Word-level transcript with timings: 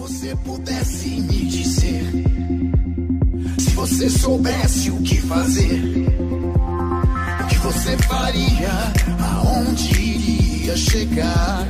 você 0.00 0.34
pudesse 0.34 1.20
me 1.20 1.44
dizer, 1.44 2.02
se 3.58 3.70
você 3.74 4.08
soubesse 4.08 4.90
o 4.90 5.02
que 5.02 5.16
fazer, 5.20 6.06
o 7.44 7.46
que 7.46 7.58
você 7.58 7.98
faria, 8.08 8.70
aonde 9.22 10.00
iria 10.00 10.74
chegar? 10.74 11.66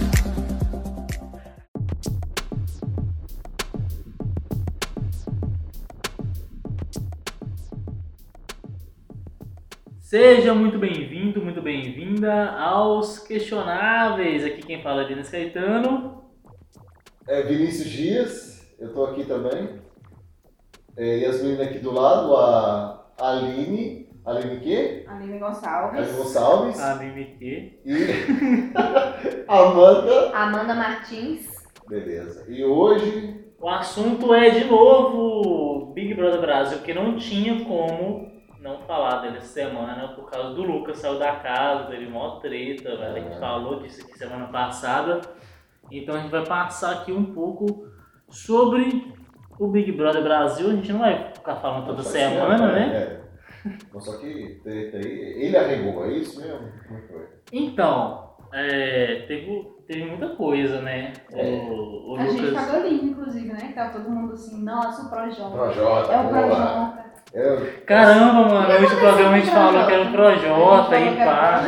Seja 9.99 10.55
muito 10.55 10.79
bem-vindo, 10.79 11.43
muito 11.43 11.61
bem-vinda 11.61 12.53
aos 12.53 13.19
Questionáveis. 13.19 14.45
Aqui 14.45 14.63
quem 14.63 14.81
fala 14.83 15.03
é 15.03 15.09
Denis 15.09 15.29
Caetano. 15.29 16.30
É 17.31 17.43
Vinícius 17.43 17.89
Dias, 17.89 18.75
eu 18.77 18.93
tô 18.93 19.05
aqui 19.05 19.23
também. 19.23 19.81
É, 20.97 21.19
e 21.19 21.25
as 21.25 21.41
meninas 21.41 21.69
aqui 21.69 21.79
do 21.79 21.93
lado, 21.93 22.35
a 22.35 23.07
Aline. 23.21 24.11
Aline 24.27 24.59
quê? 24.59 25.05
Aline 25.07 25.39
Gonçalves. 25.39 25.97
Aline 25.97 26.17
Gonçalves. 26.17 26.81
A 26.81 26.97
MMT. 26.97 27.83
E 27.87 28.73
Amanda. 29.47 30.37
Amanda 30.37 30.75
Martins. 30.75 31.47
Beleza. 31.89 32.47
E 32.49 32.65
hoje. 32.65 33.45
O 33.61 33.69
assunto 33.69 34.35
é, 34.35 34.51
de 34.51 34.65
novo, 34.65 35.93
Big 35.95 36.13
Brother 36.15 36.41
Brasil, 36.41 36.79
que 36.79 36.93
não 36.93 37.17
tinha 37.17 37.65
como 37.65 38.29
não 38.61 38.81
falar 38.81 39.21
dele 39.21 39.37
essa 39.37 39.53
semana 39.53 40.17
por 40.17 40.29
causa 40.29 40.53
do 40.55 40.63
Lucas, 40.63 40.99
saiu 40.99 41.17
da 41.17 41.37
casa, 41.37 41.85
teve 41.85 42.09
mó 42.09 42.41
treta, 42.41 42.97
velho. 42.97 43.17
A 43.17 43.21
gente 43.21 43.39
falou 43.39 43.79
disso 43.79 44.05
aqui 44.05 44.19
semana 44.19 44.49
passada. 44.49 45.21
Então 45.91 46.15
a 46.15 46.19
gente 46.19 46.31
vai 46.31 46.45
passar 46.45 46.93
aqui 46.93 47.13
um 47.13 47.25
pouco 47.35 47.87
sobre 48.29 49.13
o 49.59 49.67
Big 49.69 49.93
Brother 49.93 50.23
Brasil. 50.23 50.69
A 50.71 50.73
gente 50.75 50.93
não 50.93 51.01
vai 51.01 51.31
ficar 51.33 51.57
falando 51.57 51.87
toda 51.87 52.03
semana, 52.03 52.57
que- 52.57 52.75
né? 52.75 52.93
É. 52.97 53.21
Mas 53.93 54.05
só 54.05 54.17
que. 54.19 54.61
Ele 54.65 55.57
arregou, 55.57 56.05
é 56.07 56.13
isso 56.13 56.41
mesmo? 56.41 56.69
Como 56.87 56.99
é 56.99 57.03
que 57.03 57.09
foi? 57.13 57.27
Então, 57.53 58.31
é, 58.55 59.25
teve, 59.29 59.69
teve 59.87 60.05
muita 60.07 60.29
coisa, 60.37 60.81
né? 60.81 61.13
É. 61.33 61.43
O, 61.71 62.13
o 62.13 62.17
a 62.19 62.23
gente 62.27 62.41
Lucas. 62.47 62.65
pagou 62.67 62.89
lindo, 62.89 63.05
inclusive, 63.07 63.49
né? 63.53 63.59
Que 63.69 63.73
tava 63.75 63.93
todo 63.93 64.11
mundo 64.11 64.33
assim, 64.33 64.63
nossa, 64.65 65.03
o 65.07 65.11
Projota. 65.11 65.51
Projota, 65.51 66.13
É 66.13 66.21
o. 66.21 66.29
Projota. 66.29 67.11
É, 67.33 67.57
Caramba, 67.87 68.49
mano, 68.49 68.69
no 68.69 68.81
último 68.81 69.01
programa 69.01 69.37
a 69.37 69.39
gente 69.39 69.51
falou 69.53 69.87
que 69.87 69.93
era 69.93 70.03
o 70.03 70.11
Projota 70.13 70.99
gente 70.99 71.15
e 71.15 71.25
pá, 71.25 71.63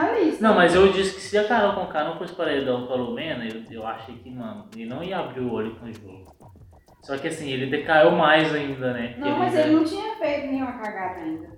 finalista. 0.00 0.42
Não, 0.46 0.54
mas 0.54 0.74
eu 0.74 0.92
disse 0.92 1.14
que 1.14 1.20
se 1.20 1.38
a 1.38 1.44
Carol 1.48 1.74
Conká 1.74 2.04
não 2.04 2.16
fosse 2.16 2.34
paredão 2.34 2.86
com 2.86 2.92
a 2.92 2.96
Lumena, 2.96 3.44
eu, 3.46 3.62
eu 3.70 3.86
achei 3.86 4.14
que, 4.16 4.30
mano, 4.30 4.66
ele 4.74 4.86
não 4.86 5.02
ia 5.02 5.18
abrir 5.18 5.40
o 5.40 5.52
olho 5.52 5.74
com 5.76 5.86
o 5.86 5.92
jogo. 5.92 6.24
Só 7.02 7.16
que 7.16 7.28
assim, 7.28 7.50
ele 7.50 7.66
decaiu 7.66 8.10
mais 8.10 8.52
ainda, 8.54 8.92
né? 8.92 9.14
Não, 9.18 9.38
mas 9.38 9.52
já- 9.52 9.60
ele 9.60 9.76
não 9.76 9.84
tinha 9.84 10.14
feito 10.16 10.46
nenhuma 10.48 10.72
cagada 10.72 11.20
ainda. 11.20 11.48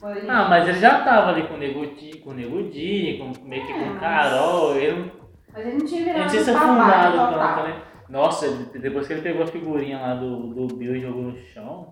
Foi... 0.00 0.28
Ah, 0.28 0.46
mas 0.48 0.68
ele 0.68 0.78
já 0.80 1.00
tava 1.04 1.30
ali 1.30 1.44
com 1.46 1.54
o 1.54 1.58
Nego 1.58 1.86
Di, 1.94 2.18
com 2.18 2.30
o 2.30 2.34
Nego 2.34 2.62
Di, 2.70 3.16
com, 3.18 3.46
meio 3.46 3.64
que 3.66 3.72
É, 3.72 3.78
com 3.78 3.84
mas- 3.86 3.96
o 3.96 4.00
Carol, 4.00 4.76
ele 4.76 4.96
não 4.98 5.10
Mas 5.52 5.66
ele 5.66 5.78
não 5.78 5.86
tinha 5.86 6.00
ele 6.00 6.04
virado 6.10 6.22
não 6.24 6.30
tinha 6.30 6.42
se 6.44 6.50
afundado 6.50 7.16
tanto, 7.16 7.62
né? 7.68 7.82
Nossa, 8.08 8.46
ele- 8.46 8.78
depois 8.78 9.06
que 9.06 9.12
ele 9.14 9.22
pegou 9.22 9.42
a 9.42 9.46
figurinha 9.46 9.98
lá 9.98 10.14
do, 10.14 10.48
do 10.52 10.74
Bill 10.76 10.96
e 10.96 11.00
jogou 11.00 11.22
no 11.22 11.38
chão. 11.38 11.88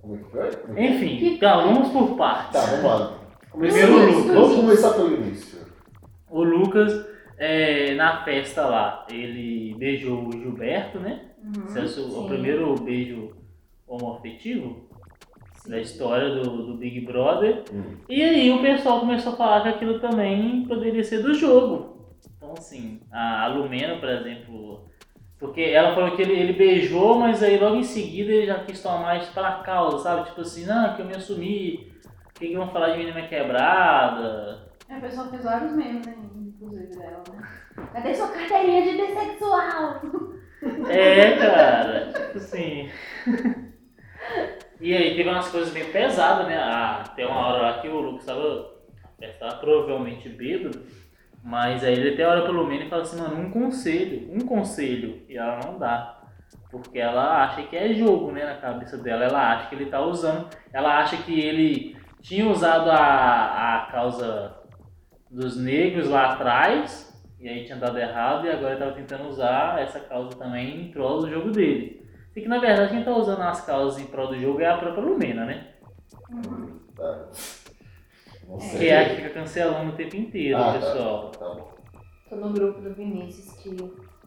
como 0.00 0.20
é 0.76 0.86
Enfim, 0.86 1.36
tá, 1.38 1.56
vamos 1.56 1.88
por 1.88 2.16
partes. 2.16 2.52
Tá, 2.52 2.60
vamos 2.70 2.84
lá. 2.84 3.23
Primeiro 3.58 3.94
o 3.94 4.06
Lucas. 4.06 4.34
Vamos 4.34 4.56
começar 4.56 4.92
pelo 4.94 5.14
início. 5.14 5.58
O 6.28 6.42
Lucas, 6.42 7.06
é, 7.38 7.94
na 7.94 8.24
festa 8.24 8.66
lá, 8.66 9.06
ele 9.10 9.74
beijou 9.78 10.28
o 10.28 10.32
Gilberto, 10.32 10.98
né? 10.98 11.20
Uhum, 11.42 11.76
é 11.76 12.18
o, 12.18 12.26
primeiro 12.26 12.74
beijo 12.76 13.32
homoafetivo 13.86 14.88
da 15.66 15.78
história 15.78 16.30
do, 16.34 16.66
do 16.66 16.74
Big 16.74 17.00
Brother. 17.00 17.62
Hum. 17.72 17.96
E 18.08 18.22
aí 18.22 18.50
o 18.50 18.60
pessoal 18.60 19.00
começou 19.00 19.34
a 19.34 19.36
falar 19.36 19.62
que 19.62 19.68
aquilo 19.68 20.00
também 20.00 20.64
poderia 20.66 21.04
ser 21.04 21.22
do 21.22 21.34
jogo. 21.34 22.16
Então 22.36 22.54
assim, 22.56 23.00
a 23.12 23.46
Lumena, 23.46 23.96
por 23.96 24.08
exemplo, 24.08 24.84
porque 25.38 25.60
ela 25.60 25.94
falou 25.94 26.16
que 26.16 26.22
ele, 26.22 26.32
ele 26.32 26.52
beijou, 26.54 27.18
mas 27.18 27.42
aí 27.42 27.58
logo 27.58 27.76
em 27.76 27.82
seguida 27.82 28.32
ele 28.32 28.46
já 28.46 28.58
quis 28.60 28.82
tomar 28.82 29.00
mais 29.00 29.26
pra 29.28 29.52
causa, 29.58 29.98
sabe? 29.98 30.28
Tipo 30.28 30.40
assim, 30.40 30.64
não, 30.64 30.94
que 30.94 31.02
eu 31.02 31.06
me 31.06 31.14
assumi, 31.14 31.92
o 32.34 32.40
que, 32.40 32.48
que 32.48 32.56
vão 32.56 32.68
falar 32.68 32.90
de 32.90 32.98
menina 32.98 33.28
quebrada? 33.28 34.68
A 34.90 35.00
pessoa 35.00 35.28
fez 35.28 35.44
vários 35.44 35.72
memes, 35.72 36.04
né? 36.04 36.16
Inclusive 36.34 36.96
dela, 36.96 37.22
né? 37.32 37.48
Cadê 37.92 38.12
sua 38.12 38.28
carteirinha 38.28 38.82
de 38.82 38.96
bissexual? 38.96 40.00
É, 40.90 41.36
cara, 41.36 42.12
tipo 42.12 42.38
assim. 42.38 42.90
E 44.80 44.96
aí 44.96 45.14
teve 45.14 45.28
umas 45.28 45.48
coisas 45.48 45.72
meio 45.72 45.92
pesadas, 45.92 46.48
né? 46.48 46.56
Ah, 46.58 47.04
tem 47.14 47.24
uma 47.24 47.46
hora 47.46 47.62
lá 47.62 47.80
que 47.80 47.88
o 47.88 48.00
Lucas 48.00 48.26
tava, 48.26 48.70
estava 49.20 49.56
provavelmente 49.56 50.28
bêbado, 50.28 50.82
mas 51.42 51.84
aí 51.84 51.92
ele 51.92 52.14
até 52.14 52.26
olha 52.26 52.42
pelo 52.42 52.66
menos 52.66 52.86
e 52.86 52.90
fala 52.90 53.02
assim, 53.02 53.20
mano, 53.20 53.40
um 53.40 53.50
conselho, 53.50 54.28
um 54.32 54.40
conselho, 54.40 55.22
e 55.28 55.36
ela 55.36 55.60
não 55.64 55.78
dá. 55.78 56.20
Porque 56.70 56.98
ela 56.98 57.44
acha 57.44 57.62
que 57.62 57.76
é 57.76 57.94
jogo, 57.94 58.32
né, 58.32 58.44
na 58.44 58.56
cabeça 58.56 58.98
dela, 58.98 59.24
ela 59.24 59.52
acha 59.52 59.68
que 59.68 59.76
ele 59.76 59.86
tá 59.86 60.00
usando, 60.00 60.48
ela 60.72 60.98
acha 60.98 61.16
que 61.18 61.38
ele 61.38 61.96
tinha 62.24 62.48
usado 62.48 62.90
a, 62.90 63.76
a 63.84 63.92
causa 63.92 64.56
dos 65.30 65.58
negros 65.58 66.08
lá 66.08 66.32
atrás, 66.32 67.12
e 67.38 67.46
aí 67.46 67.64
tinha 67.64 67.76
dado 67.76 67.98
errado, 67.98 68.46
e 68.46 68.50
agora 68.50 68.70
ele 68.70 68.78
tava 68.80 68.92
tentando 68.92 69.28
usar 69.28 69.78
essa 69.82 70.00
causa 70.00 70.36
também 70.38 70.80
em 70.80 70.90
prol 70.90 71.20
do 71.20 71.30
jogo 71.30 71.50
dele. 71.50 72.02
E 72.34 72.40
que 72.40 72.48
na 72.48 72.58
verdade 72.58 72.92
quem 72.92 73.04
tá 73.04 73.14
usando 73.14 73.42
as 73.42 73.60
causas 73.64 74.00
em 74.02 74.06
prol 74.06 74.28
do 74.28 74.40
jogo 74.40 74.60
é 74.60 74.66
a 74.66 74.78
própria 74.78 75.04
Lumena, 75.04 75.44
né? 75.44 75.74
Uhum. 76.30 76.80
Tá. 76.96 77.28
Não 78.48 78.58
sei. 78.58 78.78
Que 78.78 78.88
é 78.88 79.00
a 79.00 79.08
que 79.10 79.16
fica 79.16 79.30
cancelando 79.30 79.92
o 79.92 79.96
tempo 79.96 80.16
inteiro, 80.16 80.56
Ah, 80.58 80.72
tá. 80.72 80.78
pessoal. 80.78 81.30
Tá 81.30 81.46
bom. 81.46 81.74
Tô 82.30 82.36
no 82.36 82.52
grupo 82.52 82.80
do 82.80 82.94
Vinícius 82.94 83.52
que 83.62 83.68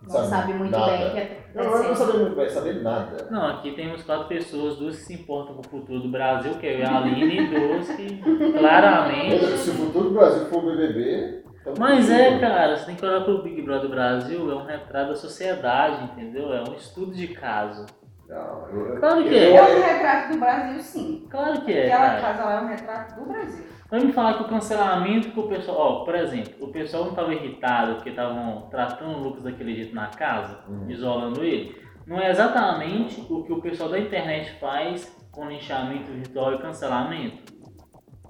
não 0.04 0.10
Sabe 0.10 0.28
sabe, 0.28 0.54
muito 0.54 0.72
nada. 0.72 0.92
bem 0.98 1.12
que 1.12 1.18
é 1.18 1.44
Não, 1.56 1.64
eu 1.64 1.84
não 1.84 1.96
sabia 1.96 2.20
muito 2.22 2.36
bem, 2.36 2.50
sabia 2.50 2.74
nada. 2.82 3.28
Não, 3.30 3.48
aqui 3.48 3.72
temos 3.72 4.04
quatro 4.04 4.28
pessoas, 4.28 4.78
duas 4.78 4.98
que 4.98 5.04
se 5.04 5.14
importam 5.16 5.56
com 5.56 5.62
o 5.62 5.70
futuro 5.70 6.00
do 6.00 6.10
Brasil, 6.10 6.54
que 6.56 6.68
é 6.68 6.86
a 6.86 6.98
Aline, 6.98 7.40
e 7.40 7.48
duas 7.48 7.90
que 7.90 8.22
claramente. 8.58 9.58
Se 9.58 9.70
o 9.72 9.74
futuro 9.74 10.10
do 10.10 10.16
Brasil 10.16 10.46
for 10.46 10.64
o 10.64 10.68
BBB. 10.72 11.44
então 11.62 11.74
Mas 11.78 12.10
é, 12.10 12.38
cara, 12.40 12.78
você 12.78 12.86
tem 12.86 12.96
que 12.96 13.06
olhar 13.06 13.24
pro 13.24 13.42
Big 13.44 13.62
Brother 13.62 13.90
Brasil, 13.90 14.52
é 14.52 14.56
um 14.56 14.66
retrato 14.66 15.10
da 15.10 15.16
sociedade, 15.16 16.04
entendeu? 16.06 16.54
É 16.54 16.62
um 16.62 16.74
estudo 16.74 17.12
de 17.14 17.28
caso. 17.30 17.86
Não, 18.28 18.68
eu, 18.70 19.00
Claro 19.00 19.24
que 19.24 19.36
é. 19.36 19.56
É 19.56 19.62
um 19.64 19.82
retrato 19.82 20.34
do 20.34 20.40
Brasil, 20.40 20.80
sim. 20.82 21.28
Claro 21.30 21.62
que 21.62 21.72
é, 21.72 21.86
Aquela 21.86 22.10
cara. 22.10 22.22
casa 22.22 22.44
lá 22.44 22.54
é 22.54 22.62
um 22.62 22.68
retrato 22.68 23.20
do 23.20 23.26
Brasil. 23.26 23.66
Vai 23.90 24.02
me 24.02 24.12
falar 24.12 24.34
que 24.36 24.44
o 24.44 24.48
cancelamento 24.48 25.30
que 25.30 25.40
o 25.40 25.44
pessoal. 25.48 25.78
Ó, 25.80 26.06
por 26.06 26.14
exemplo, 26.16 26.54
o 26.60 26.68
pessoal 26.72 27.04
não 27.04 27.12
estava 27.12 27.34
irritado 27.34 27.96
porque 27.96 28.10
estavam 28.10 28.68
tratando 28.70 29.18
o 29.18 29.24
Lucas 29.24 29.44
daquele 29.44 29.76
jeito 29.76 29.96
na 29.96 30.08
casa, 30.08 30.60
Uhum. 30.68 30.90
isolando 30.90 31.44
ele. 31.44 31.76
Não 32.06 32.20
é 32.20 32.30
exatamente 32.30 33.26
o 33.30 33.44
que 33.44 33.52
o 33.54 33.62
pessoal 33.62 33.90
da 33.90 34.00
internet 34.00 34.52
faz 34.60 35.16
com 35.32 35.48
linchamento 35.48 36.12
virtual 36.12 36.54
e 36.56 36.60
cancelamento. 36.60 37.54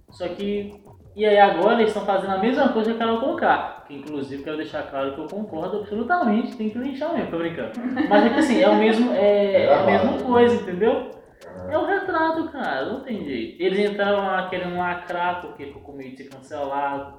Só 0.09 0.27
que. 0.29 0.73
E 1.15 1.25
aí 1.25 1.39
agora 1.39 1.75
eles 1.81 1.87
estão 1.87 2.05
fazendo 2.05 2.31
a 2.33 2.37
mesma 2.37 2.69
coisa 2.69 2.91
que 2.93 2.95
a 2.95 2.99
Carol 2.99 3.19
colocar. 3.19 3.85
Que 3.87 3.95
inclusive 3.95 4.43
quero 4.43 4.57
deixar 4.57 4.83
claro 4.83 5.13
que 5.13 5.19
eu 5.21 5.25
concordo 5.27 5.77
absolutamente, 5.77 6.55
tem 6.55 6.69
que 6.69 6.77
linchar 6.77 7.13
mesmo, 7.13 7.31
tô 7.31 7.37
brincando. 7.39 7.71
Mas 8.07 8.25
é 8.25 8.29
que 8.29 8.39
assim, 8.39 8.61
é 8.61 8.69
o 8.69 8.75
mesmo. 8.75 9.11
É, 9.13 9.63
é 9.65 9.73
a 9.73 9.83
mesma 9.83 10.13
coisa, 10.21 10.55
entendeu? 10.55 11.09
É 11.69 11.77
o 11.77 11.85
retrato, 11.85 12.49
cara, 12.51 12.85
não 12.85 13.01
tem 13.01 13.23
jeito. 13.25 13.61
Eles 13.61 13.89
entraram 13.91 14.25
lá 14.25 14.47
querendo 14.49 14.77
lacrar 14.77 15.41
porque 15.41 15.65
ficou 15.67 15.81
com 15.81 15.91
medo 15.93 16.11
de 16.11 16.23
ser 16.23 16.29
cancelado. 16.29 17.17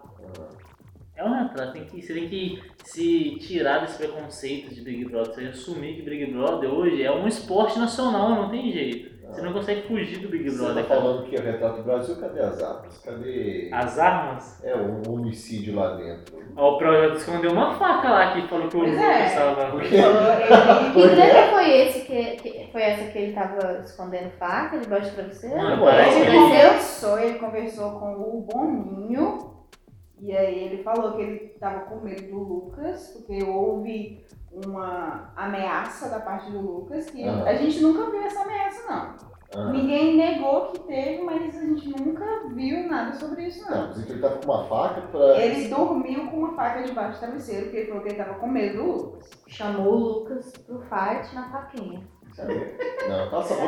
É 1.16 1.24
um 1.24 1.32
retrato, 1.34 1.72
tem 1.72 1.84
que, 1.84 2.00
você 2.00 2.14
tem 2.14 2.28
que 2.28 2.62
se 2.84 3.36
tirar 3.40 3.80
desse 3.80 3.98
preconceito 3.98 4.72
de 4.72 4.80
Big 4.82 5.04
Brother, 5.06 5.34
você 5.34 5.44
assumir 5.46 5.96
que 5.96 6.02
Big 6.02 6.26
Brother 6.32 6.72
hoje 6.72 7.02
é 7.02 7.10
um 7.12 7.26
esporte 7.26 7.76
nacional, 7.78 8.30
não 8.30 8.48
tem 8.50 8.70
jeito. 8.70 9.18
Você 9.28 9.42
não 9.42 9.52
consegue 9.52 9.82
fugir 9.82 10.20
do 10.20 10.28
Big 10.28 10.48
Você 10.48 10.56
Brother. 10.56 10.84
tá 10.84 10.88
cara. 10.88 11.00
falando 11.02 11.24
que 11.28 11.36
é 11.36 11.40
o 11.40 11.42
retrato 11.42 11.76
do 11.78 11.82
Brasil, 11.82 12.16
cadê 12.16 12.40
as 12.40 12.62
armas? 12.62 12.98
Cadê 13.04 13.68
As 13.72 13.98
armas? 13.98 14.64
é, 14.64 14.74
o 14.74 15.12
homicídio 15.12 15.74
lá 15.74 15.96
dentro? 15.96 16.38
Ó, 16.56 16.74
o 16.76 16.78
projeto 16.78 17.16
escondeu 17.16 17.50
uma 17.52 17.74
faca 17.74 18.08
lá 18.10 18.32
que 18.32 18.48
falou 18.48 18.68
que 18.68 18.76
o 18.76 18.80
Lucas 18.80 18.96
é. 18.98 19.26
estava. 19.26 19.84
Ele- 19.84 19.88
Que 20.94 21.14
treta 21.16 21.48
foi 21.50 21.70
esse 21.70 22.00
que, 22.06 22.36
que 22.36 22.48
foi 22.72 22.82
essa 22.82 23.10
que 23.10 23.18
ele 23.18 23.32
tava 23.32 23.80
escondendo 23.84 24.30
faca 24.38 24.78
debaixo 24.78 25.10
do 25.10 25.14
travesseiro? 25.16 25.56
Ué, 25.56 25.76
parece 25.80 26.10
que 26.20 26.26
Ele 26.26 26.36
ele. 26.36 26.44
conversou, 26.44 27.18
ele 27.18 27.38
conversou 27.38 27.90
com 28.00 28.12
o 28.14 28.42
Boninho. 28.42 29.56
E 30.20 30.36
aí 30.36 30.64
ele 30.64 30.82
falou 30.82 31.12
que 31.12 31.22
ele 31.22 31.38
tava 31.60 31.80
com 31.80 32.00
medo 32.00 32.22
do 32.28 32.38
Lucas, 32.38 33.08
porque 33.16 33.42
houve 33.44 34.24
uma 34.52 35.32
ameaça 35.36 36.08
da 36.08 36.18
parte 36.18 36.50
do 36.50 36.60
Lucas, 36.60 37.08
que 37.08 37.22
Aham. 37.22 37.44
a 37.44 37.54
gente 37.54 37.80
nunca 37.80 38.10
viu 38.10 38.22
essa 38.22 38.40
ameaça, 38.42 38.90
não. 38.90 39.28
Ah. 39.54 39.70
Ninguém 39.70 40.16
negou 40.16 40.66
que 40.72 40.80
teve, 40.80 41.22
mas 41.22 41.56
a 41.56 41.60
gente 41.60 41.88
nunca 41.88 42.24
viu 42.52 42.86
nada 42.88 43.14
sobre 43.14 43.44
isso, 43.46 43.70
Não, 43.70 43.86
não. 43.86 43.94
que 43.94 44.12
ele 44.12 44.20
tava 44.20 44.36
com 44.36 44.44
uma 44.52 44.64
faca 44.64 45.00
pra. 45.02 45.38
Ele 45.42 45.68
dormiu 45.68 46.26
com 46.30 46.36
uma 46.36 46.54
faca 46.54 46.82
debaixo 46.82 47.14
do 47.14 47.18
travesseiro, 47.20 47.62
porque 47.64 47.76
ele 47.78 47.86
falou 47.86 48.02
que 48.02 48.08
ele 48.10 48.18
tava 48.22 48.34
com 48.34 48.46
medo 48.48 48.76
do 48.82 48.92
Lucas. 48.92 49.30
Chamou 49.46 49.92
o 49.92 49.96
Lucas 49.98 50.52
pro 50.66 50.80
fight 50.80 51.34
na 51.34 51.48
faquinha. 51.50 52.00
Sabe? 52.38 52.54
Não. 53.08 53.18
Não, 53.18 53.30
não 53.30 53.42
chamou 53.42 53.64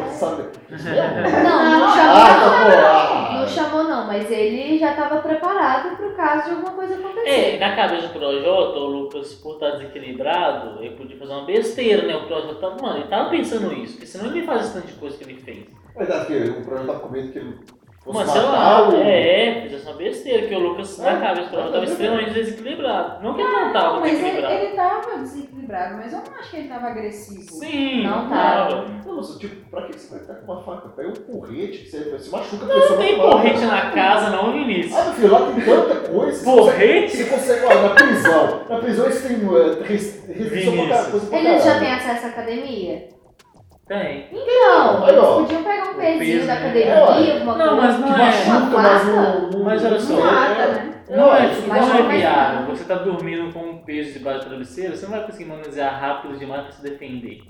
Ah, 2.14 2.38
não. 2.38 2.50
tá 2.50 3.06
bom. 3.08 3.32
Não 3.34 3.42
Ah. 3.42 3.46
chamou 3.48 3.82
não, 3.84 4.06
mas 4.06 4.30
ele 4.30 4.78
já 4.78 4.94
tava 4.94 5.16
preparado 5.20 5.96
pro 5.96 6.12
caso 6.14 6.44
de 6.44 6.50
alguma 6.50 6.70
coisa 6.72 6.94
É, 6.94 6.96
acontecer. 6.98 7.58
na 7.58 7.74
cabeça 7.74 8.06
do 8.08 8.12
Projota, 8.12 8.78
o 8.78 8.86
Lucas, 8.86 9.34
por 9.34 9.54
estar 9.54 9.70
desequilibrado, 9.72 10.80
ele 10.84 10.94
podia 10.96 11.18
fazer 11.18 11.32
uma 11.32 11.44
besteira, 11.46 12.06
né? 12.06 12.14
O 12.16 12.26
Projota 12.28 12.54
tava, 12.60 12.76
mano, 12.80 12.98
ele 12.98 13.08
tava 13.08 13.30
pensando 13.30 13.72
isso, 13.72 13.94
porque 13.94 14.06
senão 14.06 14.26
ele 14.30 14.46
faz 14.46 14.62
esse 14.66 14.74
tanto 14.74 14.86
de 14.86 14.92
coisa 14.94 15.16
que 15.18 15.24
ele 15.24 15.40
fez. 15.40 15.66
Verdade 15.96 16.26
que 16.26 16.34
o 16.50 16.64
projeto 16.64 16.86
tava 16.86 17.00
com 17.00 17.08
medo 17.08 17.32
que 17.32 17.38
ele 17.38 17.56
Mas 18.06 18.30
sei 18.30 18.40
lá, 18.40 18.88
o. 18.88 18.96
é, 18.96 19.48
é, 19.48 19.60
fez 19.60 19.74
essa 19.74 19.92
besteira, 19.92 20.46
que 20.48 20.54
o 20.54 20.58
Lucas, 20.58 20.98
É, 20.98 21.12
na 21.12 21.20
cabeça 21.20 21.48
Projota, 21.50 21.72
tava 21.72 21.84
é, 21.84 21.88
é. 21.88 21.90
extremamente 21.92 22.30
desequilibrado. 22.32 23.22
Não 23.22 23.34
que 23.34 23.40
ele 23.42 23.50
não 23.52 23.72
tava 23.72 24.00
Mas 24.00 24.12
ele, 24.12 24.16
desequilibrado. 24.20 24.54
ele 24.64 24.74
tava 24.74 25.18
desequilibrado, 25.18 25.96
mas 25.98 26.12
eu 26.12 26.18
não 26.18 26.38
acho 26.40 26.50
que 26.50 26.56
ele 26.56 26.68
tava 26.68 26.86
agressivo. 26.88 27.42
Sim, 27.42 28.02
Não 28.02 28.28
tava. 28.30 28.84
Não, 29.06 29.16
mas, 29.16 29.38
tipo, 29.38 29.70
pra 29.70 29.82
que 29.82 29.92
você 29.98 30.10
vai 30.14 30.20
estar 30.20 30.34
com 30.34 30.52
uma 30.52 30.62
faca? 30.62 30.88
Pega 30.88 31.08
um 31.10 31.12
porrete 31.12 31.78
que 31.78 31.88
você, 31.90 31.98
você 32.10 32.30
machuca 32.30 32.64
a 32.64 32.68
Não 32.68 32.80
pessoa. 32.80 32.98
tem 32.98 33.16
vai 33.16 33.26
lá. 33.26 33.32
porrete 33.32 33.64
na 33.66 33.90
casa, 33.90 34.30
não, 34.30 34.52
Vinícius. 34.52 34.96
Ah, 34.96 35.04
meu 35.04 35.12
filho, 35.12 35.32
lá 35.32 35.40
tem 35.52 35.60
tanta 35.64 36.08
coisa. 36.08 36.44
Porrete? 36.44 37.16
Você 37.18 37.24
consegue, 37.26 37.64
olha, 37.66 37.82
na 37.82 37.90
prisão. 37.90 38.60
Na 38.68 38.78
prisão 38.78 39.04
eles 39.04 39.22
têm 39.22 39.36
uh, 39.46 39.82
res- 39.82 40.24
restrição 40.26 40.86
pra 40.88 41.04
coisa 41.04 41.36
Eles 41.36 41.64
já 41.64 41.78
têm 41.78 41.92
acesso 41.92 42.26
à 42.26 42.28
academia? 42.30 43.19
Tem. 43.90 44.28
Então, 44.30 45.08
eles 45.08 45.20
podiam 45.20 45.64
pegar 45.64 45.90
um 45.90 45.94
pezinho 45.94 46.18
peso, 46.18 46.46
da 46.46 46.52
academia, 46.52 46.84
É, 46.86 47.02
olha. 47.02 47.34
alguma 47.34 47.56
Não, 47.56 47.68
coisa. 47.76 47.98
mas 47.98 47.98
não 47.98 48.14
é. 48.14 48.18
mas 48.18 48.36
faca? 49.02 49.04
não, 49.10 49.50
não. 49.50 49.64
Mas 49.64 49.84
olha 49.84 49.98
só. 50.00 50.14
Não 50.14 50.22
né? 51.32 51.40
É, 51.40 51.44
É, 51.44 51.48
tipo, 51.48 51.66
não 51.66 51.76
é 51.76 51.80
vai 51.80 52.18
viável. 52.18 52.66
Você 52.68 52.84
tá 52.84 52.94
dormindo 52.94 53.52
com 53.52 53.58
um 53.58 53.78
peso 53.78 54.12
debaixo 54.12 54.44
do 54.44 54.48
travesseiro, 54.50 54.96
você 54.96 55.06
não 55.06 55.12
vai 55.12 55.26
conseguir 55.26 55.46
manusear 55.46 56.00
rápido 56.00 56.38
demais 56.38 56.62
pra 56.62 56.70
se 56.72 56.82
defender. 56.84 57.42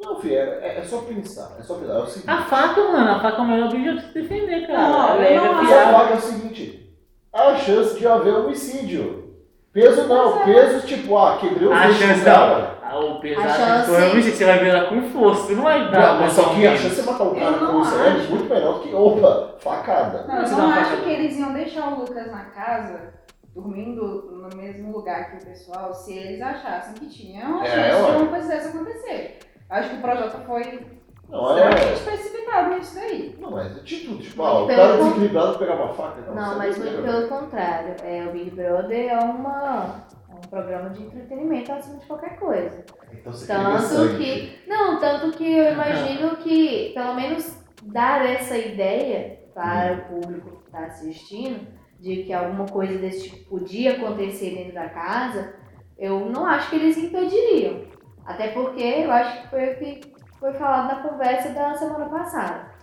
Não, 0.00 0.18
filho, 0.18 0.36
é, 0.36 0.78
é 0.78 0.82
só 0.84 1.02
pensar. 1.02 1.54
É 1.58 1.62
só 1.62 1.74
pensar. 1.74 1.92
É 1.92 1.98
o 1.98 2.06
seguinte. 2.06 2.30
A 2.30 2.42
faca, 2.44 2.82
mano, 2.82 3.10
a 3.10 3.20
faca 3.20 3.36
é 3.36 3.40
o 3.44 3.46
melhor 3.46 3.66
objeto 3.68 3.96
pra 4.00 4.06
se 4.08 4.14
defender, 4.14 4.66
cara. 4.66 4.88
Não, 4.88 5.22
é 5.22 5.36
não 5.36 5.50
a 5.60 5.92
vaga 5.92 6.14
é 6.14 6.16
o 6.16 6.20
seguinte: 6.20 6.96
há 7.30 7.48
a 7.48 7.56
chance 7.58 7.98
de 7.98 8.06
haver 8.06 8.32
homicídio. 8.34 9.22
Peso 9.70 10.08
não, 10.08 10.40
é. 10.40 10.44
peso 10.44 10.86
tipo, 10.86 11.18
ah, 11.18 11.36
quebrei 11.38 11.68
o 11.68 11.72
A 11.74 11.92
chance 11.92 12.24
cara. 12.24 12.58
não. 12.58 12.73
O 12.98 13.20
peso 13.20 13.40
A 13.40 13.44
da 13.46 13.54
chance- 13.54 13.90
chance 14.10 14.30
você 14.32 14.44
vai 14.44 14.58
ver 14.58 14.68
ela 14.68 14.88
com 14.88 15.02
força. 15.10 15.42
Você 15.46 15.54
não 15.54 15.62
vai 15.62 15.90
dar. 15.90 16.14
Não, 16.14 16.20
mas 16.20 16.32
só 16.32 16.54
que 16.54 16.66
a 16.66 16.76
chance 16.76 16.88
de 16.94 17.02
você 17.02 17.10
matar 17.10 17.24
o 17.24 17.34
cara 17.34 17.50
não 17.52 17.72
com 17.72 17.80
isso 17.82 17.94
aí 17.94 18.08
é 18.24 18.28
muito 18.28 18.48
menor 18.54 18.72
do 18.74 18.80
que, 18.80 18.94
opa, 18.94 19.54
facada. 19.60 20.24
Não, 20.26 20.42
eu 20.42 20.48
não 20.50 20.66
uma 20.66 20.74
acho 20.80 20.96
que 21.02 21.08
eles 21.10 21.36
iam 21.36 21.52
deixar 21.52 21.88
o 21.92 22.00
Lucas 22.00 22.30
na 22.30 22.44
casa, 22.46 23.14
dormindo 23.54 24.02
no 24.50 24.56
mesmo 24.56 24.92
lugar 24.92 25.30
que 25.30 25.36
o 25.42 25.46
pessoal, 25.46 25.94
se 25.94 26.12
eles 26.16 26.40
achassem 26.42 26.94
que 26.94 27.06
tinha 27.06 27.46
uma 27.46 27.64
É, 27.64 27.90
chance 27.90 28.02
ué. 28.04 28.10
de 28.10 28.16
uma 28.22 28.26
coisa 28.30 28.48
dessa 28.48 28.68
acontecer. 28.70 29.38
Eu 29.70 29.76
acho 29.76 29.90
que 29.90 29.96
o 29.96 30.00
Projota 30.00 30.38
foi 30.46 30.86
Não, 31.28 31.56
é. 31.58 31.68
extremamente 31.70 32.02
precipitado 32.04 32.74
nisso 32.74 32.94
daí. 32.96 33.36
Não, 33.40 33.50
mas 33.50 33.76
é 33.76 33.80
tipo, 33.80 34.16
tipo, 34.18 34.42
Muito 34.42 34.56
ah, 34.56 34.62
o 34.62 34.66
cara 34.66 34.88
con- 34.98 35.04
desequilibrado 35.04 35.58
pegar 35.58 35.74
uma 35.74 35.94
faca. 35.94 36.20
Não, 36.32 36.58
mas 36.58 36.76
é 36.76 36.80
muito 36.80 36.96
besteira. 37.02 37.02
pelo 37.02 37.28
contrário. 37.28 37.94
É, 38.04 38.24
o 38.28 38.32
Big 38.32 38.50
Brother 38.50 39.08
é, 39.12 39.18
uma, 39.18 39.84
é 40.12 40.13
um 40.44 40.48
programa 40.48 40.90
de 40.90 41.02
entretenimento 41.02 41.72
acima 41.72 41.98
de 41.98 42.06
qualquer 42.06 42.38
coisa. 42.38 42.84
Então 43.12 43.32
você 43.32 43.46
Tanto 43.46 44.16
que. 44.16 44.58
Não, 44.66 45.00
tanto 45.00 45.36
que 45.36 45.50
eu 45.50 45.72
imagino 45.72 46.36
que, 46.36 46.92
pelo 46.94 47.14
menos, 47.14 47.58
dar 47.82 48.24
essa 48.24 48.56
ideia 48.56 49.40
para 49.54 49.94
o 49.94 50.20
público 50.20 50.58
que 50.58 50.66
está 50.66 50.86
assistindo 50.86 51.66
de 52.00 52.24
que 52.24 52.32
alguma 52.32 52.66
coisa 52.66 52.98
desse 52.98 53.30
tipo 53.30 53.58
podia 53.58 53.92
acontecer 53.92 54.54
dentro 54.54 54.74
da 54.74 54.88
casa, 54.88 55.54
eu 55.96 56.26
não 56.26 56.44
acho 56.44 56.70
que 56.70 56.76
eles 56.76 56.98
impediriam. 56.98 57.84
Até 58.26 58.48
porque 58.48 58.82
eu 58.82 59.12
acho 59.12 59.42
que 59.42 59.48
foi 59.48 59.72
o 59.72 59.78
que 59.78 60.00
foi 60.38 60.52
falado 60.54 60.88
na 60.88 61.08
conversa 61.08 61.50
da 61.50 61.74
semana 61.74 62.06
passada. 62.06 62.74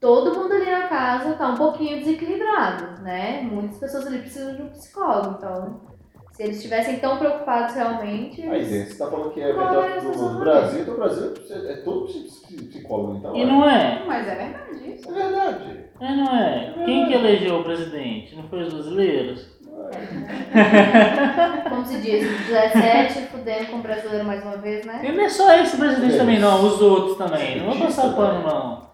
Todo 0.00 0.34
mundo 0.34 0.52
ali 0.52 0.70
na 0.70 0.86
casa 0.86 1.34
tá 1.34 1.48
um 1.48 1.56
pouquinho 1.56 1.98
desequilibrado, 1.98 3.02
né? 3.02 3.42
Muitas 3.42 3.78
pessoas 3.78 4.06
ali 4.06 4.20
precisam 4.20 4.54
de 4.54 4.62
um 4.62 4.68
psicólogo, 4.68 5.36
então 5.38 5.87
se 6.38 6.44
eles 6.44 6.56
estivessem 6.58 7.00
tão 7.00 7.16
preocupados 7.18 7.74
realmente, 7.74 8.40
Aí, 8.42 8.60
eles- 8.62 8.92
você 8.92 8.96
tá 8.98 9.10
falando 9.10 9.32
que 9.32 9.40
é 9.40 9.52
Qual 9.52 9.82
é 9.82 9.98
a 9.98 10.00
do, 10.00 10.38
Brasil, 10.38 10.80
então 10.82 10.94
o 10.94 10.96
Brasil 10.96 11.34
é 11.68 11.74
todo 11.78 12.06
psi- 12.06 12.64
psicólogo, 12.68 13.16
então. 13.16 13.34
E 13.34 13.42
é. 13.42 13.46
não 13.46 13.68
é? 13.68 14.04
Mas 14.06 14.28
é 14.28 14.34
verdade 14.36 14.94
isso. 14.94 15.10
É 15.10 15.12
verdade. 15.14 15.84
É, 16.00 16.14
não 16.14 16.36
é? 16.36 16.74
Quem 16.84 17.06
que 17.08 17.12
elegeu 17.14 17.58
o 17.58 17.64
presidente? 17.64 18.36
Não 18.36 18.44
foi 18.44 18.62
os 18.62 18.72
brasileiros? 18.72 19.58
como 21.68 21.84
se 21.84 21.98
diz, 22.00 22.46
17 22.46 23.20
fudendo 23.32 23.66
com 23.66 23.76
o 23.78 23.82
brasileiro 23.82 24.24
mais 24.24 24.40
uma 24.44 24.56
vez, 24.58 24.86
né? 24.86 25.00
E 25.02 25.10
não 25.10 25.24
é 25.24 25.28
só 25.28 25.52
esse 25.56 25.76
presidente 25.76 26.14
É. 26.14 26.18
também, 26.18 26.38
não, 26.38 26.64
os 26.64 26.80
outros 26.80 27.16
também. 27.18 27.58
Não 27.60 27.72
vou 27.72 27.86
passar 27.86 28.14
pano, 28.14 28.46
não. 28.46 28.88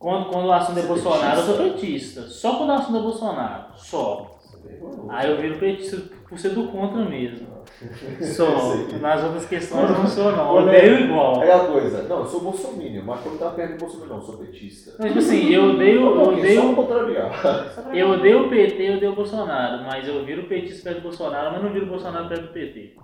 Quando, 0.00 0.30
quando 0.30 0.46
o 0.46 0.52
assunto 0.52 0.78
é 0.78 0.82
é 0.82 0.86
Bolsonaro, 0.86 1.40
eu 1.40 1.44
sou 1.44 1.56
petista? 1.58 2.20
petista. 2.22 2.22
Só 2.22 2.56
quando 2.56 2.70
o 2.70 2.72
assunto 2.72 2.98
é 2.98 3.02
Bolsonaro. 3.02 3.64
Só. 3.76 4.37
É. 4.66 4.78
Aí 5.08 5.30
eu 5.30 5.36
viro 5.38 5.58
petista 5.58 5.96
por 6.28 6.38
ser 6.38 6.50
do 6.50 6.68
contra 6.68 7.04
mesmo. 7.04 7.58
Aí. 8.20 9.00
Nas 9.00 9.22
outras 9.22 9.46
questões 9.46 9.90
eu 9.90 9.98
não 9.98 10.06
sou, 10.06 10.32
não. 10.32 10.48
Olha, 10.48 10.66
Odeio 10.66 11.00
igual. 11.04 11.42
É 11.42 11.52
aquela 11.52 11.72
coisa, 11.72 12.02
não, 12.02 12.20
eu 12.20 12.26
sou 12.26 12.40
bolsominion, 12.40 13.04
mas 13.04 13.20
quando 13.20 13.38
tá 13.38 13.50
perto 13.50 13.72
do 13.72 13.78
bolsominion, 13.78 14.08
não, 14.08 14.16
eu 14.16 14.22
sou 14.22 14.38
petista. 14.38 14.96
Mas, 14.98 15.08
tipo 15.08 15.18
assim, 15.18 15.48
eu 15.50 15.64
odeio, 15.70 16.00
eu 16.00 16.06
um 16.06 16.22
odeio. 16.32 16.62
Só 16.62 16.82
pra 16.82 17.96
eu 17.96 18.10
odeio 18.10 18.46
o 18.46 18.48
PT, 18.48 18.82
eu 18.82 18.96
odeio 18.96 19.12
o 19.12 19.16
Bolsonaro. 19.16 19.84
Mas 19.84 20.08
eu 20.08 20.24
viro 20.24 20.48
petista 20.48 20.82
perto 20.84 20.98
do 20.98 21.02
Bolsonaro, 21.04 21.52
mas 21.52 21.62
não 21.62 21.72
viro 21.72 21.86
o 21.86 21.90
Bolsonaro 21.90 22.28
perto 22.28 22.46
do 22.48 22.52
PT. 22.52 22.96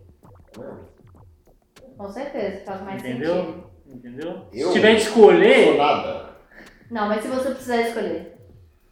Com 1.97 2.09
certeza, 2.09 2.65
faz 2.65 2.83
mais 2.83 3.03
Entendeu? 3.03 3.35
sentido. 3.35 3.75
Entendeu? 3.87 4.43
Eu 4.53 4.69
Se 4.69 4.73
tiver 4.75 4.95
de 4.97 5.05
Não 5.05 5.12
sou 5.12 5.23
escolher, 5.23 5.77
nada. 5.77 6.31
Não, 6.91 7.09
mas 7.09 7.23
se 7.23 7.29
você 7.29 7.50
precisar 7.50 7.81
escolher, 7.83 8.34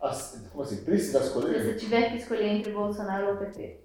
Assim, 0.02 0.44
como 0.50 0.64
assim? 0.64 0.84
Precisa 0.84 1.20
se 1.20 1.26
escolher? 1.28 1.62
você 1.62 1.74
tiver 1.74 2.10
que 2.10 2.16
escolher 2.16 2.46
entre 2.48 2.72
Bolsonaro 2.72 3.28
ou 3.28 3.36
PT. 3.36 3.78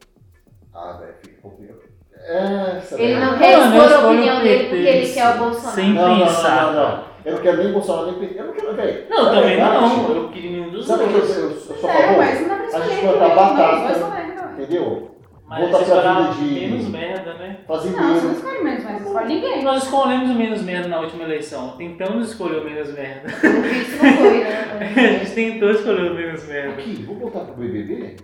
Ah, 0.73 0.97
velho, 0.99 1.13
fica 1.21 1.41
complicado. 1.41 1.79
É, 2.19 2.77
essa 2.77 2.99
Ele 2.99 3.19
não 3.19 3.37
quer 3.37 3.57
Mano, 3.57 3.75
eu 3.75 3.83
expor 3.85 3.93
a 4.05 4.07
opinião 4.11 4.41
dele 4.41 4.63
porque 4.69 4.75
ele 4.87 5.13
quer 5.13 5.35
o 5.35 5.37
Bolsonaro. 5.37 5.75
sem 5.75 5.93
Não, 5.93 6.17
não, 6.17 6.25
pensar. 6.25 6.61
não, 6.65 6.73
não, 6.73 6.97
não. 6.97 7.07
Eu 7.23 7.33
não 7.33 7.41
quero 7.41 7.57
nem 7.63 7.71
Bolsonaro 7.73 8.11
nem 8.11 8.19
PT. 8.19 8.39
Eu 8.39 8.45
não 8.47 8.53
quero, 8.53 8.75
velho. 8.75 9.09
Não, 9.09 9.23
Na 9.25 9.29
também 9.31 9.49
verdade, 9.57 9.75
não. 9.85 10.15
Eu 10.15 10.29
queria 10.29 10.51
nenhum 10.51 10.69
dos 10.71 10.87
Sabe 10.87 11.03
o 11.03 11.07
que 11.07 11.13
eu, 11.13 11.19
dois. 11.19 11.37
eu, 11.37 11.49
eu 11.51 11.55
sou 11.59 11.75
a 11.75 11.93
É, 11.93 12.01
favor? 12.07 12.17
mas 12.17 12.41
não 12.41 12.47
dá 12.47 12.55
pra 12.55 12.63
A 12.63 12.67
escolher 12.67 12.89
gente 12.89 13.05
eles, 13.05 13.19
batata. 13.35 13.99
não. 13.99 14.09
Dois. 14.09 14.59
Entendeu? 14.59 15.16
Mas 15.47 15.69
Voltar 15.71 15.85
pra 16.01 16.21
vida 16.31 16.45
de- 16.45 16.59
menos 16.67 16.89
merda, 16.89 17.33
né? 17.35 17.59
Não, 17.69 17.75
você 17.77 17.89
não 17.89 18.31
escolhe 18.33 18.63
menos, 18.63 18.83
mas 18.83 18.97
você 19.01 19.07
escolhe 19.07 19.27
ninguém. 19.33 19.63
Nós 19.63 19.83
escolhemos 19.83 20.29
o 20.29 20.33
menos 20.33 20.61
merda 20.61 20.88
na 20.89 20.99
última 20.99 21.23
eleição. 21.23 21.77
Tentamos 21.77 22.30
escolher 22.31 22.57
o 22.61 22.66
menos 22.66 22.94
merda. 22.94 23.30
Visto 23.30 24.04
não 24.04 24.13
foi, 24.18 24.44
A 24.44 24.75
né? 24.75 25.19
gente 25.19 25.31
tentou 25.35 25.71
escolher 25.71 26.11
o 26.11 26.16
menos 26.16 26.45
merda. 26.47 26.73
Aqui, 26.73 27.04
vamos 27.07 27.21
voltar 27.21 27.39
pro 27.45 27.56
BBB? 27.56 28.18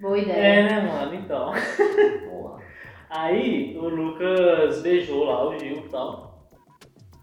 Boa 0.00 0.18
ideia. 0.18 0.36
É, 0.36 0.62
né, 0.64 0.80
mano? 0.92 1.14
Então. 1.14 1.46
Lá. 1.50 2.58
Aí 3.08 3.74
o 3.78 3.88
Lucas 3.88 4.82
beijou 4.82 5.24
lá 5.24 5.48
o 5.48 5.58
Gil 5.58 5.78
e 5.78 5.88
tal. 5.88 6.46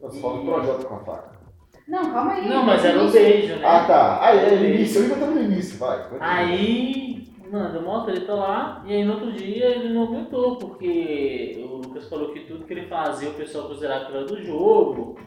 Nós 0.02 0.20
falamos 0.20 0.46
do 0.46 0.52
Projota 0.52 0.86
com 0.86 0.96
a 0.96 1.00
faca. 1.00 1.32
Não, 1.88 2.12
calma 2.12 2.32
aí. 2.34 2.50
Não, 2.50 2.64
mas 2.66 2.84
era 2.84 3.00
o 3.00 3.06
Isso. 3.06 3.14
beijo, 3.14 3.56
né? 3.58 3.62
Ah, 3.68 3.84
tá. 3.86 4.20
Aí, 4.26 4.40
é 4.40 4.54
início. 4.56 5.00
Eu 5.00 5.04
ainda 5.04 5.14
estamos 5.16 5.36
no 5.36 5.42
início, 5.44 5.78
vai. 5.78 6.00
Aí, 6.20 7.13
mano, 7.54 7.72
deu 7.72 7.82
uma 7.82 8.04
treta 8.04 8.34
lá, 8.34 8.84
e 8.84 8.94
aí 8.94 9.06
no 9.06 9.14
outro 9.14 9.32
dia 9.32 9.68
ele 9.68 9.94
não 9.94 10.06
aguentou, 10.06 10.58
porque 10.58 11.64
o 11.64 11.76
Lucas 11.78 12.10
falou 12.10 12.34
que 12.34 12.42
tudo 12.42 12.66
que 12.66 12.74
ele 12.74 12.88
fazia 12.88 13.30
o 13.30 13.36
pessoal 13.36 13.68
considerava 13.68 14.06
que 14.06 14.12
era 14.12 14.26
do 14.26 14.42
jogo, 14.42 15.20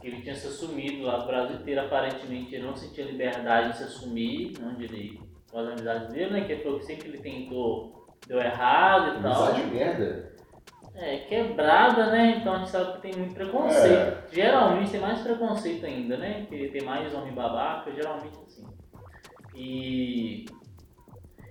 que 0.00 0.06
ele 0.06 0.22
tinha 0.22 0.34
se 0.34 0.46
assumido 0.46 1.04
lá 1.04 1.22
o 1.22 1.26
Brasil 1.26 1.56
inteiro, 1.56 1.82
aparentemente 1.82 2.54
ele 2.54 2.66
não 2.66 2.74
sentia 2.74 3.04
liberdade 3.04 3.72
de 3.72 3.76
se 3.76 3.84
assumir, 3.84 4.54
onde 4.64 4.84
ele, 4.84 5.20
com 5.50 5.58
as 5.58 5.68
amizades 5.68 6.08
dele, 6.08 6.30
né, 6.30 6.40
que 6.46 6.52
ele 6.52 6.62
falou 6.62 6.78
que 6.78 6.86
sempre 6.86 7.08
ele 7.08 7.18
tentou, 7.18 8.06
deu 8.26 8.38
errado 8.38 9.18
e 9.18 9.22
tal. 9.22 9.44
Amizade 9.44 9.66
merda. 9.66 10.32
É, 10.94 11.18
quebrada, 11.18 12.06
né, 12.06 12.38
então 12.40 12.54
a 12.54 12.58
gente 12.60 12.70
sabe 12.70 12.94
que 12.94 13.02
tem 13.02 13.14
muito 13.14 13.34
preconceito. 13.34 13.94
É. 13.94 14.24
Geralmente 14.32 14.90
tem 14.90 15.00
mais 15.00 15.20
preconceito 15.20 15.84
ainda, 15.84 16.16
né, 16.16 16.46
porque 16.48 16.68
tem 16.68 16.82
mais 16.82 17.12
homem 17.14 17.34
babaca, 17.34 17.92
geralmente 17.92 18.38
assim. 18.46 18.66
E... 19.54 20.46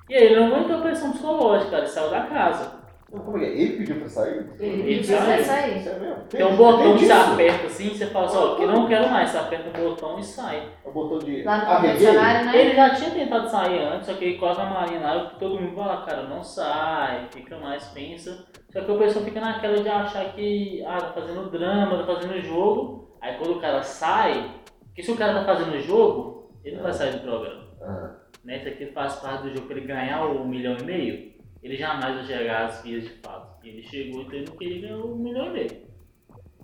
E 0.09 0.15
aí 0.15 0.23
ele 0.23 0.39
não 0.39 0.47
aguentou 0.47 0.77
a 0.77 0.81
pressão 0.81 1.11
psicológica, 1.11 1.77
ele 1.77 1.87
saiu 1.87 2.09
da 2.09 2.21
casa. 2.21 2.77
Não, 3.11 3.21
como 3.21 3.37
é 3.37 3.39
que 3.39 3.45
é? 3.45 3.49
Ele 3.49 3.77
pediu 3.77 3.99
pra 3.99 4.09
sair? 4.09 4.49
Ele 4.59 4.81
Ele 4.81 4.95
precisa 4.97 5.21
saiu. 5.21 5.43
sair. 5.45 5.79
Isso 5.79 5.89
é 5.89 5.99
mesmo? 5.99 6.23
Tem 6.29 6.45
um 6.45 6.57
botão 6.57 6.97
que 6.97 7.05
você 7.05 7.11
aperta 7.11 7.67
assim, 7.67 7.89
você 7.89 8.05
fala 8.07 8.25
assim, 8.25 8.37
ó, 8.37 8.55
que 8.55 8.65
não 8.65 8.87
quero 8.87 9.09
mais, 9.09 9.29
você 9.29 9.37
aperta 9.37 9.69
o 9.69 9.83
botão 9.89 10.19
e 10.19 10.23
sai. 10.23 10.67
É 10.83 10.89
o 10.89 10.91
botão 10.91 11.19
de... 11.19 11.43
Lá 11.43 11.57
no 11.57 11.65
confessionário, 11.65 12.45
né? 12.45 12.57
Ele 12.57 12.75
já 12.75 12.95
tinha 12.95 13.11
tentado 13.11 13.49
sair 13.49 13.79
antes, 13.79 14.07
só 14.07 14.13
que 14.13 14.37
coloca 14.37 14.61
a 14.61 15.25
todo 15.39 15.59
mundo 15.59 15.75
fala, 15.75 16.05
cara, 16.05 16.23
não 16.23 16.43
sai, 16.43 17.27
fica 17.31 17.57
mais, 17.57 17.85
pensa. 17.85 18.45
Só 18.71 18.81
que 18.81 18.91
o 18.91 18.97
pessoal 18.97 19.23
fica 19.23 19.39
naquela 19.39 19.81
de 19.81 19.87
achar 19.87 20.25
que, 20.33 20.83
ah, 20.85 20.97
tá 20.99 21.13
fazendo 21.13 21.49
drama, 21.49 21.99
tá 21.99 22.13
fazendo 22.13 22.41
jogo. 22.41 23.17
Aí 23.21 23.35
quando 23.37 23.57
o 23.57 23.61
cara 23.61 23.81
sai, 23.81 24.51
Porque 24.87 25.03
se 25.03 25.11
o 25.11 25.15
cara 25.17 25.33
tá 25.39 25.45
fazendo 25.45 25.79
jogo, 25.79 26.51
ele 26.63 26.75
não 26.75 26.83
vai 26.83 26.91
sair 26.91 27.11
do 27.13 27.19
programa. 27.19 27.63
Ah, 27.81 28.15
Né? 28.47 28.59
Isso 28.59 28.69
aqui 28.69 28.85
faz 28.87 29.17
parte 29.17 29.43
do 29.43 29.53
jogo 29.53 29.67
para 29.67 29.77
ele 29.77 29.87
ganhar 29.87 30.25
o 30.25 30.41
um 30.41 30.47
milhão 30.47 30.77
e 30.79 30.83
meio. 30.83 31.33
Ele 31.61 31.75
jamais 31.75 32.15
vai 32.15 32.23
chegar 32.23 32.65
às 32.65 32.81
vias 32.81 33.03
de 33.03 33.09
fato. 33.09 33.57
Ele 33.61 33.83
chegou 33.83 34.23
tendo 34.23 34.51
que 34.53 34.63
ele 34.63 34.87
ganhou 34.87 35.11
um 35.11 35.17
milhão 35.17 35.47
e 35.47 35.49
meio. 35.49 35.87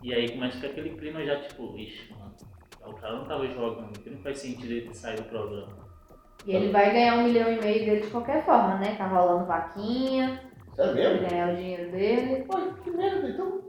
E 0.01 0.13
aí 0.13 0.29
começa 0.29 0.57
a 0.57 0.61
ficar 0.61 0.71
aquele 0.71 0.95
clima 0.95 1.25
já 1.25 1.41
tipo, 1.41 1.77
ixi, 1.77 2.13
mano, 2.13 2.33
o 2.85 2.93
cara 2.93 3.17
não 3.17 3.25
tava 3.25 3.47
jogando, 3.47 3.99
que 3.99 4.09
não 4.09 4.17
faz 4.19 4.39
sentido 4.39 4.71
ele 4.71 4.93
sair 4.93 5.17
do 5.17 5.23
programa. 5.23 5.83
E 6.45 6.55
ele 6.55 6.71
vai 6.71 6.91
ganhar 6.91 7.17
um 7.17 7.23
milhão 7.25 7.51
e 7.51 7.59
meio 7.59 7.85
dele 7.85 8.01
de 8.01 8.07
qualquer 8.07 8.45
forma, 8.45 8.75
né? 8.77 8.95
Tá 8.97 9.07
rolando 9.07 9.45
vaquinha, 9.45 10.41
sério 10.75 10.93
vai 10.93 11.03
mesmo? 11.03 11.29
ganhar 11.29 11.53
o 11.53 11.55
dinheiro 11.55 11.91
dele. 11.91 12.43
Pô, 12.43 12.57
que 12.81 12.91
merda, 12.91 13.29
então. 13.29 13.61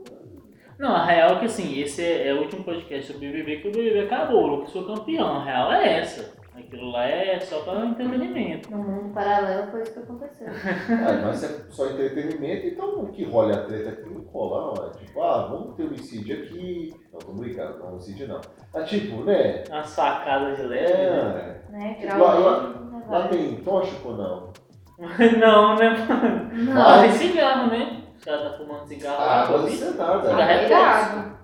Não, 0.77 0.93
a 0.93 1.05
real 1.05 1.35
é 1.35 1.39
que 1.39 1.45
assim, 1.45 1.81
esse 1.81 2.01
é, 2.01 2.27
é 2.27 2.33
o 2.33 2.41
último 2.41 2.63
podcast 2.63 3.11
sobre 3.11 3.27
o 3.27 3.31
BBB 3.31 3.61
que 3.61 3.67
o 3.69 3.71
BBB 3.71 4.01
acabou, 4.01 4.43
o 4.43 4.47
Lucas 4.47 4.71
foi 4.71 4.85
campeão. 4.85 5.37
A 5.37 5.43
real 5.43 5.71
é 5.71 5.99
essa. 5.99 6.34
Aquilo 6.57 6.91
lá 6.91 7.05
é 7.05 7.39
só 7.39 7.59
para 7.63 7.85
entretenimento. 7.85 8.71
No 8.71 8.77
mundo 8.77 9.13
paralelo 9.13 9.71
foi 9.71 9.81
isso 9.83 9.93
que 9.93 9.99
aconteceu. 9.99 10.47
Ah, 10.47 11.21
mas 11.25 11.43
é 11.43 11.47
só 11.69 11.87
entretenimento, 11.87 12.67
então 12.67 13.01
o 13.03 13.07
que 13.11 13.25
rola 13.25 13.53
a 13.55 13.63
treta 13.65 13.89
aqui 13.89 14.09
não 14.09 14.21
rola, 14.23 14.73
não. 14.73 14.87
É 14.87 14.89
tipo, 14.91 15.21
ah, 15.21 15.47
vamos 15.47 15.75
ter 15.75 15.83
homicídio 15.83 16.43
aqui. 16.43 16.93
Não, 17.11 17.19
tô 17.19 17.33
brincando, 17.33 17.79
não 17.79 17.89
homicídio 17.93 18.27
não. 18.27 18.39
Mas 18.73 18.89
tipo, 18.89 19.23
né? 19.23 19.63
As 19.69 19.93
facadas 19.95 20.57
de 20.57 20.63
leve, 20.63 20.93
né? 20.93 21.61
É. 21.73 22.05
né? 22.05 22.15
Lá- 22.17 22.33
lá- 22.33 22.59
Geralmente, 22.61 23.09
Lá 23.09 23.27
tem 23.27 23.55
tóxico 23.57 24.09
ou 24.09 24.17
não? 24.17 24.53
não, 25.39 25.75
né, 25.75 25.89
mano? 25.89 26.49
Não. 26.73 26.81
Ah, 26.81 27.01
tem 27.01 27.11
cigarro, 27.11 27.69
né? 27.69 28.01
Os 28.17 28.23
caras 28.23 28.51
tá 28.51 28.57
fumando 28.57 28.87
cigarro 28.87 29.17
lá, 29.19 29.43
Ah, 29.43 29.47
pode 29.47 29.69
vi. 29.71 29.77
ser 29.77 29.91
nada. 29.95 30.29
Cigarro 30.29 31.19
é. 31.19 31.35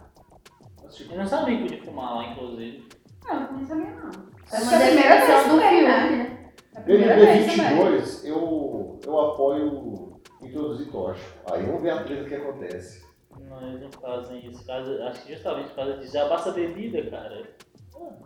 Mas, 0.84 0.96
tipo, 0.96 1.14
Eu 1.14 1.18
não 1.20 1.26
sabia 1.28 1.58
que 1.58 1.64
podia 1.64 1.84
fumar 1.84 2.16
lá, 2.16 2.26
inclusive. 2.32 2.88
Não, 3.28 3.52
não 3.54 3.66
sabia 3.66 3.92
não. 3.92 4.31
É 4.54 4.58
Acho 4.58 4.66
uma 4.66 4.78
que 4.78 4.84
é 4.84 4.86
a 4.86 4.88
primeira 4.88 5.16
vez 5.16 5.28
definição 5.28 5.56
do 5.56 5.62
Fiuk, 5.62 5.82
né? 5.84 6.10
né? 6.10 6.38
É 6.76 6.78
a 6.78 6.82
primeira 6.82 7.16
BBB 7.16 7.32
vez 7.32 7.56
também. 7.56 7.70
22, 7.78 8.26
eu, 8.26 9.00
eu 9.06 9.20
apoio 9.20 10.22
introduzir 10.42 10.88
tóxico. 10.92 11.30
Aí 11.52 11.64
vamos 11.64 11.82
ver 11.82 11.90
a 11.92 12.04
treta 12.04 12.24
que 12.26 12.36
acontece. 12.36 13.06
Não, 13.50 13.68
eles 13.68 13.82
não 13.82 13.92
fazem 14.02 14.46
isso. 14.50 14.66
Fazem- 14.66 15.02
acho 15.08 15.22
que 15.26 15.34
justamente 15.34 15.70
por 15.70 15.76
causa 15.76 15.94
disso. 15.98 16.14
Já 16.14 16.28
basta 16.28 16.50
a 16.50 16.54
bebida, 16.54 17.10
cara. 17.10 17.44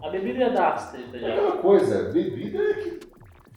A 0.01 0.09
bebida 0.09 0.39
ia 0.39 0.49
dar 0.51 0.73
as 0.73 0.91
tretas 0.91 1.15
É 1.15 1.19
já. 1.19 1.33
aquela 1.33 1.57
coisa, 1.57 2.11
bebida 2.11 2.57
é 2.63 2.73
que, 2.75 2.99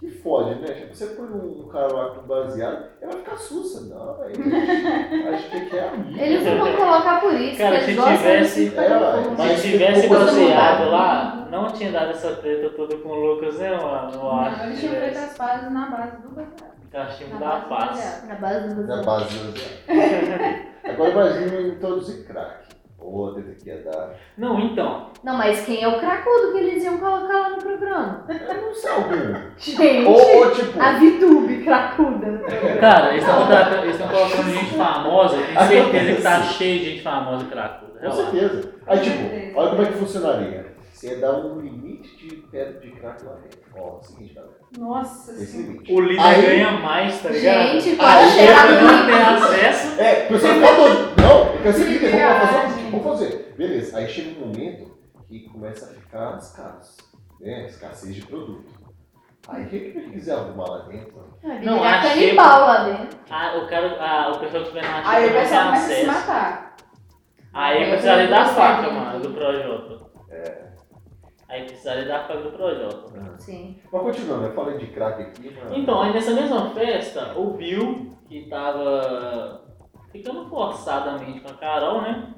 que 0.01 0.11
fode, 0.11 0.55
né? 0.61 0.67
Tipo, 0.75 0.95
você 0.95 1.07
põe 1.07 1.27
um 1.27 1.69
cara 1.69 1.93
lá 1.93 2.11
com 2.15 2.27
baseado, 2.27 2.89
ele 3.01 3.11
vai 3.13 3.21
ficar 3.23 3.37
sussa. 3.37 3.81
Não, 3.95 4.17
velho. 4.19 5.35
Acho 5.35 5.51
que 5.71 5.77
é 5.77 5.89
amigo. 5.89 6.19
Eles 6.21 6.45
não 6.45 6.59
vão 6.59 6.77
colocar 6.77 7.21
por 7.21 7.35
isso, 7.35 7.59
Cara, 7.59 7.79
que 7.79 7.85
se 7.85 7.91
eles 7.91 7.97
gostam 8.01 8.17
tivesse- 8.17 8.77
é, 8.77 9.31
mas- 9.37 9.61
Se 9.61 9.71
tivesse 9.71 10.09
baseado 10.09 10.91
lá, 10.91 11.38
não 11.50 11.67
tinha 11.73 11.90
dado 11.93 12.11
essa 12.11 12.33
treta 12.37 12.71
toda 12.71 12.97
com 12.97 13.09
o 13.09 13.14
Lucas, 13.35 13.59
né, 13.59 13.71
mano? 13.76 14.11
Eu 14.12 14.19
Não, 14.19 14.40
acho. 14.40 14.62
eles 14.64 14.81
que 14.81 14.87
tinham 14.88 15.00
feito 15.02 15.19
as 15.19 15.37
fases 15.37 15.71
na 15.73 15.87
base 15.87 16.17
do 16.23 16.28
baseado. 16.31 16.78
Castigo 16.90 17.38
Na 17.38 17.38
da 17.38 17.61
paz. 17.67 18.25
Na 18.26 18.35
base 18.37 18.75
do 18.75 18.87
Na 18.87 19.02
base 19.02 19.38
do. 19.38 20.90
Agora 20.90 21.11
imagina 21.11 21.61
introduzir 21.69 22.26
crack. 22.26 22.69
Ô, 23.00 23.31
treta 23.33 23.52
que 23.62 23.69
ia 23.69 23.83
dar. 23.83 24.11
Não, 24.37 24.59
então. 24.59 25.11
Não, 25.23 25.37
mas 25.37 25.64
quem 25.64 25.83
é 25.83 25.88
o 25.88 26.00
cracudo 26.00 26.52
que 26.52 26.59
eles 26.59 26.83
iam 26.83 26.99
colocar 26.99 27.33
lá 27.40 27.50
no 27.50 27.59
programa? 27.59 28.25
Eu 28.28 28.62
não 28.62 28.75
sei 28.75 28.90
algum. 28.90 29.35
Gente, 29.57 30.05
Ou, 30.07 30.37
ou 30.45 30.50
tipo. 30.50 30.81
a 30.83 30.93
Vitube 30.95 31.62
cracuda. 31.62 32.40
Cara, 32.81 33.12
eles 33.12 33.23
estão 33.25 34.09
colocando, 34.09 34.50
gente 34.50 34.75
famosa, 34.75 35.37
eu 35.37 35.69
tenho 35.69 35.85
certeza 35.85 36.17
que 36.17 36.23
tá 36.23 36.43
cheio 36.43 36.78
de 36.81 36.90
gente 36.90 37.02
famosa 37.02 37.45
cracuda. 37.47 38.00
Com 38.00 38.11
certeza. 38.12 38.73
Aí, 38.87 39.00
tipo, 39.00 39.59
olha 39.61 39.71
como 39.71 39.83
é 39.83 39.87
que 39.87 39.93
funcionaria. 39.93 40.67
Você 40.99 41.11
ia 41.11 41.21
dar 41.21 41.31
um 41.47 41.61
limite 41.61 42.17
de 42.17 42.37
pedra 42.49 42.81
de 42.81 42.90
crack 42.90 43.25
lá 43.25 43.35
dentro. 43.35 43.61
Ó, 43.76 43.78
é 43.78 43.99
o 43.99 44.02
seguinte, 44.02 44.35
galera. 44.35 44.52
Nossa 44.76 45.31
Esse 45.31 45.59
limite. 45.62 45.93
O 45.93 46.00
líder 46.00 46.21
Aí- 46.21 46.43
ganha 46.43 46.73
mais, 46.73 47.23
tá 47.23 47.28
ligado? 47.28 47.69
Gente, 47.81 47.90
Aí, 47.90 47.97
pode 47.97 48.31
chegar 48.33 48.67
Ele 48.73 48.81
no 48.81 48.93
não 48.93 49.07
tem 49.07 49.14
acesso. 49.23 50.00
É, 50.00 50.25
o 50.25 50.28
pessoal 50.28 50.55
fica 50.55 50.67
todo. 50.75 51.23
Não, 51.23 51.55
eu 51.55 51.62
pensei 51.62 51.99
que 51.99 52.07
vamos 52.09 52.50
fazer, 52.50 52.90
vamos 52.90 53.05
fazer. 53.05 53.55
Beleza, 53.57 53.97
aí 53.97 54.09
chega 54.09 54.40
um 54.40 54.47
momento 54.49 54.99
que 55.28 55.49
começa 55.49 55.85
a 55.85 55.88
ficar 55.95 56.37
escasso. 56.38 56.97
Né? 57.40 57.67
Escassez 57.67 58.17
de 58.17 58.23
produto. 58.26 58.67
Aí 59.47 59.67
quem 59.67 59.93
que 59.93 60.00
quiser 60.11 60.33
arrumar 60.35 60.64
lá 60.69 60.78
dentro? 60.88 61.14
Não, 61.45 61.61
Não, 61.61 61.85
é 61.85 61.88
achei- 61.90 62.25
canibal 62.26 62.61
lá 62.67 62.85
dentro. 62.85 63.19
Ah, 63.31 63.57
o, 63.57 63.69
cara, 63.69 63.97
ah, 64.00 64.33
o 64.35 64.40
pessoal 64.40 64.64
que 64.64 64.69
tiver 64.71 64.83
na 64.83 65.09
Aí 65.09 65.28
o 65.28 65.33
não 65.33 65.40
pessoal 65.40 65.64
começa 65.67 65.85
a 65.85 65.87
se 65.87 65.93
acesso. 65.93 66.07
matar. 66.09 66.76
Aí 67.55 67.85
Aí 67.85 67.90
precisaria 67.90 68.25
eu 68.25 68.31
da 68.31 68.45
faca, 68.47 68.90
mano, 68.90 69.21
do 69.21 69.31
Projota. 69.33 70.09
Aí 71.49 71.64
precisaria 71.64 72.05
da 72.05 72.25
faca 72.25 72.43
do 72.43 72.52
Projota. 72.52 73.38
Sim. 73.38 73.78
Mas 73.90 74.02
continuando, 74.02 74.45
eu 74.45 74.52
falei 74.52 74.76
de 74.76 74.88
crack 74.88 75.23
aqui, 75.23 75.57
mas. 75.57 75.78
Então, 75.78 76.02
aí 76.02 76.12
nessa 76.12 76.33
mesma 76.33 76.71
festa, 76.71 77.38
o 77.38 77.55
Bill, 77.55 78.11
que 78.28 78.49
tava 78.50 79.64
ficando 80.12 80.49
forçadamente 80.50 81.40
com 81.40 81.50
a 81.50 81.55
Carol, 81.55 82.02
né? 82.02 82.35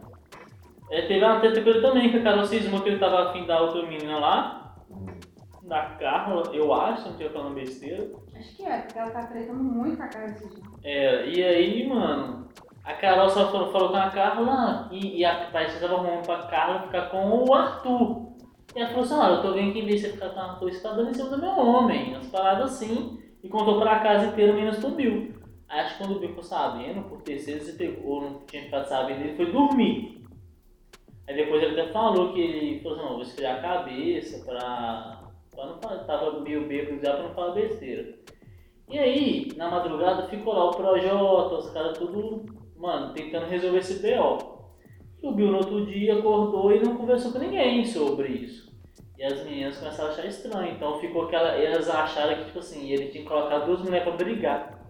É, 0.90 1.02
teve 1.02 1.24
uma 1.24 1.40
treta 1.40 1.60
com 1.60 1.70
ele 1.70 1.80
também, 1.80 2.10
que 2.10 2.18
a 2.18 2.22
Carol 2.22 2.44
cismou 2.44 2.82
que 2.82 2.88
ele 2.88 2.98
tava 2.98 3.30
afim 3.30 3.46
da 3.46 3.60
outra 3.60 3.82
menina 3.82 4.18
lá, 4.18 4.76
da 5.62 5.82
Carla, 5.82 6.44
eu 6.52 6.72
acho, 6.72 7.08
não 7.08 7.16
tinha 7.16 7.30
falando 7.30 7.54
besteira. 7.54 8.10
Acho 8.36 8.56
que 8.56 8.64
é, 8.64 8.78
porque 8.78 8.98
ela 8.98 9.10
tá 9.10 9.26
tretando 9.26 9.62
muito 9.62 9.96
com 9.96 10.02
a 10.02 10.08
cara 10.08 10.26
desse 10.26 10.48
dia. 10.48 10.64
É, 10.82 11.26
e 11.28 11.44
aí, 11.44 11.88
mano, 11.88 12.48
a 12.84 12.94
Carol 12.94 13.28
só 13.28 13.50
falou, 13.50 13.70
falou 13.70 13.90
com 13.90 13.96
a 13.96 14.10
Carla 14.10 14.88
e, 14.90 15.18
e 15.18 15.24
a 15.24 15.48
parece 15.52 15.74
que 15.74 15.80
tava 15.80 15.94
arrumando 15.94 16.26
pra 16.26 16.46
Carla 16.48 16.82
ficar 16.82 17.10
com 17.10 17.44
o 17.44 17.54
Arthur. 17.54 18.29
E 18.74 18.78
ela 18.78 18.88
falou 18.88 19.04
assim, 19.04 19.14
olha, 19.14 19.34
eu 19.34 19.42
tô 19.42 19.52
vendo 19.52 19.72
que 19.72 19.80
em 19.80 19.86
vez 19.86 20.00
de 20.00 20.10
ficar 20.10 20.30
com 20.30 20.40
Arthur, 20.40 20.72
você 20.72 20.80
tá 20.80 20.92
dando 20.92 21.10
em 21.10 21.14
cima 21.14 21.30
do 21.30 21.40
meu 21.40 21.50
homem. 21.50 22.14
As 22.14 22.26
paradas 22.28 22.72
assim. 22.72 23.20
E 23.42 23.48
contou 23.48 23.80
pra 23.80 24.00
casa 24.00 24.26
inteira, 24.26 24.52
menos 24.52 24.78
pro 24.78 24.90
Bill. 24.90 25.34
Aí 25.68 25.80
acho 25.80 25.96
que 25.96 26.04
quando 26.04 26.16
o 26.16 26.18
Bill 26.18 26.28
ficou 26.30 26.44
sabendo, 26.44 27.08
por 27.08 27.22
terceiro, 27.22 27.62
ele 27.64 27.72
pegou, 27.72 28.14
ou 28.14 28.22
não 28.22 28.40
tinha 28.40 28.64
ficado 28.64 28.86
sabendo, 28.86 29.20
ele 29.20 29.36
foi 29.36 29.50
dormir. 29.50 30.20
Aí 31.26 31.36
depois 31.36 31.62
ele 31.62 31.80
até 31.80 31.92
falou 31.92 32.32
que 32.32 32.40
ele 32.40 32.80
falou 32.80 32.98
assim, 32.98 33.06
não, 33.06 33.12
vou 33.14 33.22
esfriar 33.22 33.58
a 33.58 33.62
cabeça 33.62 34.44
pra, 34.44 35.30
pra 35.54 35.66
não 35.66 35.78
falar, 35.80 36.04
tava 36.04 36.40
meio 36.40 36.66
bêbado 36.66 37.00
já 37.00 37.14
pra 37.14 37.22
não 37.22 37.34
falar 37.34 37.54
besteira. 37.54 38.18
E 38.88 38.98
aí, 38.98 39.48
na 39.56 39.70
madrugada, 39.70 40.26
ficou 40.26 40.52
lá 40.52 40.64
o 40.64 40.72
Projota, 40.72 41.54
os 41.54 41.70
caras 41.70 41.96
tudo, 41.96 42.44
mano, 42.76 43.14
tentando 43.14 43.46
resolver 43.46 43.78
esse 43.78 44.02
BO. 44.02 44.49
E 45.22 45.26
o 45.26 45.32
Bill 45.32 45.50
no 45.50 45.58
outro 45.58 45.84
dia 45.86 46.18
acordou 46.18 46.72
e 46.72 46.80
não 46.80 46.96
conversou 46.96 47.32
com 47.32 47.38
ninguém 47.38 47.84
sobre 47.84 48.28
isso. 48.28 48.70
E 49.18 49.24
as 49.24 49.44
meninas 49.44 49.76
começaram 49.76 50.08
a 50.08 50.12
achar 50.12 50.26
estranho. 50.26 50.72
Então 50.72 50.98
ficou 50.98 51.24
aquela. 51.24 51.48
Elas 51.48 51.90
acharam 51.90 52.36
que, 52.36 52.46
tipo 52.46 52.58
assim, 52.58 52.90
ele 52.90 53.08
tinha 53.08 53.22
que 53.22 53.28
colocar 53.28 53.58
duas 53.58 53.82
mulheres 53.82 54.04
pra 54.04 54.16
brigar. 54.16 54.80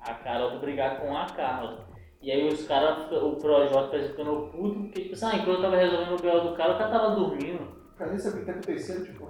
A 0.00 0.14
Carol 0.14 0.50
pra 0.50 0.58
brigar 0.58 1.00
com 1.00 1.14
a 1.14 1.26
Carla. 1.26 1.86
E 2.22 2.32
aí 2.32 2.48
os 2.48 2.66
caras, 2.66 3.12
o 3.12 3.32
Projota 3.36 3.98
tá 3.98 4.02
ficando 4.02 4.48
puto, 4.50 4.80
porque, 4.80 5.02
tipo 5.02 5.14
assim, 5.14 5.26
ah, 5.26 5.36
enquanto 5.36 5.56
eu 5.56 5.62
tava 5.62 5.76
resolvendo 5.76 6.12
o 6.14 6.22
BO 6.22 6.48
do 6.48 6.56
cara, 6.56 6.72
o 6.72 6.78
cara 6.78 6.90
tava 6.90 7.14
dormindo. 7.14 7.68
Cara, 7.98 8.10
nem 8.10 8.18
sabia 8.18 8.38
o 8.38 8.40
que 8.40 8.46
tá 8.46 8.52
acontecendo, 8.52 9.04
tipo. 9.04 9.28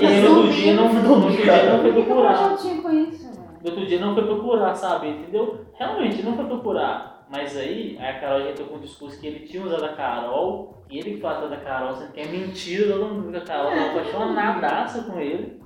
E 0.00 0.06
aí 0.06 0.20
no 0.20 0.36
outro 0.36 0.52
dia 0.52 0.74
não, 0.74 0.92
no 0.92 1.14
outro 1.14 1.30
dia 1.30 1.72
não 1.72 1.82
foi 1.82 1.92
procurar. 1.92 2.36
Projota 2.36 2.62
tinha 2.62 2.82
com 2.82 2.90
isso, 2.90 3.32
velho? 3.32 3.48
No 3.60 3.70
outro 3.70 3.86
dia 3.86 4.00
não 4.00 4.14
foi 4.14 4.24
procurar, 4.24 4.74
sabe? 4.76 5.08
Entendeu? 5.08 5.66
Realmente 5.74 6.22
não 6.22 6.36
foi 6.36 6.44
procurar. 6.46 7.17
Mas 7.30 7.56
aí 7.56 7.98
a 7.98 8.20
Carol 8.20 8.40
já 8.42 8.50
entrou 8.50 8.68
com 8.68 8.76
o 8.76 8.80
discurso 8.80 9.20
que 9.20 9.26
ele 9.26 9.46
tinha 9.46 9.62
usado 9.62 9.84
a 9.84 9.94
Carol 9.94 10.82
e 10.90 10.98
ele 10.98 11.14
que 11.16 11.20
falava 11.20 11.48
da 11.48 11.58
Carol, 11.58 11.94
sendo 11.94 12.12
que 12.12 12.20
é 12.20 12.26
mentira, 12.26 12.92
todo 12.94 13.14
mundo 13.14 13.30
que 13.30 13.36
a 13.36 13.44
Carol 13.44 13.70
tava 13.70 13.90
apaixonadaça 13.90 15.02
com 15.02 15.20
ele. 15.20 15.62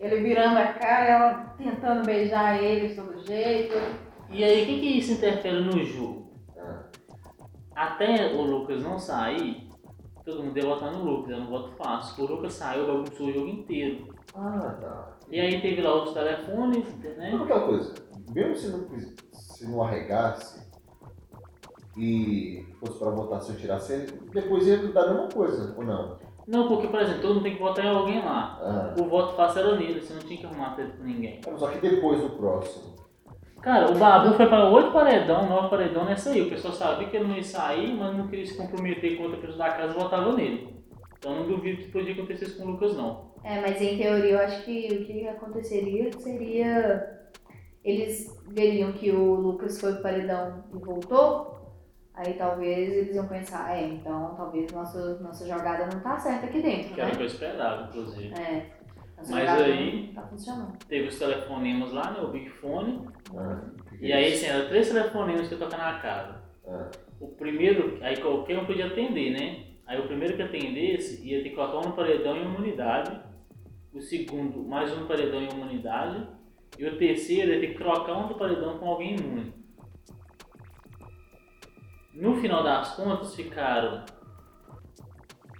Ele 0.00 0.20
virando 0.22 0.58
a 0.58 0.66
cara, 0.72 1.06
ela 1.06 1.34
tentando 1.58 2.04
beijar 2.06 2.62
ele 2.62 2.88
de 2.88 2.94
todo 2.94 3.26
jeito. 3.26 3.74
E 4.30 4.42
aí 4.42 4.62
o 4.62 4.66
que, 4.66 4.80
que 4.80 4.98
isso 4.98 5.12
interfere 5.12 5.60
no 5.62 5.84
jogo? 5.84 6.26
Até 7.74 8.34
o 8.34 8.42
Lucas 8.42 8.82
não 8.82 8.98
sair, 8.98 9.68
todo 10.24 10.42
mundo 10.42 10.56
ia 10.56 10.64
votar 10.64 10.92
no 10.92 11.04
Lucas, 11.04 11.32
era 11.32 11.42
um 11.42 11.46
voto 11.50 11.72
fácil. 11.76 12.24
O 12.24 12.26
Lucas 12.26 12.54
saiu, 12.54 12.86
bagunçou 12.86 13.26
o 13.26 13.32
jogo 13.32 13.48
inteiro. 13.48 14.14
ah, 14.34 14.78
tá. 14.80 15.16
E 15.30 15.38
aí 15.40 15.60
teve 15.60 15.82
lá 15.82 15.92
outros 15.94 16.14
telefones, 16.14 16.84
Sabe 16.86 16.98
internet. 16.98 17.42
aquela 17.42 17.66
coisa? 17.66 17.94
Mesmo 18.32 18.56
se 18.56 18.68
não, 18.68 18.88
se 19.32 19.68
não 19.68 19.82
arregasse 19.82 20.65
e 21.96 22.64
fosse 22.78 22.98
pra 22.98 23.10
votação 23.10 23.54
e 23.54 23.58
tirasse 23.58 23.92
ele, 23.92 24.06
depois 24.32 24.66
ia 24.66 24.76
dar 24.92 25.04
a 25.04 25.12
mesma 25.14 25.28
coisa, 25.28 25.74
ou 25.76 25.84
não? 25.84 26.18
Não, 26.46 26.68
porque, 26.68 26.86
por 26.86 27.00
exemplo, 27.00 27.22
todo 27.22 27.34
mundo 27.34 27.42
tem 27.42 27.54
que 27.56 27.62
votar 27.62 27.84
em 27.84 27.88
alguém 27.88 28.24
lá. 28.24 28.58
Ah, 28.62 28.94
O 29.00 29.04
voto 29.08 29.34
fácil 29.34 29.60
era 29.60 29.76
nele, 29.76 30.00
você 30.00 30.14
não 30.14 30.20
tinha 30.20 30.38
que 30.38 30.46
arrumar 30.46 30.76
treta 30.76 30.96
com 30.96 31.04
ninguém. 31.04 31.40
só 31.56 31.68
que 31.68 31.78
depois 31.78 32.20
do 32.20 32.30
próximo. 32.30 32.94
Cara, 33.60 33.90
o 33.90 33.98
Babu 33.98 34.32
foi 34.34 34.46
para 34.46 34.68
oito 34.70 34.92
paredão, 34.92 35.48
nove 35.48 35.70
paredão 35.70 36.04
nessa 36.04 36.30
aí. 36.30 36.42
O 36.42 36.48
pessoal 36.48 36.72
sabia 36.72 37.08
que 37.08 37.16
ele 37.16 37.26
não 37.26 37.34
ia 37.34 37.42
sair, 37.42 37.92
mas 37.94 38.16
não 38.16 38.28
queria 38.28 38.46
se 38.46 38.56
comprometer 38.56 39.16
com 39.16 39.24
outra 39.24 39.40
pessoa 39.40 39.58
da 39.58 39.70
casa 39.70 39.92
e 39.92 39.98
votava 39.98 40.32
nele. 40.34 40.76
Então 41.18 41.34
não 41.34 41.48
duvido 41.48 41.82
que 41.82 41.90
podia 41.90 42.12
acontecer 42.12 42.44
isso 42.44 42.58
com 42.58 42.68
o 42.68 42.70
Lucas, 42.72 42.96
não. 42.96 43.32
É, 43.42 43.60
mas 43.60 43.80
em 43.82 43.98
teoria 43.98 44.30
eu 44.34 44.38
acho 44.38 44.64
que 44.64 44.86
o 44.92 45.04
que 45.04 45.26
aconteceria 45.26 46.12
seria. 46.12 47.16
Eles 47.84 48.36
veriam 48.48 48.92
que 48.92 49.10
o 49.10 49.34
Lucas 49.34 49.80
foi 49.80 49.94
pro 49.94 50.02
paredão 50.02 50.62
e 50.72 50.78
voltou. 50.78 51.55
Aí 52.16 52.32
talvez 52.34 52.92
eles 52.92 53.14
iam 53.14 53.28
pensar, 53.28 53.76
é, 53.76 53.88
então 53.88 54.34
talvez 54.36 54.72
nossa, 54.72 55.18
nossa 55.20 55.46
jogada 55.46 55.86
não 55.92 56.00
tá 56.00 56.18
certa 56.18 56.46
aqui 56.46 56.62
dentro, 56.62 56.94
Que 56.94 57.00
era 57.00 57.08
o 57.10 57.12
né? 57.12 57.16
que 57.16 57.22
eu 57.22 57.26
esperava, 57.26 57.88
inclusive. 57.88 58.34
É. 58.34 58.66
Nossa 59.18 59.32
Mas 59.34 59.48
aí- 59.50 60.12
tá 60.14 60.22
funcionando. 60.22 60.78
Teve 60.88 61.08
os 61.08 61.18
telefonemas 61.18 61.92
lá, 61.92 62.10
né? 62.12 62.20
O 62.20 62.28
Big 62.28 62.48
Fone. 62.50 63.06
Ah, 63.36 63.60
E 64.00 64.12
é 64.12 64.16
aí, 64.16 64.32
assim, 64.32 64.46
eram 64.46 64.68
três 64.68 64.88
telefonemas 64.88 65.48
que 65.48 65.54
eu 65.54 65.58
tocar 65.58 65.78
na 65.78 65.98
casa. 66.00 66.42
Ah, 66.66 66.90
O 67.20 67.28
primeiro, 67.28 67.98
aí 68.02 68.16
qualquer 68.18 68.58
um 68.58 68.66
podia 68.66 68.86
atender, 68.86 69.30
né? 69.32 69.64
Aí 69.86 69.98
o 70.00 70.06
primeiro 70.06 70.36
que 70.36 70.42
atendesse 70.42 71.22
ia 71.26 71.42
ter 71.42 71.50
que 71.50 71.54
colocar 71.54 71.86
um 71.86 71.92
paredão 71.92 72.36
em 72.36 72.44
uma 72.46 72.58
unidade. 72.58 73.18
O 73.92 74.00
segundo, 74.00 74.62
mais 74.62 74.92
um 74.96 75.06
paredão 75.06 75.40
em 75.42 75.48
uma 75.52 75.66
unidade. 75.66 76.26
E 76.78 76.84
o 76.86 76.98
terceiro 76.98 77.52
ia 77.52 77.60
ter 77.60 77.68
que 77.68 77.78
trocar 77.78 78.12
um 78.18 78.28
do 78.28 78.34
paredão 78.34 78.78
com 78.78 78.86
alguém 78.88 79.16
imune. 79.16 79.54
No 82.16 82.34
final 82.36 82.62
das 82.62 82.94
contas 82.96 83.34
ficaram 83.34 84.04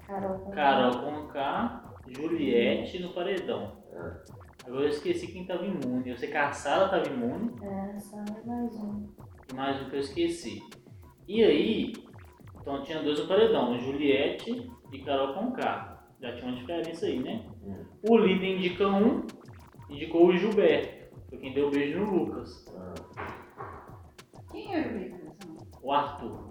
Carol, 0.07 0.39
com- 0.39 0.51
Carol 0.53 0.93
com 1.03 1.27
K, 1.29 1.95
Juliette 2.09 2.99
no 3.03 3.13
paredão. 3.13 3.83
ah. 3.95 4.23
Agora 4.67 4.83
eu 4.85 4.89
esqueci 4.89 5.29
quem 5.29 5.47
tava 5.47 5.65
imune. 5.65 6.11
Eu 6.11 6.17
sei 6.17 6.29
que 6.29 6.37
a 6.37 6.51
Sara 6.53 6.89
tava 6.89 7.07
imune. 7.09 7.53
É, 7.63 7.99
só 8.01 8.17
mais 8.45 8.75
um. 8.77 9.07
mais 9.55 9.81
um 9.81 9.89
que 9.91 9.95
eu 9.97 10.01
esqueci. 10.01 10.61
E 11.29 11.43
aí, 11.45 11.93
então 12.61 12.83
tinha 12.83 13.01
dois 13.03 13.21
no 13.21 13.29
paredão, 13.29 13.79
Juliette 13.79 14.69
e 14.93 14.99
Carol 15.05 15.35
Conká. 15.35 16.05
Já 16.21 16.35
tinha 16.35 16.49
uma 16.49 16.57
diferença 16.57 17.07
aí, 17.07 17.23
né? 17.23 17.47
Hum. 17.63 17.85
O 18.09 18.17
líder 18.19 18.57
indica 18.57 18.89
um, 18.89 19.25
indicou 19.89 20.27
o 20.29 20.37
Gilberto, 20.37 21.15
foi 21.29 21.39
quem 21.39 21.53
deu 21.55 21.69
o 21.69 21.71
beijo 21.71 22.01
no 22.01 22.11
Lucas, 22.25 22.65
Quem 24.51 24.75
era 24.75 24.89
o 24.89 25.11
mão? 25.11 25.57
o 25.83 25.93
Arthur. 25.93 26.46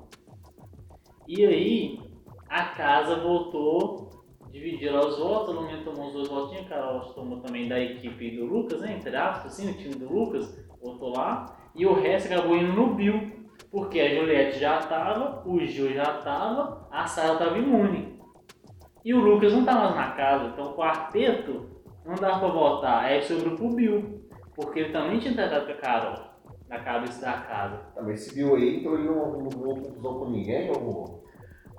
E 1.28 1.44
aí, 1.44 2.00
a 2.48 2.66
casa 2.66 3.16
votou, 3.16 4.10
dividiram 4.52 5.00
os 5.00 5.18
votos, 5.18 5.50
a 5.50 5.60
Lumia 5.60 5.84
tomou 5.84 6.08
os 6.08 6.14
dois 6.14 6.28
votinhos, 6.28 6.66
a 6.66 6.70
Carol 6.70 7.00
tomou 7.14 7.40
também 7.40 7.68
da 7.68 7.80
equipe 7.80 8.38
do 8.38 8.46
Lucas, 8.46 8.82
né? 8.82 8.94
Entre 8.96 9.16
aspas, 9.16 9.54
assim, 9.54 9.72
o 9.72 9.74
time 9.74 9.96
do 9.96 10.14
Lucas, 10.14 10.64
votou 10.82 11.16
lá. 11.16 11.58
E 11.74 11.86
o 11.86 11.94
resto 11.94 12.32
acabou 12.32 12.56
indo 12.56 12.74
no 12.74 12.94
Bill, 12.94 13.48
porque 13.72 14.00
a 14.00 14.14
Juliette 14.14 14.60
já 14.60 14.78
tava, 14.78 15.44
o 15.48 15.60
Gil 15.66 15.94
já 15.94 16.20
tava, 16.20 16.88
a 16.92 17.08
Sara 17.08 17.38
tava 17.38 17.58
imune. 17.58 18.20
E 19.04 19.14
o 19.14 19.20
Lucas 19.20 19.52
não 19.52 19.66
tá 19.66 19.74
mais 19.74 19.96
na 19.96 20.12
casa, 20.12 20.46
então 20.46 20.72
o 20.72 20.76
quarteto 20.76 21.70
não 22.06 22.16
dava 22.16 22.40
pra 22.40 22.48
votar, 22.50 23.12
é 23.12 23.22
sobre 23.22 23.50
o 23.50 23.76
Bill, 23.76 24.30
porque 24.56 24.80
ele 24.80 24.94
também 24.94 25.20
tinha 25.20 25.34
tratado 25.34 25.66
com 25.66 25.72
a 25.72 25.76
Carol, 25.76 26.25
na 26.78 26.84
cabeça 26.84 27.22
da 27.22 27.34
casa. 27.34 27.80
Ah, 27.96 28.02
mas 28.02 28.22
esse 28.22 28.36
Bill 28.36 28.56
aí, 28.56 28.78
então 28.78 28.94
ele 28.94 29.04
não 29.04 29.42
não 29.42 29.50
confusão 29.50 30.20
com 30.20 30.30
ninguém? 30.30 30.70
Ou... 30.72 31.24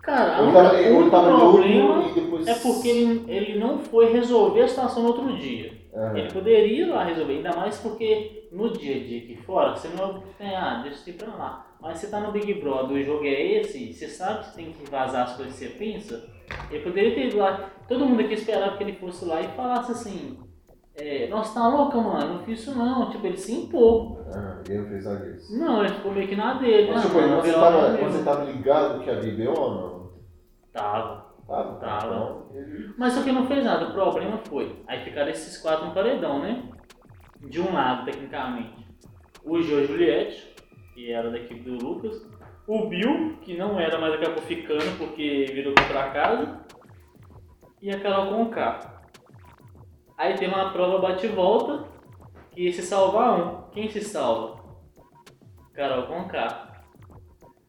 Cara, 0.03 0.43
Ou 0.43 0.51
o 0.51 1.11
tava, 1.11 1.31
no 1.33 1.39
problema 1.39 2.09
depois... 2.15 2.47
é 2.47 2.55
porque 2.55 2.89
ele, 2.89 3.25
ele 3.27 3.59
não 3.59 3.79
foi 3.79 4.13
resolver 4.13 4.63
a 4.63 4.69
situação 4.69 5.03
no 5.03 5.09
outro 5.09 5.37
dia. 5.37 5.73
Ah, 5.93 6.13
Ele 6.15 6.31
poderia 6.31 6.83
ir 6.83 6.85
lá 6.85 7.05
resolver, 7.05 7.35
ainda 7.35 7.57
mais 7.57 7.79
porque 7.79 8.49
no 8.53 8.71
dia 8.71 8.97
a 8.97 8.99
dia 9.01 9.19
aqui 9.19 9.37
fora, 9.37 9.75
você 9.75 9.89
não 9.89 10.23
vai 10.39 10.55
ah, 10.55 10.81
deixa 10.83 10.99
você 10.99 11.11
ir 11.11 11.15
pra 11.15 11.35
lá. 11.35 11.67
Mas 11.81 11.99
você 11.99 12.09
tá 12.09 12.21
no 12.21 12.33
Big 12.33 12.55
Brother, 12.55 12.97
o 12.97 13.03
jogo 13.03 13.25
é 13.25 13.61
esse, 13.61 13.93
você 13.93 14.07
sabe 14.07 14.41
que 14.41 14.47
você 14.47 14.57
tem 14.57 14.73
que 14.73 14.91
vazar 14.91 15.25
as 15.25 15.37
coisas 15.37 15.59
que 15.59 15.65
você 15.65 15.71
pensa. 15.71 16.25
Ele 16.71 16.85
poderia 16.85 17.15
ter 17.15 17.27
ido 17.27 17.39
lá, 17.39 17.71
todo 17.89 18.07
mundo 18.07 18.21
aqui 18.21 18.35
esperava 18.35 18.77
que 18.77 18.85
ele 18.85 18.93
fosse 18.93 19.25
lá 19.25 19.41
e 19.41 19.49
falasse 19.49 19.91
assim, 19.93 20.39
é, 20.99 21.29
nossa, 21.29 21.61
tá 21.61 21.69
louca, 21.69 21.99
mano, 21.99 22.35
não 22.35 22.45
fiz 22.45 22.61
isso 22.61 22.77
não. 22.77 23.11
Tipo, 23.11 23.27
ele 23.27 23.37
se 23.37 23.53
impôs. 23.53 24.19
ah, 24.35 24.63
ele 24.67 24.79
não 24.79 24.89
fez 24.89 25.05
nada 25.05 25.31
disso. 25.31 25.59
Não, 25.59 25.85
ele 25.85 25.95
ficou 25.95 26.13
meio 26.13 26.27
que 26.27 26.37
na 26.37 26.55
dele. 26.55 26.91
Mas, 26.91 27.03
tipo, 27.03 27.15
você 27.15 27.53
tava, 27.53 27.97
você 27.97 28.25
tava 28.25 28.45
ligado 28.45 29.01
que 29.05 29.11
havia 29.11 29.53
BO 29.53 29.61
ou 29.61 29.75
não? 29.75 30.11
Tava. 30.73 31.27
Tava. 31.47 31.75
Tava. 31.79 32.07
Então, 32.07 32.47
ele... 32.55 32.95
Mas 32.97 33.13
só 33.13 33.23
que 33.23 33.31
não 33.31 33.47
fez 33.47 33.63
nada, 33.63 33.89
o 33.89 33.93
problema 33.93 34.39
foi. 34.49 34.83
Aí 34.87 35.05
ficaram 35.05 35.31
esses 35.31 35.59
quatro 35.59 35.87
no 35.87 35.93
paredão, 35.93 36.41
né? 36.41 36.63
De 37.43 37.61
um 37.61 37.75
lado, 37.75 38.07
tecnicamente. 38.07 38.87
O 39.45 39.57
a 39.57 39.63
Juliette, 39.63 40.55
que 40.95 41.13
era 41.13 41.31
da 41.31 41.37
equipe 41.37 41.61
do 41.61 41.85
Lucas. 41.85 42.27
O 42.67 42.89
Bill, 42.89 43.37
que 43.43 43.57
não 43.57 43.79
era, 43.79 44.01
mas 44.01 44.15
acabou 44.15 44.43
ficando 44.43 44.99
porque 44.99 45.47
virou 45.53 45.75
contra 45.75 46.11
casa. 46.11 46.61
E 47.81 47.91
a 47.91 48.01
Carol 48.01 48.29
com 48.29 48.43
o 48.45 48.51
K. 48.51 48.96
Aí 50.17 50.35
tem 50.37 50.49
uma 50.49 50.71
prova 50.73 50.99
bate 50.99 51.29
e 52.57 52.73
se 52.73 52.83
salvar 52.83 53.39
um. 53.39 53.71
Quem 53.71 53.91
se 53.91 54.01
salva? 54.01 54.65
Carol 55.75 56.07
com 56.07 56.27
K. 56.27 56.83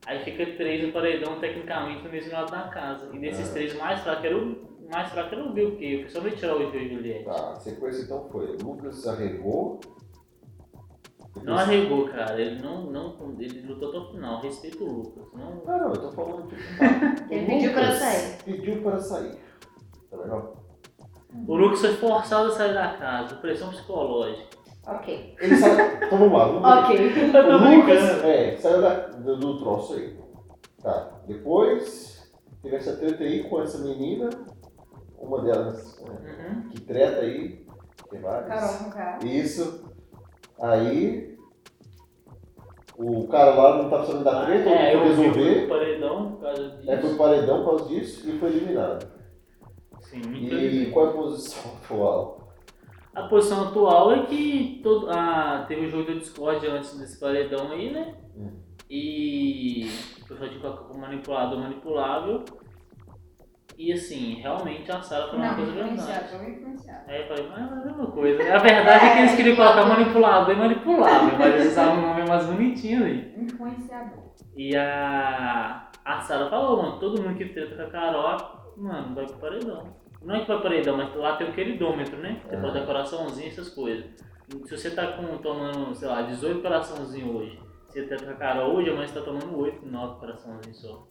Aí 0.05 0.23
fica 0.23 0.45
três 0.55 0.85
no 0.85 0.93
paredão, 0.93 1.39
tecnicamente, 1.39 2.05
no 2.05 2.09
mesmo 2.09 2.31
lado 2.31 2.49
da 2.49 2.69
casa. 2.69 3.09
E 3.13 3.19
desses 3.19 3.49
Ah. 3.49 3.53
três, 3.53 3.75
o 3.75 3.79
mais 3.79 3.99
fraco 3.99 4.25
era 4.25 4.37
o, 4.37 4.87
mais 4.89 5.09
fraco 5.09 5.35
era 5.35 5.43
o 5.43 5.51
Bill, 5.51 5.71
porque 5.71 6.07
só 6.07 6.21
vou 6.21 6.31
tirar 6.31 6.55
o 6.55 6.71
Gil 6.71 6.81
e 6.81 6.93
Juliette. 6.93 7.25
Tá, 7.25 7.51
a 7.51 7.55
sequência 7.55 8.03
então 8.03 8.29
foi, 8.29 8.55
Lucas 8.63 9.05
arregou. 9.05 9.81
Não 11.43 11.57
arregou, 11.57 12.07
cara. 12.07 12.39
Ele 12.41 12.61
não, 12.61 12.89
não. 12.89 13.35
Ele 13.37 13.61
lutou 13.67 13.89
até 13.89 13.97
o 13.97 14.11
final. 14.11 14.41
Respeita 14.41 14.83
o 14.83 14.91
Lucas. 14.91 15.33
Não... 15.33 15.55
Não, 15.65 15.77
não, 15.79 15.93
eu 15.93 16.01
tô 16.01 16.11
falando 16.11 16.47
tipo, 16.47 16.61
tá. 16.79 17.25
Ele 17.29 17.45
pediu 17.45 17.73
para 17.73 17.91
sair. 17.91 18.43
Pediu 18.43 18.81
para 18.81 18.99
sair. 18.99 19.37
Tá 20.09 20.17
legal? 20.17 20.56
O 21.45 21.55
Lucas 21.55 21.81
foi 21.81 21.93
forçado 21.95 22.47
a 22.47 22.51
sair 22.51 22.73
da 22.73 22.93
casa. 22.93 23.35
Pressão 23.35 23.69
psicológica. 23.69 24.47
Ok. 24.87 25.35
Ele 25.41 25.55
saiu. 25.57 25.95
então 25.97 26.17
vamos 26.17 26.33
lá, 26.37 26.45
vamos 26.45 26.61
lá. 26.61 26.79
Ok. 26.85 26.97
O 27.27 27.75
Lucas, 27.75 28.23
é, 28.23 28.55
saiu 28.57 28.81
da, 28.81 28.93
do, 29.07 29.35
do 29.37 29.57
troço 29.59 29.93
aí. 29.95 30.17
Tá. 30.81 31.11
Depois 31.27 32.31
teve 32.63 32.75
essa 32.77 32.95
treta 32.95 33.23
aí 33.23 33.43
com 33.49 33.61
essa 33.61 33.79
menina. 33.79 34.29
Uma 35.19 35.41
delas 35.41 35.99
é, 35.99 36.09
Uhum. 36.09 36.69
que 36.69 36.81
treta 36.81 37.21
aí. 37.21 37.65
Tem 38.09 38.21
várias. 38.21 38.47
Carol 38.47 38.77
com 38.85 38.91
K. 38.91 39.19
Isso. 39.25 39.91
Aí. 40.61 41.35
O 42.97 43.27
cara 43.27 43.53
lá 43.53 43.77
não 43.77 43.89
tava 43.91 44.05
sabendo 44.07 44.23
da 44.23 44.45
treta, 44.45 44.69
É, 44.69 44.93
ele 44.95 45.11
eu 45.11 45.15
foi 45.15 45.23
vi 45.25 45.29
o 45.29 45.33
resolver. 45.33 45.67
paredão 45.67 46.31
por 46.31 46.41
causa 46.41 46.69
disso. 46.69 46.89
Aí 46.91 46.97
foi 47.01 47.09
pro 47.09 47.17
paredão 47.17 47.57
por 47.63 47.65
causa 47.77 47.85
disso 47.89 48.29
e 48.29 48.39
foi 48.39 48.49
eliminado. 48.49 49.07
Sim, 50.09 50.21
E 50.35 50.91
qual 50.91 51.07
é 51.07 51.09
a 51.09 51.13
posição 51.13 51.71
atual? 51.83 52.53
A 53.15 53.23
posição 53.23 53.67
atual 53.69 54.11
é 54.13 54.25
que 54.25 54.79
todo, 54.83 55.09
ah, 55.09 55.65
teve 55.67 55.87
o 55.87 55.89
jogo 55.89 56.03
do 56.11 56.19
Discord 56.19 56.65
antes 56.67 56.97
desse 56.99 57.19
paredão 57.19 57.71
aí, 57.71 57.91
né? 57.91 58.15
Hum. 58.35 58.51
E 58.89 59.89
o 60.21 60.27
pessoal 60.27 60.49
tinha 60.49 60.61
colocado 60.61 60.87
como 60.87 60.99
manipulador 61.01 61.59
manipulável. 61.59 62.45
E 63.77 63.93
assim, 63.93 64.35
realmente 64.35 64.91
a 64.91 65.01
Sarah 65.01 65.27
falou 65.27 65.39
uma 65.41 65.49
Não, 65.49 65.55
coisa 65.55 65.71
foi 65.73 66.49
influenciado. 66.51 67.03
Aí 67.07 67.21
eu 67.21 67.27
falei, 67.27 67.47
mas 67.49 67.59
é 67.59 67.63
a 67.63 67.85
mesma 67.85 68.07
coisa. 68.07 68.43
né? 68.43 68.51
A 68.51 68.57
verdade 68.57 69.05
é 69.05 69.13
que 69.13 69.19
eles 69.19 69.35
queriam 69.35 69.55
colocar 69.55 69.85
manipulador 69.85 70.55
e 70.55 70.57
manipulável, 70.57 71.37
mas 71.37 71.53
eles 71.55 71.71
usavam 71.73 71.97
um 71.99 72.07
nome 72.07 72.27
mais 72.27 72.45
bonitinho 72.45 73.03
ali. 73.03 73.33
Influenciador. 73.37 74.23
E 74.55 74.75
a, 74.75 75.89
a 76.03 76.19
Sarah 76.21 76.49
falou, 76.49 76.81
mano, 76.81 76.99
todo 76.99 77.21
mundo 77.21 77.37
que 77.37 77.45
treta 77.45 77.75
com 77.75 77.81
a 77.83 77.89
Carol, 77.91 78.37
mano, 78.77 79.15
vai 79.15 79.25
pro 79.25 79.35
paredão. 79.37 79.83
Não 80.21 80.35
é 80.35 80.39
que 80.41 80.47
vai 80.47 80.57
pro 80.57 80.69
paredão, 80.69 80.97
mas 80.97 81.15
lá 81.15 81.35
tem 81.37 81.49
o 81.49 81.53
queridômetro, 81.53 82.17
né? 82.17 82.41
Você 82.47 82.55
É. 82.55 82.59
pode 82.59 82.73
dar 82.73 82.85
coraçãozinho, 82.85 83.47
essas 83.49 83.69
coisas. 83.69 84.05
Se 84.65 84.77
você 84.77 84.91
tá 84.91 85.07
com, 85.13 85.37
tomando, 85.37 85.93
sei 85.95 86.07
lá, 86.07 86.21
18 86.21 86.61
coraçãozinhos 86.61 87.35
hoje, 87.35 87.59
você 87.87 88.03
treta 88.03 88.25
com 88.25 88.31
a 88.31 88.35
Carol 88.35 88.75
hoje, 88.75 88.89
amanhã 88.89 89.07
você 89.07 89.19
tá 89.19 89.25
tomando 89.25 89.57
8, 89.59 89.85
9 89.85 90.19
coraçãozinhos 90.19 90.79
só. 90.81 91.07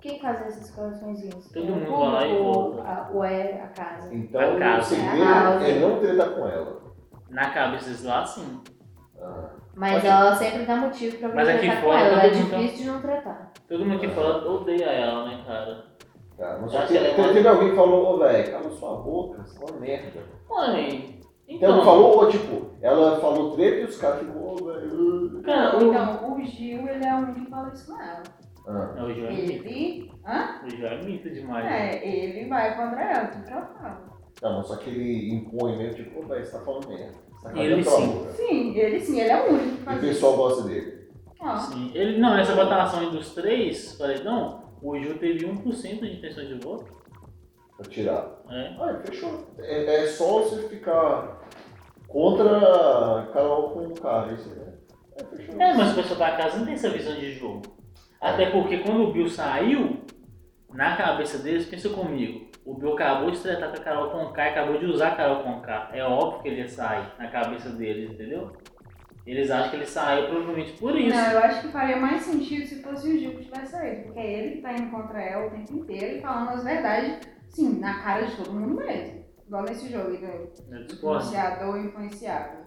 Quem 0.00 0.18
faz 0.20 0.46
esses 0.46 0.70
coraçõezinhos? 0.74 1.48
Todo 1.52 1.66
É 1.66 1.70
mundo 1.70 1.90
vai 1.98 2.08
lá 2.12 2.26
e 2.26 2.38
volta. 2.38 2.82
a- 2.82 3.10
Ou 3.12 3.24
é 3.24 3.60
a 3.62 3.68
casa? 3.68 4.14
Então 4.14 4.40
A 4.40 4.58
casa. 4.58 4.80
o 4.80 4.84
segredo 4.84 5.24
Ah, 5.24 5.68
é 5.68 5.78
não 5.80 6.00
tretar 6.00 6.30
com 6.30 6.46
ela. 6.48 6.80
Na 7.28 7.50
cabeça 7.50 8.08
lá, 8.08 8.24
sim. 8.24 8.60
Ah, 9.20 9.50
Mas 9.76 9.98
Aqui- 9.98 10.06
ela 10.08 10.34
sempre 10.34 10.64
dá 10.66 10.76
motivo 10.76 11.16
pra 11.18 11.28
Mas 11.28 11.48
alguém 11.48 11.70
aqui 11.70 11.82
fora 11.82 12.00
ela. 12.00 12.22
É 12.24 12.28
tá- 12.30 12.34
difícil 12.36 12.76
de 12.78 12.84
não 12.90 13.00
tratar. 13.00 13.52
Todo 13.68 13.84
mundo 13.86 14.00
que 14.00 14.08
fala 14.08 14.44
odeia 14.50 14.84
ela, 14.86 15.28
né, 15.28 15.42
cara? 15.46 15.84
Tá. 16.40 16.58
Mas 16.60 16.74
é 16.74 17.14
teve, 17.32 17.48
alguém 17.48 17.70
que 17.70 17.76
falou, 17.76 18.14
ô 18.14 18.18
velho, 18.18 18.50
cala 18.50 18.70
sua 18.70 18.96
boca, 18.96 19.42
você 19.44 19.58
é 19.62 19.70
uma 19.70 19.80
merda. 19.80 20.20
Mãe, 20.48 21.20
Então, 21.48 21.68
então, 21.68 21.76
não 21.76 21.84
falou, 21.84 22.18
ou 22.18 22.28
tipo, 22.28 22.70
ela 22.82 23.20
falou 23.20 23.52
treta 23.56 23.80
e 23.80 23.84
os 23.84 23.96
caras 23.96 24.20
ficam, 24.20 24.42
ô 24.42 24.54
velho. 24.56 25.42
cara, 25.44 25.76
o... 25.78 25.88
Então, 25.88 26.32
o 26.36 26.44
Gil, 26.44 26.88
ele 26.88 27.04
é 27.04 27.14
o 27.14 27.18
único 27.18 27.40
que 27.44 27.50
fala 27.50 27.72
isso 27.72 27.86
com 27.92 28.00
ela. 28.00 28.22
Ah, 28.66 28.92
Não, 28.96 29.06
o 29.06 29.14
Gil 29.14 29.26
é 29.26 29.30
mito. 29.32 29.66
Ele, 29.66 30.12
hã? 30.26 30.60
O 30.64 30.70
Gil 30.70 30.86
é 30.86 31.02
mito 31.02 31.30
demais. 31.30 31.64
né? 31.64 31.96
É, 31.96 32.08
ele 32.08 32.48
vai 32.48 32.76
contra 32.76 33.02
ela, 33.02 33.26
tudo 33.28 33.44
que 33.44 33.52
ela 33.52 33.66
fala. 33.80 34.10
não, 34.42 34.56
mas 34.58 34.66
só 34.66 34.76
que 34.76 34.90
ele 34.90 35.34
impõe 35.34 35.76
mesmo, 35.76 35.94
tipo, 35.94 36.20
ô 36.20 36.26
velho, 36.26 36.44
você 36.44 36.52
tá 36.52 36.64
falando 36.64 36.88
merda. 36.88 37.12
Tá 37.42 37.56
Ele 37.56 37.82
sim. 37.82 38.06
boca. 38.06 38.30
Sim, 38.32 38.74
ele 38.76 39.00
sim, 39.00 39.18
ele 39.20 39.30
é 39.30 39.42
o 39.42 39.48
único 39.54 39.76
que 39.76 39.80
E 39.80 39.84
faz 39.84 39.96
o 39.96 40.04
isso. 40.04 40.14
pessoal 40.14 40.36
gosta 40.36 40.62
dele. 40.68 41.00
Ó, 41.40 41.56
Sim. 41.56 41.90
Ele, 41.94 42.18
não, 42.18 42.34
nessa 42.36 42.54
votação 42.54 43.00
aí 43.00 43.10
dos 43.10 43.34
três, 43.34 43.94
paredão, 43.94 44.60
o 44.82 44.98
Gil 44.98 45.18
teve 45.18 45.46
1% 45.46 46.00
de 46.00 46.16
intenção 46.16 46.44
de 46.44 46.54
voto. 46.54 47.00
Pra 47.76 47.88
tirar. 47.88 48.40
É. 48.50 48.76
Ah, 48.78 49.00
fechou. 49.04 49.46
É, 49.58 50.04
é 50.04 50.06
só 50.06 50.42
você 50.42 50.68
ficar 50.68 51.40
contra 52.08 53.20
a 53.20 53.26
Carol 53.32 53.70
com 53.70 53.86
o 53.86 53.94
cara, 53.94 54.32
isso 54.32 54.48
né? 54.50 54.74
É, 55.16 55.24
fechou. 55.24 55.60
É, 55.60 55.74
mas 55.74 55.92
o 55.92 55.94
pessoal 55.94 56.18
da 56.18 56.36
casa 56.36 56.58
não 56.58 56.64
tem 56.64 56.74
essa 56.74 56.90
visão 56.90 57.14
de 57.14 57.32
jogo. 57.32 57.62
Até 58.20 58.50
porque 58.50 58.78
quando 58.78 59.04
o 59.04 59.12
Bill 59.12 59.28
saiu, 59.28 60.04
na 60.72 60.96
cabeça 60.96 61.38
deles, 61.38 61.66
pensa 61.66 61.88
comigo, 61.88 62.50
o 62.64 62.74
Bill 62.74 62.92
acabou 62.92 63.30
de 63.30 63.40
tratar 63.40 63.68
com 63.68 63.76
a 63.76 63.84
Carol 63.84 64.10
Conká 64.10 64.44
e 64.44 64.50
acabou 64.50 64.78
de 64.78 64.86
usar 64.86 65.08
a 65.08 65.16
Carol 65.16 65.42
Conká. 65.42 65.90
É 65.92 66.04
óbvio 66.04 66.42
que 66.42 66.48
ele 66.48 66.60
ia 66.60 66.68
sair 66.68 67.12
na 67.18 67.28
cabeça 67.28 67.70
deles, 67.70 68.10
entendeu? 68.10 68.52
Eles 69.26 69.50
acham 69.50 69.70
que 69.70 69.76
ele 69.76 69.86
saiu 69.86 70.28
provavelmente 70.28 70.72
por 70.72 70.98
isso. 70.98 71.14
Não, 71.16 71.32
eu 71.32 71.38
acho 71.40 71.60
que 71.62 71.68
faria 71.68 71.96
mais 71.96 72.22
sentido 72.22 72.66
se 72.66 72.82
fosse 72.82 73.08
o 73.08 73.18
Gil 73.18 73.32
que 73.36 73.44
tivesse 73.44 73.72
saído, 73.72 74.04
porque 74.04 74.18
é 74.18 74.32
ele 74.38 74.56
que 74.56 74.62
tá 74.62 74.72
indo 74.72 74.90
contra 74.90 75.20
ela 75.22 75.46
o 75.46 75.50
tempo 75.50 75.72
inteiro 75.76 76.16
e 76.18 76.20
falando 76.20 76.48
as 76.50 76.64
verdades, 76.64 77.18
sim, 77.50 77.78
na 77.78 78.00
cara 78.02 78.26
de 78.26 78.36
todo 78.36 78.52
mundo 78.52 78.74
mesmo. 78.76 79.20
Igual 79.46 79.62
nesse 79.64 79.90
jogo, 79.92 80.10
do 80.10 80.94
influenciador 80.94 81.76
influenciável. 81.78 82.60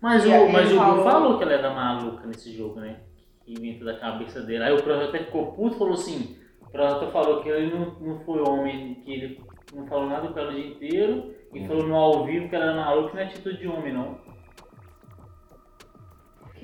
Mas 0.00 0.24
E 0.24 0.28
o, 0.28 0.52
mas 0.52 0.66
o 0.66 0.68
ele 0.68 0.68
Bill 0.68 0.78
falou- 0.78 1.04
falou 1.04 1.38
que 1.38 1.44
ela 1.44 1.52
era 1.54 1.70
maluca 1.74 2.26
nesse 2.26 2.52
jogo, 2.52 2.78
né? 2.80 3.00
Que 3.44 3.52
inventa 3.52 3.84
da 3.84 3.98
cabeça 3.98 4.40
dele. 4.42 4.64
Aí 4.64 4.72
o 4.74 4.82
Projota 4.82 5.18
ficou 5.18 5.52
puto 5.52 5.76
e 5.76 5.78
falou 5.78 5.94
assim, 5.94 6.36
o 6.60 6.70
Projota 6.70 7.10
falou 7.10 7.42
que 7.42 7.48
ele 7.48 7.74
não, 7.74 7.94
não 8.00 8.20
foi 8.20 8.40
homem, 8.46 8.94
que 9.04 9.12
ele 9.12 9.40
não 9.74 9.86
falou 9.86 10.08
nada 10.08 10.28
com 10.28 10.38
ela 10.38 10.52
o 10.52 10.54
dia 10.54 10.66
inteiro, 10.68 11.34
e 11.52 11.60
Hum. 11.60 11.66
falou 11.66 11.86
no 11.86 11.94
ao 11.94 12.24
vivo 12.26 12.48
que 12.48 12.54
ela 12.54 12.66
era 12.66 12.74
maluca 12.76 13.14
não 13.14 13.20
é 13.20 13.24
atitude 13.24 13.58
de 13.58 13.66
homem, 13.68 13.92
não. 13.94 14.18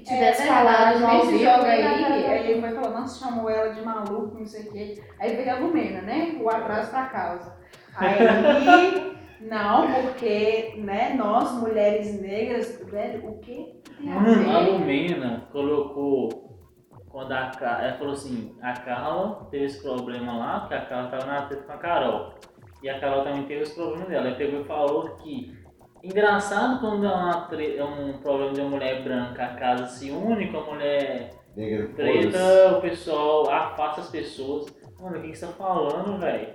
Tivesse 0.05 0.43
É, 0.43 0.47
falado 0.47 0.99
no 1.01 1.07
ao 1.07 1.27
vivo. 1.27 1.39
jogo 1.39 1.63
né, 1.63 1.71
aí, 1.71 2.05
aí 2.27 2.51
ele 2.51 2.61
foi 2.61 2.71
falando, 2.71 3.01
nossa, 3.01 3.25
chamou 3.25 3.49
ela 3.51 3.73
de 3.75 3.83
maluco, 3.83 4.39
não 4.39 4.47
sei 4.47 4.63
o 4.69 4.73
quê. 4.73 5.03
Aí 5.19 5.37
veio 5.37 5.53
a 5.55 5.59
Lumena, 5.59 6.03
né? 6.03 6.39
O 6.41 6.49
atraso 6.49 6.91
pra 6.91 7.07
causa. 7.07 7.57
Aí, 7.97 8.19
não, 9.41 9.93
porque, 10.03 10.75
né, 10.79 11.15
nós, 11.17 11.53
mulheres 11.53 12.21
negras, 12.21 12.81
velho, 12.91 13.29
o 13.29 13.39
quê? 13.41 13.75
Tem 13.99 14.13
a 14.13 14.15
Mano, 14.21 14.51
a 14.57 14.61
ver? 14.63 14.71
Lumena 14.71 15.49
colocou. 15.53 16.49
Quando 17.11 17.33
a 17.33 17.47
Carla. 17.51 17.85
Ela 17.89 17.99
falou 17.99 18.13
assim: 18.13 18.57
a 18.63 18.73
Carla 18.73 19.49
teve 19.51 19.65
esse 19.65 19.83
problema 19.83 20.37
lá, 20.39 20.61
porque 20.61 20.75
a 20.75 20.85
Carla 20.87 21.11
tava 21.11 21.27
na 21.27 21.43
treta 21.43 21.65
com 21.65 21.73
a 21.73 21.77
Carol. 21.79 22.35
E 22.85 22.89
a 22.89 23.01
Carol 23.01 23.25
também 23.25 23.43
teve 23.47 23.63
esse 23.63 23.75
problema 23.75 24.07
dela. 24.07 24.29
Ela 24.29 24.37
pegou 24.37 24.61
e 24.61 24.65
falou 24.65 25.11
que. 25.17 25.53
Engraçado 26.03 26.81
quando 26.81 27.05
é, 27.05 27.09
uma 27.09 27.49
é 27.53 27.85
um 27.85 28.15
problema 28.19 28.53
de 28.53 28.61
uma 28.61 28.71
mulher 28.71 29.03
branca, 29.03 29.45
a 29.45 29.55
casa 29.55 29.87
se 29.87 30.11
une 30.11 30.51
com 30.51 30.59
a 30.59 30.65
mulher 30.65 31.31
Negra, 31.55 31.89
preta, 31.89 32.79
o 32.79 32.81
pessoal 32.81 33.51
afasta 33.51 34.01
as 34.01 34.09
pessoas. 34.09 34.67
Mano, 34.99 35.19
o 35.19 35.21
que 35.21 35.31
que 35.31 35.39
você 35.39 35.47
tá 35.47 35.53
falando, 35.53 36.19
velho? 36.19 36.49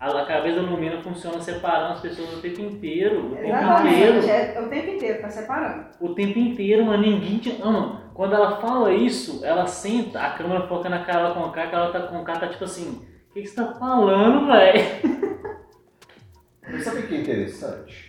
A, 0.00 0.06
a 0.06 0.26
cabeça 0.26 0.62
da 0.62 0.62
Lumena 0.62 1.00
funciona 1.02 1.40
separando 1.40 1.94
as 1.94 2.00
pessoas 2.00 2.34
o 2.34 2.40
tempo 2.40 2.60
inteiro. 2.60 3.32
O 3.32 3.36
tempo 3.36 3.48
inteiro. 3.48 4.18
Exatamente, 4.18 4.30
é 4.30 4.60
o 4.60 4.68
tempo 4.68 4.90
inteiro, 4.90 5.20
tá 5.20 5.28
separando. 5.28 5.86
O 6.00 6.14
tempo 6.14 6.38
inteiro, 6.38 6.84
mano, 6.84 7.02
ninguém 7.02 7.38
te 7.38 7.60
ama. 7.62 8.10
Quando 8.14 8.34
ela 8.34 8.60
fala 8.60 8.92
isso, 8.92 9.44
ela 9.44 9.66
senta, 9.66 10.20
a 10.20 10.32
câmera 10.32 10.66
foca 10.66 10.88
na 10.88 11.04
Carol 11.04 11.34
Conká, 11.34 11.64
a 11.64 11.70
Carol 11.70 11.92
tá 11.92 12.00
com 12.00 12.24
tá 12.24 12.48
tipo 12.48 12.64
assim, 12.64 13.06
o 13.30 13.34
que, 13.34 13.42
que 13.42 13.46
você 13.46 13.54
tá 13.54 13.74
falando, 13.74 14.46
velho? 14.46 14.84
Mas 16.68 16.82
sabe 16.82 17.00
o 17.00 17.06
que 17.06 17.14
é 17.14 17.20
interessante? 17.20 18.07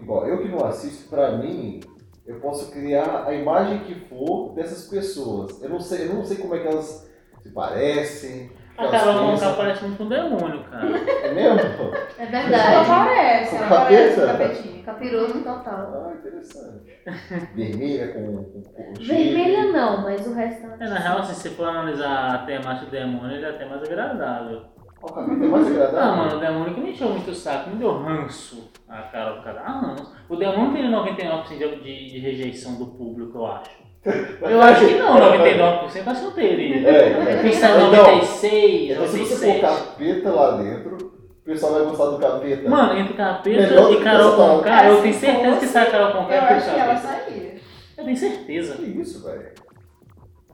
Igual, 0.00 0.26
eu 0.28 0.38
que 0.42 0.48
não 0.48 0.64
assisto, 0.64 1.08
pra 1.10 1.32
mim, 1.32 1.80
eu 2.26 2.38
posso 2.40 2.70
criar 2.70 3.24
a 3.26 3.34
imagem 3.34 3.80
que 3.80 3.94
for 4.08 4.52
dessas 4.54 4.88
pessoas. 4.88 5.60
Eu 5.62 5.68
não 5.70 5.80
sei, 5.80 6.08
eu 6.08 6.14
não 6.14 6.24
sei 6.24 6.36
como 6.36 6.54
é 6.54 6.58
que 6.60 6.68
elas 6.68 7.10
se 7.42 7.48
parecem. 7.50 8.46
o 8.46 8.48
que 8.48 8.80
A 8.80 8.84
elas 8.84 9.02
Carol 9.02 9.32
Conká 9.32 9.52
parece 9.54 9.84
muito 9.84 10.02
um 10.04 10.08
demônio, 10.08 10.64
cara. 10.64 10.86
É 10.88 11.32
mesmo? 11.34 11.58
É 12.18 12.22
Ela 12.22 12.30
verdade. 12.30 12.86
parece, 12.88 13.50
Com 13.50 13.56
ela 13.64 13.68
parece 13.68 14.20
um 14.20 14.26
capeta? 14.26 14.38
capetinho. 14.44 14.78
Capiroto 14.88 15.32
total. 15.40 15.92
Ah, 16.08 16.14
interessante. 16.18 16.98
Vermelha 17.54 18.08
com, 18.14 18.36
com, 18.44 18.62
com 18.62 18.94
Vermelha 19.00 19.64
não, 19.72 20.02
mas 20.02 20.26
o 20.26 20.32
restante. 20.32 20.82
É, 20.82 20.88
na 20.88 20.98
real, 20.98 21.18
assim, 21.18 21.34
se 21.34 21.40
você 21.42 21.50
for 21.50 21.68
analisar 21.68 22.34
a 22.34 22.38
temática 22.46 22.86
do 22.86 22.90
demônio, 22.90 23.36
ele 23.36 23.44
é 23.44 23.50
até 23.50 23.66
mais 23.68 23.82
agradável. 23.82 24.62
Qual 25.00 25.14
capeta 25.14 25.44
é 25.44 25.48
mais 25.48 25.66
agradável? 25.66 26.00
Ah, 26.00 26.16
mano, 26.16 26.36
o 26.36 26.40
demônio 26.40 26.74
que 26.74 26.80
me 26.80 26.90
encheu 26.90 27.08
muito 27.10 27.30
o 27.30 27.34
saco, 27.34 27.70
me 27.70 27.76
deu 27.76 28.02
ranço 28.02 28.70
a 28.88 29.02
Carol 29.02 29.36
Conká. 29.38 29.62
Ah, 29.64 29.80
ranço. 29.80 30.12
O 30.28 30.36
demônio 30.36 30.72
tem 30.72 30.90
99% 30.90 31.58
de, 31.58 31.76
de, 31.82 32.10
de 32.10 32.18
rejeição 32.18 32.74
do 32.76 32.86
público, 32.86 33.38
eu 33.38 33.46
acho. 33.46 33.88
Eu 34.42 34.62
acho 34.62 34.86
que 34.86 34.94
não, 34.94 35.16
99% 35.16 35.82
acho 36.06 36.20
que 36.20 36.24
não 36.26 36.30
teria. 36.32 36.88
É, 36.88 37.40
Quem 37.42 37.50
é. 37.50 37.52
sabe 37.52 37.82
Então, 37.84 37.90
96, 38.06 38.90
então, 38.92 39.06
se 39.06 39.18
você 39.18 39.46
97. 39.46 39.60
pôr 39.60 39.68
capeta 39.68 40.30
lá 40.30 40.56
dentro, 40.56 40.96
o 40.96 41.44
pessoal 41.44 41.72
vai 41.74 41.82
gostar 41.84 42.04
do 42.06 42.18
capeta. 42.18 42.68
Mano, 42.70 42.98
entre 42.98 43.14
Capeta 43.14 43.60
Melhor 43.60 43.92
e 43.92 43.96
que 43.96 44.02
Carol 44.04 44.32
Conká, 44.36 44.84
É, 44.84 44.90
eu 44.90 45.02
tenho 45.02 45.14
certeza 45.14 45.56
que 45.60 45.66
sai 45.66 45.90
Carol 45.90 46.12
Conká 46.12 46.34
Eu 46.34 46.42
é 46.42 46.54
acho 46.54 46.70
que 46.70 46.80
ela 46.80 46.94
Capeta. 46.94 47.06
sairia. 47.08 47.54
Eu 47.96 48.04
tenho 48.04 48.16
certeza. 48.16 48.76
Que 48.76 48.82
isso, 48.84 49.24
velho? 49.24 49.48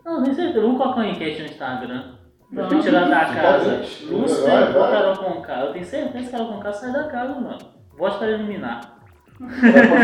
Não, 0.05 0.17
eu 0.19 0.23
tenho 0.25 0.37
certeza. 0.37 0.61
Vamos 0.61 0.79
colocar 0.79 1.01
uma 1.01 1.09
enquete 1.09 1.41
no 1.43 1.47
Instagram. 1.49 2.13
Não, 2.55 2.81
tirar 2.81 3.09
da 3.09 3.25
casa. 3.27 3.83
Lúcia 4.11 4.45
Vai, 4.51 4.67
ou 4.75 4.81
vai. 4.81 4.90
Carol 4.93 5.17
Conká? 5.17 5.61
Eu 5.61 5.73
tenho 5.73 5.85
certeza 5.85 6.25
que 6.25 6.31
Carol 6.31 6.47
Conká 6.53 6.73
sai 6.73 6.93
da 6.93 7.05
casa, 7.09 7.35
mano. 7.40 7.59
Vote 7.97 8.19
para 8.19 8.29
eliminar. 8.31 8.81
Posso 9.38 9.51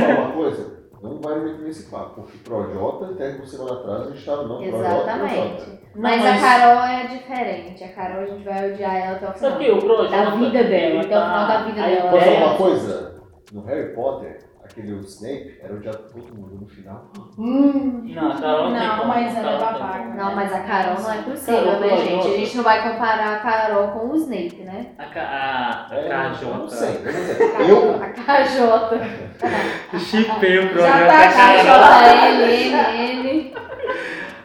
falar 0.01 0.21
uma 0.21 0.33
coisa? 0.33 0.81
Não 1.03 1.19
vai 1.21 1.39
muito 1.41 1.63
nesse 1.63 1.91
papo, 1.91 2.21
porque 2.23 2.37
Projota, 2.39 3.07
até 3.07 3.31
uma 3.31 3.47
semana 3.47 3.73
atrás, 3.73 4.01
a 4.03 4.05
gente 4.07 4.19
estava 4.19 4.43
não 4.43 4.59
Projota, 4.59 4.79
Projota. 4.79 5.03
Exatamente. 5.11 5.71
Não, 5.95 6.03
Mas, 6.03 6.23
mas- 6.23 6.45
a 6.45 6.47
Carol 6.59 6.85
é 6.85 7.07
diferente. 7.07 7.85
A 7.85 7.89
Carol 7.89 8.23
a 8.23 8.27
gente 8.27 8.45
vai 8.45 8.73
odiar 8.73 8.97
ela 8.97 9.17
até 9.17 9.29
o 9.31 9.33
final. 9.33 9.51
Sabe 9.51 9.55
o 9.55 9.59
que? 9.67 9.71
O 9.73 9.79
Projota. 9.79 10.11
Da 10.11 10.31
vida 10.31 10.65
dela, 10.65 11.01
até 11.01 11.19
o 11.19 11.23
final 11.25 11.47
tá- 11.47 11.57
da 11.57 11.63
vida 11.65 11.83
dela. 11.83 12.11
Posso 12.11 12.25
falar 12.27 12.47
uma 12.47 12.57
coisa? 12.57 13.21
No 13.53 13.65
Harry 13.65 13.95
Potter, 13.95 14.39
aquele 14.71 14.93
Snape 15.01 15.59
era 15.63 15.75
odiado 15.75 15.99
por 15.99 16.23
todo 16.23 16.35
mundo 16.37 16.59
no 16.61 16.67
final. 16.69 17.11
Não, 17.37 18.31
a 18.31 18.35
Carol 18.41 18.71
não 18.71 18.79
Não, 18.79 18.97
como. 18.99 19.09
mas 19.09 19.37
a 19.37 19.39
ela 19.41 19.51
é 19.53 19.59
babaca. 19.59 19.99
como. 19.99 20.15
Não, 20.17 20.35
mas 20.37 20.53
a 20.53 20.61
Carol 20.61 21.01
não 21.01 21.13
é 21.13 21.23
possível, 21.23 21.65
Carol, 21.65 21.81
né, 21.81 21.97
gente? 21.99 22.27
A 22.27 22.37
gente 22.39 22.57
não 22.57 22.65
vai 22.65 22.83
comparar 22.91 23.33
a 23.35 23.39
Carol 23.41 23.89
com 23.89 24.09
o 24.09 24.17
Snape, 24.17 24.63
né? 24.63 24.87
A, 24.99 25.05
ca- 25.07 25.21
a, 25.21 25.95
a 25.95 25.99
É, 25.99 26.09
KJ. 26.31 26.43
eu 26.49 26.55
não 26.55 26.69
sei, 26.69 26.89
A 28.01 28.09
KJ. 28.11 29.01
Chipei 29.99 30.59
o 30.59 30.63
Já 30.63 30.69
Projota. 30.69 31.07
tá 31.07 31.33
com 31.33 31.39
a 31.39 31.65
Carol. 31.65 32.47
KJLNN. 32.47 33.55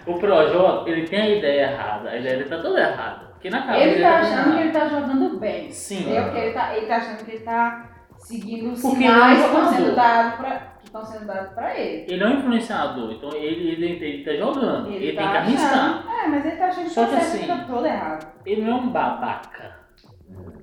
O 0.08 0.14
Projota, 0.20 0.90
ele 0.90 1.08
tem 1.08 1.20
a 1.22 1.30
ideia 1.30 1.62
errada. 1.72 2.10
A 2.10 2.18
ideia 2.18 2.38
dele 2.38 2.50
tá 2.50 2.58
toda 2.60 2.80
errada. 2.80 3.26
Porque 3.34 3.50
na 3.50 3.62
cabeça 3.64 3.84
Ele 3.84 4.02
tá 4.02 4.20
achando 4.20 4.54
que 4.56 4.62
ele 4.62 4.72
tá 4.72 4.88
jogando 4.88 5.40
bem. 5.40 5.72
Sim. 5.72 6.02
Entendeu? 6.02 6.24
Porque 6.26 6.38
ele 6.40 6.54
tá, 6.54 6.76
ele 6.78 6.86
tá 6.88 6.96
achando 6.98 7.26
que 7.26 7.32
ele 7.32 7.44
tá 7.44 7.90
seguindo 8.26 8.72
os 8.74 8.82
Porque 8.82 8.98
sinais 8.98 9.38
ele 9.40 9.46
é 9.46 9.50
que 9.50 9.56
estão 9.56 9.74
sendo 9.74 9.96
dados 9.96 10.46
que 10.80 10.86
estão 10.86 11.06
sendo 11.06 11.26
dados 11.26 11.54
pra 11.54 11.80
ele. 11.80 12.06
Ele 12.14 12.24
é 12.24 12.28
um 12.28 12.40
influenciador, 12.40 13.12
então 13.12 13.30
ele, 13.34 13.70
ele, 13.72 13.86
ele 14.06 14.24
tá 14.24 14.34
jogando. 14.36 14.90
Ele, 14.92 15.14
tá 15.14 15.22
tem 15.22 15.32
que 15.32 15.38
arriscar. 15.38 15.74
achando- 15.74 16.10
É, 16.10 16.28
mas 16.28 16.46
ele 16.46 16.56
tá 16.58 16.66
achando 16.68 16.84
que 16.86 16.90
Só 16.90 17.02
tá 17.06 17.10
que 17.10 17.16
assim- 17.16 17.48
tá 17.48 17.66
todo 17.68 17.86
errado. 17.86 18.28
Ele 18.46 18.62
não 18.62 18.72
é 18.72 18.76
um 18.82 18.90
babaca. 18.90 19.76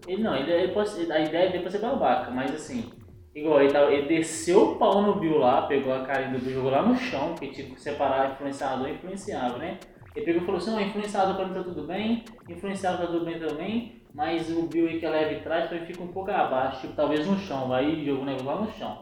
Ele 0.07 0.23
não, 0.23 0.35
ele, 0.37 0.51
ele 0.51 0.73
pode 0.73 0.91
a 1.13 1.21
ideia 1.21 1.51
dele 1.51 1.65
é 1.67 1.71
ser 1.71 1.79
babaca, 1.79 2.31
mas 2.33 2.53
assim, 2.53 2.91
igual 3.35 3.61
ele, 3.63 3.73
tava, 3.73 3.93
ele 3.93 4.09
desceu 4.09 4.73
o 4.73 4.77
pau 4.77 5.01
no 5.03 5.15
Bill 5.21 5.39
lá, 5.39 5.63
pegou 5.63 5.95
a 5.95 6.01
carinha 6.05 6.33
do 6.33 6.45
Bill 6.45 6.55
jogou 6.55 6.71
lá 6.73 6.83
no 6.83 6.97
chão, 6.97 7.29
porque 7.31 7.49
tipo, 7.49 7.79
separar 7.79 8.33
influenciador 8.33 8.89
e 8.89 8.95
influenciável, 8.95 9.59
né? 9.59 9.79
Ele 10.17 10.27
pegou 10.27 10.43
e 10.43 10.45
falou 10.45 10.61
assim, 10.61 10.75
ó, 10.75 10.81
influenciador 10.81 11.37
pra 11.37 11.47
mim 11.47 11.55
tá 11.55 11.63
tudo 11.63 11.87
bem, 11.87 12.25
influenciável 12.49 13.07
tá 13.07 13.13
tudo 13.13 13.25
bem 13.25 13.39
também, 13.39 14.02
mas 14.15 14.51
o 14.51 14.63
Bill 14.63 14.89
aí 14.89 14.99
que 15.01 15.07
é 15.07 15.11
leve 15.11 15.37
atrás, 15.37 15.65
então 15.67 15.77
ele 15.79 15.87
fica 15.87 16.03
um 16.03 16.09
pouco 16.13 16.31
abaixo, 16.31 16.83
tipo, 16.83 16.95
talvez 16.95 17.27
no 17.27 17.37
chão, 17.39 17.69
vai 17.69 17.87
e 17.87 18.05
joga 18.05 18.23
o 18.23 18.25
negócio 18.25 18.47
lá 18.47 18.61
no 18.61 18.73
chão. 18.73 18.99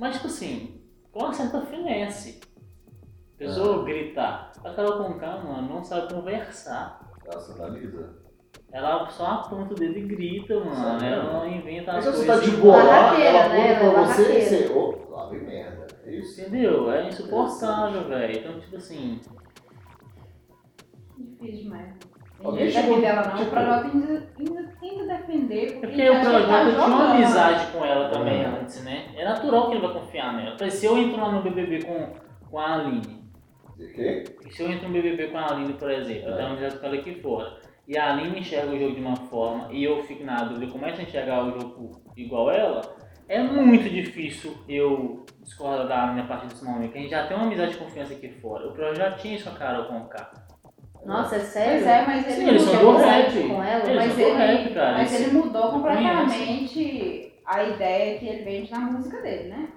Mas 0.00 0.14
tipo 0.16 0.26
assim, 0.28 0.80
com 1.12 1.20
uma 1.24 1.32
certa 1.34 1.60
finesse. 1.62 2.40
A 3.34 3.38
pessoa 3.38 3.84
gritar. 3.84 4.52
A 4.64 4.70
Carol 4.70 5.04
Conká, 5.04 5.38
mano, 5.38 5.68
não 5.74 5.84
sabe 5.84 6.12
conversar. 6.12 7.00
ela 7.24 7.40
se 7.40 7.52
analisa. 7.52 8.16
Ela 8.72 9.08
só 9.08 9.26
aponta 9.26 9.72
o 9.72 9.76
dedo 9.76 9.96
e 9.98 10.02
grita, 10.02 10.58
mano. 10.60 10.74
Sabe, 10.74 11.06
Ela 11.06 11.24
né? 11.24 11.32
não 11.32 11.48
inventa 11.48 11.92
as 11.92 12.04
se 12.04 12.10
você 12.10 12.26
coisas. 12.26 12.44
tá 12.44 12.50
de 12.50 12.56
boa 12.60 12.76
ela 12.80 13.18
né? 13.18 13.72
aponta 13.74 13.78
pra 13.78 13.86
Ela 13.86 14.00
é 14.00 14.06
você 14.06 14.38
e 14.38 14.42
você, 14.42 14.68
ô, 14.72 15.10
lá 15.10 15.28
vem 15.30 15.40
merda. 15.44 15.86
É 16.04 16.14
isso? 16.16 16.40
Entendeu? 16.40 16.90
É 16.92 17.08
insuportável, 17.08 18.08
velho. 18.08 18.38
Então, 18.38 18.60
tipo 18.60 18.76
assim. 18.76 19.20
Difícil 21.16 21.62
demais. 21.64 21.94
Alguém 22.42 22.66
Ninguém 22.66 22.70
chegou- 22.82 23.00
defende 23.00 23.06
ela 23.06 23.26
não. 23.28 23.36
tipo- 23.36 23.42
O 23.42 23.50
Projota 23.50 23.86
ainda, 23.86 24.28
ainda 24.38 24.68
tenta 24.80 25.06
defender. 25.06 25.64
É 25.64 25.72
Porque, 25.72 25.86
porque 25.88 26.10
o 26.10 26.14
que 26.14 26.20
Projota 26.20 26.46
tá 26.46 26.70
tinha 26.70 26.86
uma 26.86 27.10
amizade 27.14 27.72
com 27.72 27.84
ela 27.84 28.08
também 28.10 28.44
Uhum. 28.46 28.56
antes, 28.60 28.84
né? 28.84 29.06
É 29.16 29.24
natural 29.24 29.66
que 29.68 29.76
ele 29.76 29.86
vai 29.86 29.92
confiar 29.94 30.32
nela. 30.36 30.70
Se 30.70 30.86
eu 30.86 30.96
entro 30.98 31.20
lá 31.20 31.32
no 31.32 31.42
BBB 31.42 31.82
com, 31.84 32.12
com 32.48 32.58
a 32.60 32.74
Aline, 32.74 33.24
O 33.76 33.76
quê? 33.92 34.24
e 34.46 34.52
se 34.52 34.62
eu 34.62 34.70
entro 34.70 34.86
no 34.86 34.92
BBB 34.94 35.28
com 35.28 35.38
a 35.38 35.50
Aline, 35.50 35.72
por 35.74 35.90
exemplo, 35.90 36.28
eu 36.28 36.32
É. 36.34 36.36
tenho 36.36 36.48
uma 36.48 36.56
amizade 36.56 36.78
com 36.78 36.86
ela 36.86 36.94
aqui 36.96 37.14
fora, 37.20 37.56
e 37.88 37.98
a 37.98 38.12
Aline 38.12 38.38
enxerga 38.38 38.70
o 38.72 38.78
jogo 38.78 38.94
de 38.94 39.00
uma 39.00 39.16
forma 39.16 39.68
e 39.72 39.82
eu 39.82 40.02
fico 40.04 40.22
na 40.24 40.36
dúvida, 40.44 40.66
eu 40.66 40.70
começo 40.70 41.00
a 41.00 41.04
enxergar 41.04 41.42
o 41.44 41.50
jogo 41.60 42.00
igual 42.16 42.50
ela, 42.52 42.82
é 43.28 43.42
muito 43.42 43.90
difícil 43.90 44.54
eu 44.68 45.26
discordar 45.42 45.88
da 45.88 46.04
Aline 46.04 46.20
a 46.20 46.24
partir 46.24 46.46
desse 46.46 46.64
momento. 46.64 46.92
que 46.92 46.98
A 46.98 47.00
gente 47.00 47.10
já 47.10 47.26
tem 47.26 47.36
uma 47.36 47.46
amizade 47.46 47.72
de 47.72 47.78
confiança 47.78 48.12
aqui 48.14 48.28
fora. 48.40 48.68
O 48.68 48.72
Projota 48.72 48.94
já 48.96 49.10
tinha 49.12 49.34
isso 49.34 49.50
com 49.50 49.56
a 49.56 49.58
Carol 49.58 49.84
com 49.86 49.98
o 49.98 50.08
K. 50.08 50.37
Nossa, 51.04 51.36
é 51.36 51.38
Pois 51.38 51.50
sério? 51.52 51.88
é, 51.88 52.06
mas 52.06 52.26
ele 52.26 52.34
Sim, 52.36 52.48
eles 52.48 52.62
são 52.62 52.74
mudou. 52.74 52.92
do 52.92 52.98
amizade 52.98 53.38
rap. 53.38 53.48
com 53.48 53.62
ela, 53.62 53.84
Eles 53.84 53.96
Mas 53.96 54.18
ele, 54.18 54.32
rap, 54.36 54.74
cara. 54.74 54.92
mas 54.98 55.20
ele 55.20 55.30
mudou 55.32 55.62
conhece. 55.70 55.72
completamente 55.74 57.32
a 57.46 57.62
ideia 57.64 58.18
que 58.18 58.26
ele 58.28 58.44
vende 58.44 58.70
na 58.70 58.78
música 58.80 59.22
dele, 59.22 59.48
né? 59.48 59.68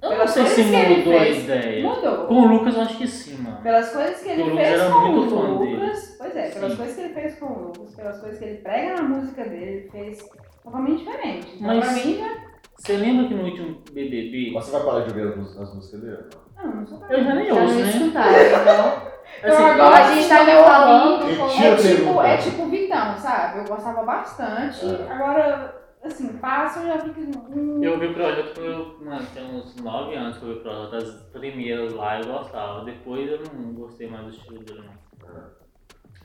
Eu 0.00 0.10
não 0.10 0.16
Pelas 0.16 0.30
sei 0.30 0.46
se 0.46 0.62
mudou 0.62 1.16
a 1.16 1.20
fez. 1.20 1.38
ideia. 1.44 1.82
Mudou. 1.88 2.26
Com 2.26 2.34
o 2.34 2.46
Lucas 2.46 2.74
eu 2.76 2.82
acho 2.82 2.98
que 2.98 3.06
sim, 3.08 3.42
mano. 3.42 3.60
Pelas 3.62 3.90
coisas 3.90 4.20
que 4.22 4.28
ele 4.28 4.42
O 4.42 4.46
Lucas 4.50 4.68
fez 4.68 4.82
com 4.92 4.98
muito 5.08 5.30
fã 5.30 5.36
o 5.54 5.58
dele. 5.58 5.76
Lucas, 5.76 6.14
pois 6.18 6.36
é, 6.36 6.48
pelas 6.50 6.70
Sim. 6.70 6.76
coisas 6.76 6.94
que 6.94 7.00
ele 7.02 7.14
fez 7.14 7.38
com 7.38 7.46
o 7.46 7.58
Lucas, 7.66 7.94
pelas 7.96 8.20
coisas 8.20 8.38
que 8.38 8.44
ele 8.44 8.58
prega 8.58 8.94
na 8.94 9.02
música 9.08 9.42
dele, 9.44 9.64
ele 9.64 9.90
fez 9.90 10.18
totalmente 10.62 10.98
diferente. 11.04 11.48
Então, 11.56 11.66
Mas- 11.66 11.84
pra 11.84 11.92
mim, 11.94 12.18
já... 12.18 12.48
Você 12.78 12.92
lembra 12.96 13.26
que 13.26 13.34
no 13.34 13.42
último 13.44 13.78
BBB, 13.92 14.52
Mas 14.54 14.66
você 14.66 14.70
vai 14.70 14.82
parar 14.84 15.00
de 15.00 15.08
ouvir 15.08 15.28
as, 15.32 15.36
mús- 15.36 15.58
as 15.60 15.74
músicas 15.74 16.00
dele? 16.00 16.18
Não. 16.56 16.64
não, 16.66 16.76
não 16.76 16.86
sou 16.86 17.06
eu 17.10 17.24
já 17.24 17.34
nem 17.34 17.50
ouço, 17.50 17.64
não 17.74 17.80
né? 17.80 17.90
escutaram, 17.90 18.32
então. 18.62 19.07
Assim, 19.42 19.62
agora 19.64 19.96
a 19.96 20.14
gente 20.14 20.28
tá 20.28 20.44
me 20.44 20.52
falando 20.64 21.36
com- 21.38 21.48
Tira 21.48 21.68
É 21.68 21.76
tipo, 21.76 22.22
é 22.22 22.36
tipo 22.36 22.66
Vitão, 22.66 23.16
sabe? 23.18 23.58
Eu 23.60 23.64
gostava 23.64 24.02
bastante. 24.02 24.84
É. 24.84 25.12
Agora, 25.12 25.74
assim, 26.04 26.36
passa, 26.38 26.80
eu 26.80 26.86
já 26.88 26.98
fico. 26.98 27.20
Hum, 27.20 27.80
Eu 27.82 27.92
ouvi 27.92 28.06
o 28.08 28.14
projeto 28.14 28.54
quando 28.54 28.66
eu, 28.66 28.98
mano, 29.04 29.26
tinha 29.32 29.44
uns 29.44 29.76
9 29.76 30.14
anos 30.16 30.38
que 30.38 30.42
eu 30.44 30.48
ouvi 30.48 30.60
o 30.60 30.62
projeto, 30.64 30.94
as 30.96 31.10
primeiras 31.32 31.92
lá 31.92 32.18
eu 32.20 32.26
gostava, 32.26 32.84
depois 32.84 33.30
eu 33.30 33.40
não 33.54 33.72
gostei 33.74 34.08
mais 34.10 34.24
do 34.24 34.30
estilo 34.30 34.58
dele 34.64 34.82
não. 34.84 35.08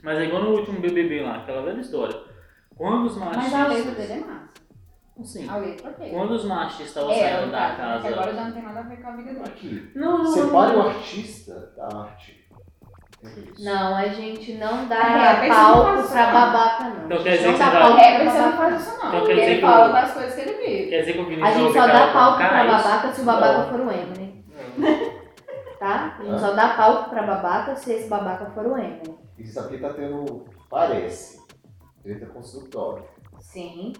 Mas 0.02 0.18
é 0.18 0.24
igual 0.24 0.42
no 0.42 0.50
último 0.58 0.80
BBB 0.80 1.22
lá, 1.22 1.36
aquela 1.36 1.62
velha 1.62 1.80
história. 1.80 2.14
Quando 2.76 3.06
os 3.06 3.16
machistas... 3.16 3.52
Mas 3.52 3.54
a 3.54 3.66
letra 3.68 3.92
dele 3.92 4.12
é 4.12 4.20
massa. 4.20 4.44
Sim. 5.22 5.48
A 5.48 5.56
letra 5.58 5.90
ok. 5.90 6.10
Quando 6.10 6.30
os 6.32 6.44
machistas 6.44 6.86
estavam 6.88 7.10
É, 7.12 7.36
saindo 7.36 7.52
da 7.52 7.74
casa... 7.76 8.08
agora 8.08 8.34
já 8.34 8.44
não 8.44 8.52
tem 8.52 8.62
nada 8.62 8.80
a 8.80 8.82
ver 8.82 8.96
com 9.00 9.08
a 9.08 9.12
vida 9.16 9.32
dele. 9.32 9.44
Aqui. 9.46 9.92
Não, 9.94 10.18
não, 10.18 10.26
Separe 10.26 10.76
o 10.76 10.80
artista 10.82 11.72
da 11.76 11.84
arte. 12.00 12.43
Não, 13.58 13.96
a 13.96 14.08
gente 14.08 14.52
não 14.54 14.86
dá 14.86 14.96
É, 14.96 15.34
você 15.40 15.48
não 15.48 15.54
palco 15.56 16.08
pra 16.08 16.26
babaca, 16.26 16.84
não. 16.84 17.04
Então 17.06 17.22
quer 17.22 17.30
dizer 17.36 17.46
não 17.46 17.52
que 17.54 17.58
dá 17.58 17.64
você 17.64 17.70
vai- 17.72 17.82
palco 17.82 17.96
Rapper 17.96 18.20
pra 18.20 18.30
você 18.30 18.38
não 18.40 18.52
faz 18.52 18.80
isso 18.82 18.90
não. 18.90 18.96
Então 18.96 19.10
quer 19.10 19.18
porque 19.20 19.34
dizer 19.34 19.46
ele 19.46 19.54
que 19.54 19.60
fala 19.66 19.88
das 19.88 20.12
coisas 20.12 20.34
que 20.34 20.40
ele 20.40 20.52
vive. 20.54 20.90
Quer 20.90 21.00
dizer 21.00 21.12
que 21.12 21.18
o 21.18 21.44
A 21.44 21.50
gente 21.52 21.72
só 21.72 21.86
dá 21.86 22.06
palco 22.12 22.36
pra 22.38 22.64
é 22.64 22.66
babaca 22.66 23.12
se 23.12 23.20
o 23.20 23.24
babaca 23.24 23.58
Não. 23.58 23.68
for 23.68 23.80
o 23.80 23.90
Eminem. 23.90 24.44
Tá? 25.78 26.16
A 26.18 26.22
gente 26.24 26.40
só 26.40 26.52
dá 26.52 26.68
palco 26.70 27.10
pra 27.10 27.22
babaca 27.22 27.76
se 27.76 27.92
esse 27.92 28.08
babaca 28.08 28.46
for 28.46 28.66
o 28.66 28.76
Eminem. 28.78 29.18
Isso 29.38 29.58
aqui 29.60 29.78
tá 29.78 29.92
tendo, 29.92 30.44
parece, 30.70 31.40
treta 32.02 32.26
com 32.26 32.38
o 32.38 32.42
Snoop 32.42 32.70
Dogg. 32.70 33.02
Sim. 33.40 33.92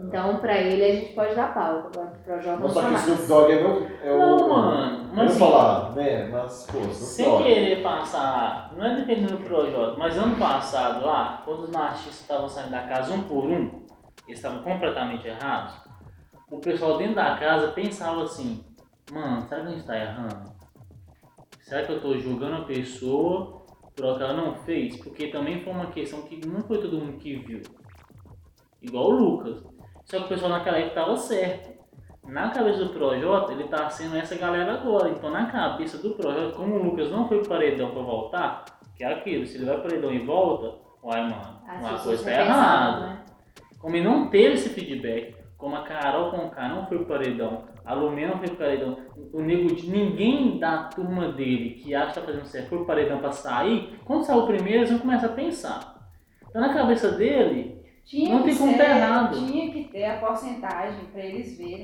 Então, 0.00 0.36
pra 0.38 0.56
ele, 0.58 0.84
a 0.84 0.94
gente 0.94 1.12
pode 1.12 1.34
dar 1.34 1.52
palco. 1.52 1.88
Agora, 1.88 2.10
pro 2.10 2.24
Projota, 2.24 2.60
não 2.60 2.68
só 2.68 2.82
que 2.82 2.94
o. 2.94 2.96
Snoop 2.96 3.26
Dogg 3.26 3.52
é, 3.52 3.62
meu, 3.62 3.88
é 4.04 4.12
o... 4.12 4.18
Não, 4.18 4.48
mano. 4.48 5.10
Mas 5.12 5.16
vou 5.16 5.24
assim, 5.24 5.38
falar, 5.38 5.94
né? 5.96 6.28
Mas, 6.28 6.66
pô, 6.70 6.78
Snoop 6.78 6.94
sem 6.94 7.24
Dogg. 7.24 7.42
querer 7.44 7.82
passar, 7.82 8.72
não 8.76 8.84
é 8.86 8.96
dependendo 8.96 9.36
do 9.36 9.44
projeto, 9.44 9.98
mas 9.98 10.16
ano 10.16 10.36
passado 10.36 11.04
lá, 11.04 11.42
quando 11.44 11.64
os 11.64 11.70
machistas 11.70 12.20
estavam 12.20 12.48
saindo 12.48 12.70
da 12.70 12.82
casa 12.82 13.12
um 13.12 13.22
por 13.22 13.44
um, 13.44 13.86
eles 14.26 14.38
estavam 14.38 14.62
completamente 14.62 15.26
errados, 15.26 15.74
o 16.50 16.58
pessoal 16.58 16.96
dentro 16.96 17.16
da 17.16 17.36
casa 17.36 17.68
pensava 17.68 18.22
assim, 18.22 18.64
mano, 19.12 19.42
será 19.48 19.62
que 19.62 19.66
a 19.66 19.70
gente 19.70 19.86
tá 19.86 19.98
errando? 19.98 20.58
Será 21.62 21.84
que 21.84 21.92
eu 21.92 22.00
tô 22.00 22.16
julgando 22.16 22.62
a 22.62 22.64
pessoa 22.64 23.66
por 23.94 24.04
algo 24.04 24.18
que 24.18 24.24
ela 24.24 24.32
não 24.32 24.54
fez? 24.54 24.96
Porque 24.96 25.26
também 25.26 25.62
foi 25.62 25.72
uma 25.72 25.86
questão 25.88 26.22
que 26.22 26.46
não 26.46 26.62
foi 26.62 26.80
todo 26.80 26.96
mundo 26.96 27.18
que 27.18 27.36
viu. 27.36 27.60
Igual 28.82 29.06
o 29.06 29.10
Lucas. 29.10 29.62
Só 30.04 30.18
que 30.18 30.24
o 30.24 30.28
pessoal 30.28 30.50
naquela 30.50 30.78
época 30.78 30.94
tava 31.00 31.16
certo. 31.16 31.78
Na 32.24 32.50
cabeça 32.50 32.84
do 32.84 32.90
Projota, 32.90 33.52
ele 33.52 33.64
tá 33.64 33.88
sendo 33.88 34.16
essa 34.16 34.36
galera 34.36 34.74
agora. 34.74 35.08
Então, 35.08 35.30
na 35.30 35.46
cabeça 35.46 35.98
do 35.98 36.10
Projota, 36.10 36.54
como 36.56 36.74
o 36.76 36.82
Lucas 36.82 37.10
não 37.10 37.26
foi 37.26 37.38
pro 37.38 37.48
paredão 37.48 37.90
pra 37.90 38.02
voltar, 38.02 38.64
que 38.94 39.02
é 39.02 39.12
aquilo, 39.12 39.46
se 39.46 39.56
ele 39.56 39.64
vai 39.64 39.74
pro 39.78 39.88
paredão 39.88 40.12
e 40.12 40.18
volta, 40.18 40.76
uai, 41.02 41.22
mano, 41.22 41.60
As 41.66 41.80
uma 41.80 41.98
coisa 41.98 42.24
tá 42.24 42.30
errada. 42.32 43.00
né? 43.06 43.24
Como 43.78 43.96
ele 43.96 44.04
não 44.04 44.28
teve 44.28 44.54
esse 44.54 44.68
feedback, 44.70 45.36
como 45.56 45.74
a 45.76 45.82
Carol 45.82 46.30
Conká 46.30 46.68
não 46.68 46.86
foi 46.86 46.98
pro 46.98 47.06
paredão, 47.06 47.64
a 47.84 47.94
Lumena 47.94 48.32
não 48.32 48.38
foi 48.38 48.48
pro 48.48 48.56
paredão, 48.58 48.96
o 49.32 49.40
Nego 49.40 49.74
ninguém 49.84 50.58
da 50.58 50.84
turma 50.84 51.32
dele 51.32 51.70
que 51.82 51.94
acha 51.94 52.08
que 52.14 52.20
tá 52.20 52.26
fazendo 52.26 52.44
certo 52.44 52.68
foi 52.68 52.78
pro 52.78 52.86
paredão 52.86 53.18
pra 53.18 53.32
sair, 53.32 53.98
quando 54.04 54.24
saiu 54.24 54.40
o 54.40 54.46
primeiro, 54.46 54.80
eles 54.80 54.90
vão 54.90 54.98
começar 54.98 55.28
a 55.28 55.32
pensar. 55.32 56.10
Então, 56.48 56.60
na 56.60 56.74
cabeça 56.74 57.12
dele, 57.12 57.77
Tinha 58.08 58.30
Não 58.30 58.38
que 58.42 58.48
tem 58.48 58.56
como 58.56 58.72
ser, 58.72 58.78
tá 58.78 58.84
errado. 58.96 59.36
Tinha 59.46 59.70
que 59.72 59.84
ter 59.84 60.04
a 60.06 60.16
porcentagem 60.18 61.04
pra 61.12 61.22
eles 61.22 61.58
verem. 61.58 61.82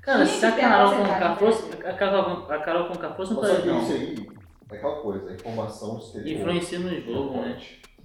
cara, 0.00 0.24
Tinha 0.24 0.26
se 0.38 0.46
a 0.46 0.52
ter 0.52 0.60
Carol 0.60 0.96
Conká 0.96 1.36
fosse, 1.36 1.72
a 1.84 1.92
Carol, 1.94 2.46
a 2.48 2.58
Carol 2.60 2.86
Conká 2.88 3.10
fosse 3.14 3.34
Mas 3.34 3.50
paredão, 3.50 3.78
isso 3.82 3.92
aí 3.92 4.28
é 4.70 4.76
aquela 4.76 4.96
coisa, 5.02 5.30
a 5.30 5.34
informação 5.34 5.98
exterior. 5.98 6.38
influencia 6.38 6.78
no 6.78 7.00
jogo, 7.00 7.38
né? 7.40 7.58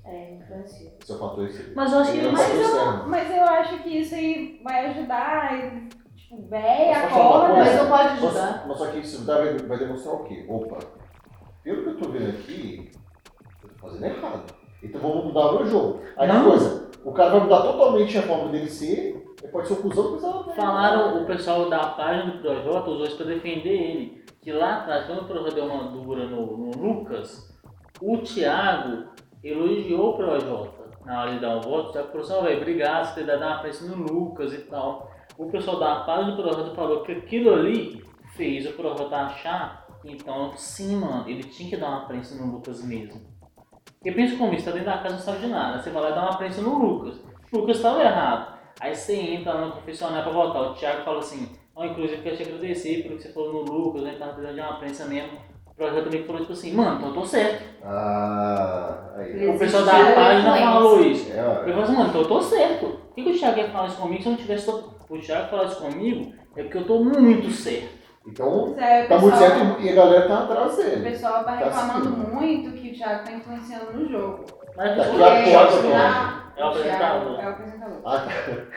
É, 0.03 0.33
influencia. 0.33 0.93
Esse 0.99 1.11
é 1.13 1.15
fator 1.17 1.45
exterior. 1.47 1.73
Mas 1.75 1.91
eu 1.93 1.99
acho 1.99 2.11
que 2.11 2.19
é 2.19 2.31
mas 2.31 2.41
fator 2.41 3.07
Mas 3.07 3.29
eu, 3.29 3.37
mas 3.37 3.49
acho 3.51 3.83
que 3.83 3.89
isso 3.99 4.15
aí 4.15 4.61
vai 4.63 4.85
ajudar, 4.87 5.53
e, 5.59 5.89
tipo, 6.15 6.47
véia, 6.49 6.93
Mas 7.03 7.13
acorda. 7.13 7.53
Mas 7.53 7.75
não 7.75 7.87
pode 7.87 8.03
Mas, 8.09 8.23
ajudar. 8.23 8.65
mas 8.67 8.77
só 8.79 8.87
que 8.87 8.97
isso 8.99 9.25
vai, 9.25 9.57
vai 9.59 9.77
demonstrar 9.77 10.15
o 10.15 10.23
quê? 10.23 10.43
Opa, 10.49 10.79
pelo 11.63 11.83
que 11.83 11.89
eu 11.89 11.97
tô 11.97 12.09
vendo 12.09 12.29
aqui, 12.29 12.91
eu 13.63 13.69
tô 13.69 13.75
fazendo 13.87 14.05
errado. 14.05 14.53
Então 14.81 15.01
vamos 15.01 15.25
mudar 15.25 15.51
o 15.51 15.55
meu 15.57 15.65
jogo. 15.67 16.01
Aí 16.17 16.27
Não. 16.27 16.43
coisa, 16.45 16.86
o 17.07 17.13
cara 17.13 17.29
vai 17.29 17.39
mudar 17.39 17.61
totalmente 17.61 18.17
a 18.17 18.21
forma 18.21 18.49
dele 18.49 18.69
ser, 18.69 19.25
ele 19.41 19.51
pode 19.51 19.65
ser 19.65 19.75
o 19.75 19.77
cuzão, 19.77 20.11
mas 20.11 20.23
ela 20.25 20.43
Falaram, 20.53 21.23
o 21.23 21.25
pessoal 21.25 21.69
da 21.69 21.79
página 21.91 22.33
do 22.33 22.39
Projota 22.39 22.89
usou 22.89 23.05
isso 23.05 23.15
pra 23.15 23.27
defender 23.27 23.69
ele. 23.69 24.25
Que 24.41 24.51
lá 24.51 24.79
atrás, 24.79 25.05
quando 25.05 25.21
o 25.21 25.25
Projota 25.25 25.55
deu 25.55 25.65
uma 25.67 25.85
dura 25.85 26.25
no, 26.25 26.57
no 26.57 26.71
Lucas, 26.71 27.57
o 28.01 28.17
Thiago 28.17 29.05
elogiou 29.41 30.09
o 30.09 30.17
Projota. 30.17 30.89
Na 31.05 31.21
hora 31.21 31.31
de 31.31 31.39
dar 31.39 31.55
um 31.55 31.61
voto, 31.61 31.89
o 31.89 31.91
Thiago 31.93 32.17
assim, 32.17 32.33
ó, 32.33 32.41
velho, 32.41 32.57
obrigado 32.57 33.07
por 33.07 33.15
ter 33.15 33.25
dado 33.25 33.41
uma 33.41 33.59
pressa 33.59 33.85
no 33.85 34.03
Lucas 34.03 34.53
e 34.53 34.57
tal. 34.63 35.09
O 35.37 35.49
pessoal 35.49 35.79
da 35.79 36.01
página 36.01 36.35
do 36.35 36.43
Projota 36.43 36.75
falou 36.75 37.03
que 37.03 37.13
aquilo 37.13 37.53
ali 37.53 38.03
fez 38.35 38.65
o 38.65 38.73
Projota 38.73 39.15
achar, 39.15 39.87
então 40.03 40.51
sim, 40.57 40.97
mano, 40.97 41.23
ele 41.29 41.43
tinha 41.43 41.69
que 41.69 41.77
dar 41.77 41.87
uma 41.87 42.05
prensa 42.05 42.35
no 42.35 42.51
Lucas 42.51 42.83
mesmo. 42.83 43.36
Porque 43.99 44.11
pensa 44.11 44.37
como 44.37 44.53
isso, 44.53 44.65
tá 44.65 44.71
dentro 44.71 44.85
da 44.85 44.97
casa 44.99 45.15
não 45.15 45.19
sabe 45.21 45.39
de 45.39 45.47
nada. 45.47 45.81
Você 45.81 45.89
vai 45.89 46.03
lá 46.03 46.09
e 46.11 46.13
dá 46.13 46.21
uma 46.21 46.37
prensa 46.37 46.61
no 46.61 46.77
Lucas. 46.77 47.15
O 47.51 47.57
Lucas 47.59 47.77
estava 47.77 48.01
errado. 48.01 48.57
Aí 48.79 48.93
você 48.95 49.15
entra 49.15 49.53
lá 49.53 49.65
no 49.67 49.71
confessionário 49.73 50.23
pra 50.23 50.31
votar. 50.33 50.61
O 50.61 50.73
Thiago 50.75 51.03
fala 51.03 51.19
assim, 51.19 51.49
ó, 51.75 51.83
inclusive 51.85 52.21
quero 52.21 52.37
te 52.37 52.43
agradecer 52.43 53.03
pelo 53.03 53.17
que 53.17 53.23
você 53.23 53.33
falou 53.33 53.65
no 53.65 53.71
Lucas, 53.71 54.03
gente 54.03 54.17
tava 54.19 54.33
precisando 54.33 54.55
de 54.55 54.61
uma 54.61 54.79
prensa 54.79 55.05
mesmo. 55.05 55.31
O 55.65 55.75
projeto 55.75 56.03
também 56.05 56.23
falou 56.23 56.41
tipo 56.41 56.53
assim, 56.53 56.73
mano, 56.73 56.97
então 56.97 57.09
eu 57.09 57.13
tô 57.15 57.25
certo. 57.25 57.63
Ah, 57.83 59.13
aí. 59.17 59.29
Ele- 59.31 59.47
O 59.47 59.59
pessoal 59.59 59.83
da 59.85 59.91
página 60.15 60.55
falou 60.57 61.01
isso. 61.01 61.31
É, 61.31 61.39
Eu 61.39 61.55
falei 61.55 61.81
assim, 61.81 61.95
mano, 61.95 62.09
então 62.09 62.21
eu 62.21 62.27
tô 62.27 62.41
certo. 62.41 62.85
Por 62.85 63.15
que, 63.15 63.23
que 63.23 63.29
o 63.31 63.37
Thiago 63.39 63.57
ia 63.59 63.69
falar 63.69 63.87
isso 63.87 63.97
comigo 64.01 64.21
se 64.21 64.27
eu 64.27 64.31
não 64.31 64.39
tivesse. 64.39 64.69
O 64.69 65.17
Thiago 65.19 65.49
falar 65.49 65.65
isso 65.65 65.81
comigo 65.81 66.33
é 66.55 66.63
porque 66.63 66.77
eu 66.77 66.85
tô 66.85 67.03
muito 67.03 67.49
certo. 67.51 67.96
Então, 68.27 68.75
é, 68.77 69.05
o 69.05 69.07
tá 69.07 69.17
muito 69.19 69.31
pessoal- 69.37 69.49
certo 69.57 69.81
e 69.81 69.89
a 69.89 69.95
galera 69.95 70.27
tá 70.27 70.39
atrás 70.43 70.73
O 70.73 70.77
dele. 70.77 71.09
pessoal 71.09 71.33
tá 71.33 71.43
Tá 71.43 71.51
reclamando 71.55 72.03
seguindo. 72.09 72.33
muito 72.35 72.71
que 72.71 72.89
o 72.89 72.93
Thiago 72.93 73.23
tá 73.23 73.31
influenciando 73.31 73.93
no 73.93 74.09
jogo. 74.09 74.45
Mas 74.75 74.95
Daqui 74.97 75.17
o 75.17 75.23
a 75.25 75.29
Thiago 75.43 75.67
pouco, 75.71 75.81
também 75.83 75.97
na- 75.97 76.43
é 76.57 76.63
o 76.63 76.67
apresentador. 76.67 77.39
É 77.39 77.45
o 77.45 77.49
apresentador. 77.49 78.01
Ah, 78.05 78.17
tá. 78.25 78.31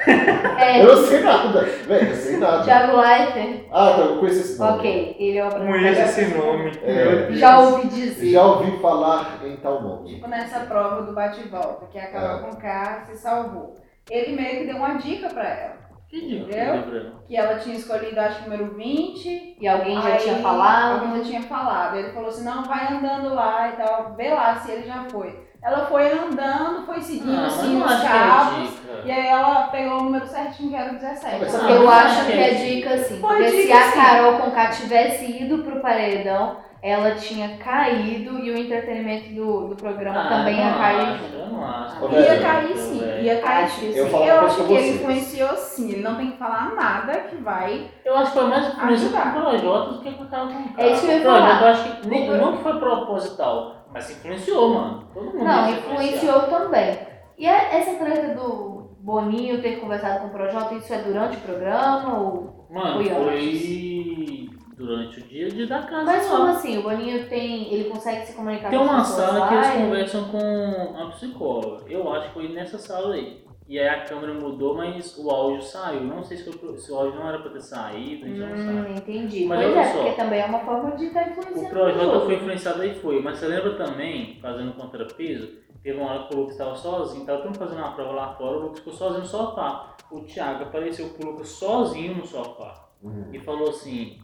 É, 0.60 0.82
Eu 0.82 0.96
não 0.96 1.02
sei 1.04 1.20
nada, 1.20 1.60
velho, 1.62 2.08
eu 2.10 2.14
sei 2.16 2.36
nada. 2.38 2.62
Thiago 2.64 2.96
Leifert. 3.00 3.66
Ah, 3.72 3.90
tá, 3.96 4.00
eu 4.02 4.18
conheço 4.18 4.40
esse 4.40 4.58
nome. 4.58 4.78
Ok, 4.78 5.16
ele 5.18 5.38
é 5.38 5.46
o 5.46 5.50
Conheço 5.50 6.00
apresentador. 6.00 6.06
esse 6.06 6.34
nome. 6.38 6.72
É. 6.84 7.32
Já 7.32 7.58
ouvi 7.60 7.88
dizer. 7.88 8.30
Já 8.32 8.42
ouvi 8.44 8.78
falar 8.78 9.40
em 9.44 9.56
tal 9.56 9.82
nome. 9.82 10.14
Tipo 10.14 10.28
nessa 10.28 10.60
prova 10.60 11.02
do 11.02 11.12
bate-volta, 11.12 11.86
que 11.86 11.98
a 11.98 12.06
Carol 12.10 12.38
É. 12.46 12.50
Conká 12.50 13.02
se 13.06 13.16
salvou. 13.16 13.74
Ele 14.10 14.34
meio 14.36 14.60
que 14.60 14.66
deu 14.66 14.76
uma 14.76 14.94
dica 14.94 15.28
pra 15.28 15.48
ela. 15.48 15.89
Que 16.10 16.38
Entendeu? 16.38 17.12
Que 17.28 17.36
ela 17.36 17.56
tinha 17.60 17.76
escolhido, 17.76 18.18
acho 18.18 18.42
que 18.42 18.48
o 18.48 18.50
número 18.50 18.74
20. 18.74 19.56
E 19.60 19.68
alguém 19.68 19.94
já 20.02 20.08
aí 20.08 20.18
tinha 20.18 20.36
falado. 20.38 21.00
Alguém 21.00 21.18
já 21.18 21.24
tinha 21.24 21.42
falado. 21.42 21.96
Ele 21.96 22.10
falou 22.10 22.28
assim, 22.28 22.44
não, 22.44 22.64
vai 22.64 22.92
andando 22.92 23.32
lá 23.32 23.68
e 23.68 23.72
tal. 23.76 24.14
Vê 24.16 24.30
lá 24.30 24.56
se 24.56 24.72
ele 24.72 24.88
já 24.88 25.04
foi. 25.08 25.48
Ela 25.62 25.86
foi 25.86 26.10
andando, 26.10 26.86
foi 26.86 27.00
seguindo 27.00 27.44
assim 27.44 27.80
os 27.80 27.92
é 27.92 28.08
cabos. 28.08 28.72
E 29.04 29.10
aí 29.10 29.26
ela 29.28 29.68
pegou 29.68 30.00
o 30.00 30.04
número 30.04 30.26
certinho, 30.26 30.70
que 30.70 30.76
era 30.76 30.90
o 30.90 30.98
17. 30.98 31.38
Mas 31.38 31.54
Eu 31.54 31.82
não 31.82 31.90
acho 31.90 32.26
que 32.26 32.32
é 32.32 32.54
dica 32.54 32.98
sim. 32.98 33.20
Foi 33.20 33.36
Porque 33.36 33.66
se 33.66 33.72
a. 33.72 33.92
Carol 33.92 34.38
Conká 34.38 34.68
tivesse 34.68 35.42
ido 35.42 35.58
pro 35.58 35.80
paredão, 35.80 36.56
ela 36.82 37.10
tinha 37.14 37.56
caído 37.58 38.38
e 38.38 38.50
o 38.50 38.56
entretenimento 38.58 39.28
do, 39.34 39.68
do 39.68 39.76
programa 39.76 40.22
Ah, 40.24 40.28
também 40.28 40.56
ia 40.58 40.72
cair 40.72 41.00
acho, 41.00 41.24
junto. 41.24 41.34
Eu 41.36 41.46
não 41.48 41.64
acho. 41.64 42.04
Ô, 42.04 42.08
Ia 42.10 42.40
cair 42.40 42.76
sim, 42.76 43.02
ia 43.22 43.40
cair 43.40 43.64
Acho 43.64 43.80
sim. 43.80 43.92
Eu 43.94 44.06
Eu 44.06 44.40
acho 44.40 44.56
que 44.56 44.62
ele 44.72 44.80
vocês. 44.82 44.94
influenciou 44.96 45.56
sim. 45.56 45.90
Ele 45.92 46.02
não 46.02 46.14
tem 46.16 46.30
que 46.30 46.38
falar 46.38 46.74
nada 46.74 47.12
que 47.20 47.36
vai. 47.36 47.90
Eu 48.04 48.16
acho 48.16 48.32
que 48.32 48.38
foi 48.38 48.48
mais 48.48 48.66
influência 48.68 49.06
Ajudar. 49.08 49.32
com 49.34 49.38
o 49.38 49.42
Projota 49.42 49.92
do 49.92 50.00
que 50.00 50.10
com 50.12 50.24
o 50.24 50.28
Carol 50.28 50.48
Conká. 50.48 50.82
É 50.82 50.92
isso 50.92 51.06
que 51.06 51.12
eu 51.12 51.18
ia 51.18 51.22
falar. 51.24 51.62
eu 51.62 51.68
acho 51.68 51.96
que 52.00 52.08
nem, 52.08 52.30
não 52.30 52.56
que 52.56 52.62
foi 52.62 52.78
proposital, 52.78 53.76
mas 53.92 54.10
influenciou, 54.10 54.74
mano. 54.74 55.04
Todo 55.12 55.24
mundo 55.26 55.44
Não, 55.44 55.70
influenciou 55.70 56.40
também. 56.42 56.98
E 57.36 57.46
é- 57.46 57.78
essa 57.78 58.02
treta 58.02 58.34
do 58.34 58.90
Boninho 59.00 59.60
ter 59.60 59.80
conversado 59.80 60.20
com 60.20 60.26
o 60.28 60.30
Projota, 60.30 60.74
isso 60.74 60.92
é 60.94 60.98
durante 60.98 61.36
o 61.36 61.40
programa 61.40 62.18
ou... 62.20 62.66
Mano, 62.70 62.94
Foi 62.96 63.04
foi 63.06 64.49
durante 64.80 65.20
o 65.20 65.22
dia 65.24 65.48
de 65.50 65.66
dar 65.66 65.86
casa 65.86 66.04
Mas 66.04 66.30
lá. 66.30 66.36
como 66.36 66.50
assim? 66.50 66.78
O 66.78 66.82
Boninho 66.82 67.28
tem... 67.28 67.72
ele 67.72 67.90
consegue 67.90 68.26
se 68.26 68.32
comunicar 68.34 68.70
Tem 68.70 68.78
com 68.78 68.84
uma 68.86 69.00
as 69.00 69.08
pessoas 69.10 69.26
sala 69.28 69.38
lá 69.40 69.48
que 69.48 69.54
eles 69.54 69.68
e- 69.68 69.72
conversam 69.84 70.24
com 70.30 70.96
a 70.98 71.06
psicóloga. 71.10 71.84
Eu 71.88 72.12
acho 72.12 72.28
que 72.28 72.34
foi 72.34 72.48
nessa 72.48 72.78
sala 72.78 73.14
aí. 73.14 73.44
e 73.68 73.78
aí 73.78 73.88
a 73.88 74.04
câmera 74.04 74.32
mudou, 74.34 74.74
mas 74.74 75.16
o 75.18 75.30
áudio 75.30 75.62
saiu. 75.62 76.00
Não 76.02 76.22
sei 76.24 76.38
se, 76.38 76.50
foi, 76.52 76.78
se 76.78 76.90
o 76.90 76.96
áudio 76.96 77.20
não 77.20 77.28
era 77.28 77.38
pra 77.40 77.50
ter 77.50 77.60
saído, 77.60 78.24
a 78.24 78.28
gente 78.28 78.38
não. 78.40 78.82
Hum, 78.82 78.94
entendi. 78.96 79.44
Mas 79.44 79.60
pois 79.62 79.72
olha 79.76 79.80
é, 79.80 79.92
só. 79.92 79.98
porque 80.02 80.12
também 80.16 80.40
é 80.40 80.46
uma 80.46 80.58
forma 80.60 80.96
de 80.96 81.04
estar 81.04 81.26
O 81.26 81.30
influenciando 81.30 81.62
os 81.66 81.68
Projota 81.70 82.20
foi 82.24 82.34
influenciado 82.36 82.82
aí 82.82 82.94
foi, 82.94 83.22
mas 83.22 83.38
você 83.38 83.46
lembra 83.46 83.74
também, 83.76 84.38
fazendo 84.40 84.72
contrapeso, 84.72 85.48
teve 85.82 85.98
uma 85.98 86.10
hora 86.10 86.26
que 86.26 86.34
o 86.34 86.38
Lucas 86.38 86.52
estava 86.54 86.74
sozinho, 86.74 87.24
tava 87.26 87.38
todo 87.38 87.46
mundo 87.48 87.58
fazendo 87.58 87.78
uma 87.78 87.92
prova 87.92 88.12
lá 88.12 88.34
fora, 88.34 88.56
o 88.56 88.60
Lucas 88.62 88.78
ficou 88.78 88.92
sozinho 88.94 89.20
no 89.20 89.26
sofá. 89.26 89.94
O 90.10 90.20
Thiago 90.22 90.64
apareceu 90.64 91.08
com 91.10 91.24
o 91.26 91.30
Lucas 91.32 91.48
sozinho 91.50 92.14
no 92.16 92.26
sofá 92.26 92.86
Uhum. 93.02 93.30
e 93.32 93.38
falou 93.38 93.70
assim, 93.70 94.18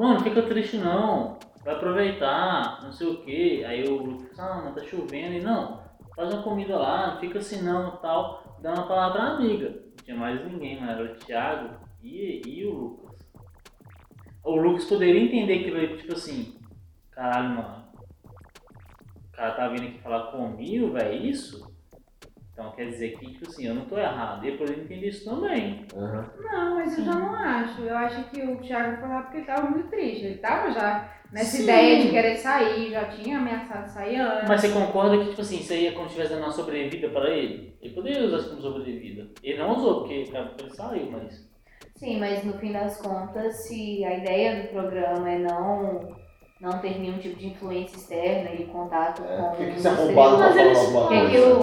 mano, 0.00 0.14
não 0.14 0.20
fica 0.20 0.42
triste 0.42 0.78
não, 0.78 1.38
vai 1.62 1.74
aproveitar, 1.74 2.82
não 2.82 2.90
sei 2.90 3.06
o 3.06 3.22
que. 3.22 3.64
Aí 3.64 3.86
o 3.86 4.02
Lucas, 4.02 4.38
ah, 4.38 4.62
mas 4.64 4.74
tá 4.74 4.82
chovendo, 4.82 5.34
e 5.34 5.42
não, 5.42 5.82
faz 6.16 6.32
uma 6.32 6.42
comida 6.42 6.76
lá, 6.78 7.12
não 7.12 7.20
fica 7.20 7.38
assim 7.38 7.62
não 7.62 7.98
tal, 7.98 8.58
dá 8.62 8.72
uma 8.72 8.86
palavra 8.86 9.22
amiga. 9.34 9.68
Não 9.68 10.04
tinha 10.04 10.16
mais 10.16 10.42
ninguém, 10.44 10.80
mas 10.80 10.90
era 10.90 11.04
o 11.04 11.14
Thiago 11.16 11.76
e, 12.02 12.40
e 12.46 12.66
o 12.66 12.72
Lucas. 12.72 13.20
O 14.42 14.56
Lucas 14.56 14.84
poderia 14.86 15.22
entender 15.22 15.60
aquilo 15.60 15.76
ali, 15.76 15.98
tipo 15.98 16.14
assim, 16.14 16.58
caralho, 17.10 17.56
mano, 17.56 17.84
o 19.28 19.32
cara 19.32 19.52
tá 19.52 19.68
vindo 19.68 19.86
aqui 19.86 19.98
falar 19.98 20.32
comigo, 20.32 20.92
velho, 20.92 21.26
isso? 21.26 21.69
Então 22.60 22.72
quer 22.72 22.88
dizer 22.88 23.16
que, 23.16 23.26
tipo 23.26 23.48
assim, 23.48 23.66
eu 23.66 23.74
não 23.74 23.86
tô 23.86 23.96
errado. 23.96 24.44
Ele 24.44 24.58
poderia 24.58 24.82
entender 24.82 25.08
isso 25.08 25.24
também. 25.24 25.86
Uhum. 25.94 26.24
Não, 26.40 26.74
mas 26.74 26.98
eu 26.98 27.04
já 27.04 27.14
não 27.14 27.34
acho. 27.34 27.80
Eu 27.80 27.96
acho 27.96 28.24
que 28.24 28.42
o 28.42 28.56
Thiago 28.58 29.00
foi 29.00 29.08
lá 29.08 29.22
porque 29.22 29.38
ele 29.38 29.46
tava 29.46 29.70
muito 29.70 29.88
triste. 29.88 30.26
Ele 30.26 30.38
tava 30.38 30.70
já 30.70 31.10
nessa 31.32 31.56
Sim. 31.56 31.62
ideia 31.62 32.02
de 32.02 32.10
querer 32.10 32.36
sair, 32.36 32.90
já 32.90 33.04
tinha 33.06 33.38
ameaçado 33.38 33.88
sair 33.88 34.16
antes. 34.16 34.48
Mas 34.48 34.60
você 34.60 34.68
concorda 34.68 35.16
que, 35.18 35.30
tipo 35.30 35.40
assim, 35.40 35.56
isso 35.56 35.72
aí 35.72 35.86
é 35.86 35.92
como 35.92 36.04
se 36.04 36.10
estivesse 36.10 36.34
dando 36.34 36.44
uma 36.44 36.52
sobrevida 36.52 37.08
pra 37.08 37.30
ele? 37.30 37.74
Ele 37.80 37.94
poderia 37.94 38.26
usar 38.26 38.36
isso 38.36 38.50
como 38.50 38.60
sobrevida. 38.60 39.28
Ele 39.42 39.58
não 39.58 39.76
usou, 39.76 40.00
porque 40.00 40.14
ele 40.14 40.74
saiu, 40.74 41.10
mas. 41.10 41.48
Sim, 41.96 42.18
mas 42.18 42.44
no 42.44 42.52
fim 42.54 42.72
das 42.72 43.00
contas, 43.00 43.66
se 43.66 44.04
a 44.04 44.18
ideia 44.18 44.62
do 44.62 44.68
programa 44.68 45.30
é 45.30 45.38
não, 45.38 46.16
não 46.60 46.78
ter 46.78 46.98
nenhum 46.98 47.18
tipo 47.18 47.38
de 47.38 47.48
influência 47.48 47.96
externa 47.96 48.50
e 48.52 48.66
contato 48.66 49.22
É, 49.22 49.36
com 49.36 49.50
que 49.52 49.64
que 49.64 49.78
esse 49.78 49.88
arrombado 49.88 50.42
alguma 50.42 51.04
O 51.04 51.08
que, 51.08 51.30
que 51.30 51.40
coisa? 51.40 51.54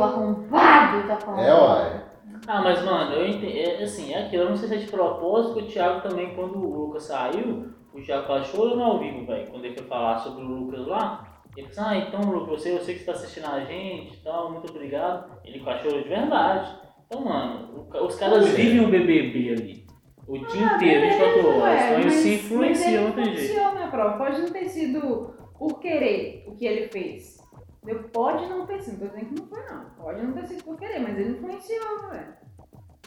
Tá 1.07 1.17
falando? 1.17 1.39
É, 1.41 1.53
uai. 1.53 2.03
Ah, 2.47 2.61
mas 2.61 2.83
mano, 2.83 3.13
eu 3.15 3.27
entendi. 3.27 3.59
É, 3.59 3.83
assim, 3.83 4.13
é 4.13 4.25
aquilo. 4.25 4.43
Eu 4.43 4.49
não 4.49 4.55
sei 4.57 4.67
se 4.69 4.75
é 4.75 4.77
de 4.77 4.87
propósito, 4.87 5.55
que 5.55 5.63
o 5.63 5.67
Thiago 5.67 6.07
também, 6.07 6.33
quando 6.35 6.57
o 6.57 6.85
Lucas 6.85 7.03
saiu, 7.03 7.69
o 7.93 8.01
Thiago 8.01 8.27
quase 8.27 8.45
chorando 8.51 8.83
ao 8.83 8.99
vivo, 8.99 9.25
velho. 9.25 9.49
Quando 9.49 9.65
ele 9.65 9.75
foi 9.75 9.87
falar 9.87 10.17
sobre 10.19 10.43
o 10.43 10.47
Lucas 10.47 10.85
lá, 10.87 11.41
ele 11.55 11.67
disse, 11.67 11.79
ah, 11.79 11.95
então, 11.97 12.21
Lucas, 12.21 12.61
você, 12.61 12.73
eu 12.73 12.79
sei 12.79 12.93
que 12.95 12.99
você 13.01 13.05
tá 13.07 13.11
assistindo 13.13 13.45
a 13.47 13.59
gente 13.61 14.15
e 14.17 14.23
tal, 14.23 14.51
muito 14.51 14.69
obrigado. 14.69 15.31
Ele 15.43 15.59
chorou 15.81 16.01
de 16.03 16.09
verdade. 16.09 16.75
Então, 17.07 17.23
mano, 17.25 17.87
os 18.05 18.15
caras 18.15 18.45
quê? 18.49 18.55
vivem 18.61 18.85
o 18.85 18.89
BBB 18.89 19.49
ali. 19.53 19.87
O 20.27 20.37
dia 20.37 20.67
Ah, 20.71 20.75
inteiro, 20.75 21.01
beleza, 21.01 21.25
24 21.25 21.59
horas. 21.61 21.81
Então 21.81 21.99
eles 21.99 22.03
mas- 22.05 22.77
se 22.77 22.87
ele 22.93 22.97
não 22.99 23.11
tem 23.13 23.23
jeito. 23.25 23.39
influenciou, 23.41 23.73
né, 23.75 23.87
prova? 23.89 24.17
Pode 24.17 24.41
não 24.41 24.49
ter 24.51 24.67
sido 24.67 25.33
por 25.57 25.79
querer 25.79 26.43
o 26.47 26.55
que 26.55 26.65
ele 26.65 26.87
fez. 26.89 27.36
Eu- 27.87 28.03
Pode 28.09 28.45
não 28.47 28.65
ter 28.65 28.81
sido, 28.81 29.01
não 29.03 29.09
tô 29.09 29.15
dizendo 29.15 29.29
que 29.35 29.41
não 29.41 29.47
foi 29.47 29.63
não. 29.65 29.85
Pode 29.97 30.21
não 30.21 30.33
ter 30.33 30.47
sido 30.47 30.63
por 30.63 30.77
querer, 30.77 30.99
mas 30.99 31.17
ele 31.17 31.29
influenciou, 31.37 32.09
velho. 32.09 32.33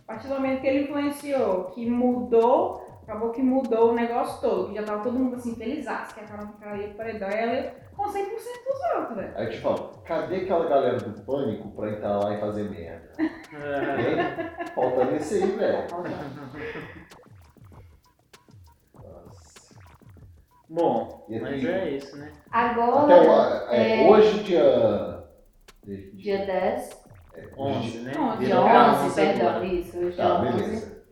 A 0.03 0.13
partir 0.15 0.29
do 0.29 0.35
momento 0.35 0.61
que 0.61 0.67
ele 0.67 0.85
influenciou, 0.85 1.65
que 1.67 1.89
mudou, 1.89 2.85
acabou 3.03 3.31
que 3.31 3.43
mudou 3.43 3.91
o 3.91 3.95
negócio 3.95 4.41
todo, 4.41 4.69
que 4.71 4.75
já 4.77 4.83
tava 4.83 5.03
todo 5.05 5.19
mundo 5.19 5.37
assim, 5.37 5.55
felizaço, 5.55 6.15
que 6.15 6.21
a 6.21 6.25
Carol 6.25 6.49
ficaria 6.49 6.95
paredão, 6.95 7.29
e 7.29 7.35
ela 7.35 7.75
com 7.97 8.05
100% 8.09 8.25
dos 8.25 8.99
outros, 8.99 9.17
velho. 9.19 9.33
Aí 9.37 9.45
eu 9.47 9.51
te 9.51 9.59
falo, 9.61 10.03
cadê 10.05 10.37
aquela 10.37 10.67
galera 10.69 10.97
do 10.97 11.21
pânico 11.23 11.71
pra 11.73 11.91
entrar 11.91 12.19
lá 12.19 12.35
e 12.35 12.41
fazer 12.41 12.69
merda? 12.71 13.11
É. 13.53 14.67
Falta 14.77 15.05
nesse 15.07 15.43
aí, 15.43 15.51
velho. 15.51 15.87
Bom, 20.73 21.27
E 21.29 21.41
mas 21.41 21.65
é 21.65 21.91
isso, 21.91 22.17
né? 22.17 22.31
Agora, 22.53 23.03
Até 23.03 23.21
o, 23.29 23.73
é, 23.73 24.05
é- 24.07 24.09
hoje, 24.09 24.45
dia. 24.45 25.25
dia 26.15 26.47
10, 26.47 26.91
é, 27.35 27.49
hoje, 27.57 27.77
11, 27.79 27.99
né? 27.99 28.13
Onze, 28.17 28.39
dia 28.39 28.47
Virou 28.47 28.65
Dia 28.65 28.91
11, 28.93 29.05
11 29.07 29.15
perdão, 29.17 29.49
agora. 29.49 29.65
isso, 29.67 29.99
hoje 29.99 30.17
Tá, 30.17 30.23
dia 30.41 30.51
11. 30.51 30.63
beleza. 30.63 31.03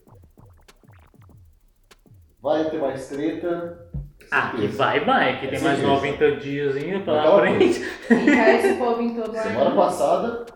Vai 2.40 2.70
ter 2.70 2.80
mais 2.80 3.08
treta. 3.08 3.88
Ah, 4.30 4.52
que 4.54 4.66
vai, 4.68 5.04
vai, 5.04 5.40
que 5.40 5.48
tem 5.48 5.58
É 5.58 5.62
mais 5.62 5.78
certeza. 5.80 5.86
90 5.88 6.36
dias 6.36 6.76
ainda 6.76 7.00
pela 7.04 7.20
Aquela 7.20 7.40
frente. 7.40 7.80
Cai 8.08 8.56
esse 8.58 8.74
povo 8.78 9.02
em 9.02 9.14
todo 9.16 9.32
Semana 9.36 9.74
passada, 9.74 10.46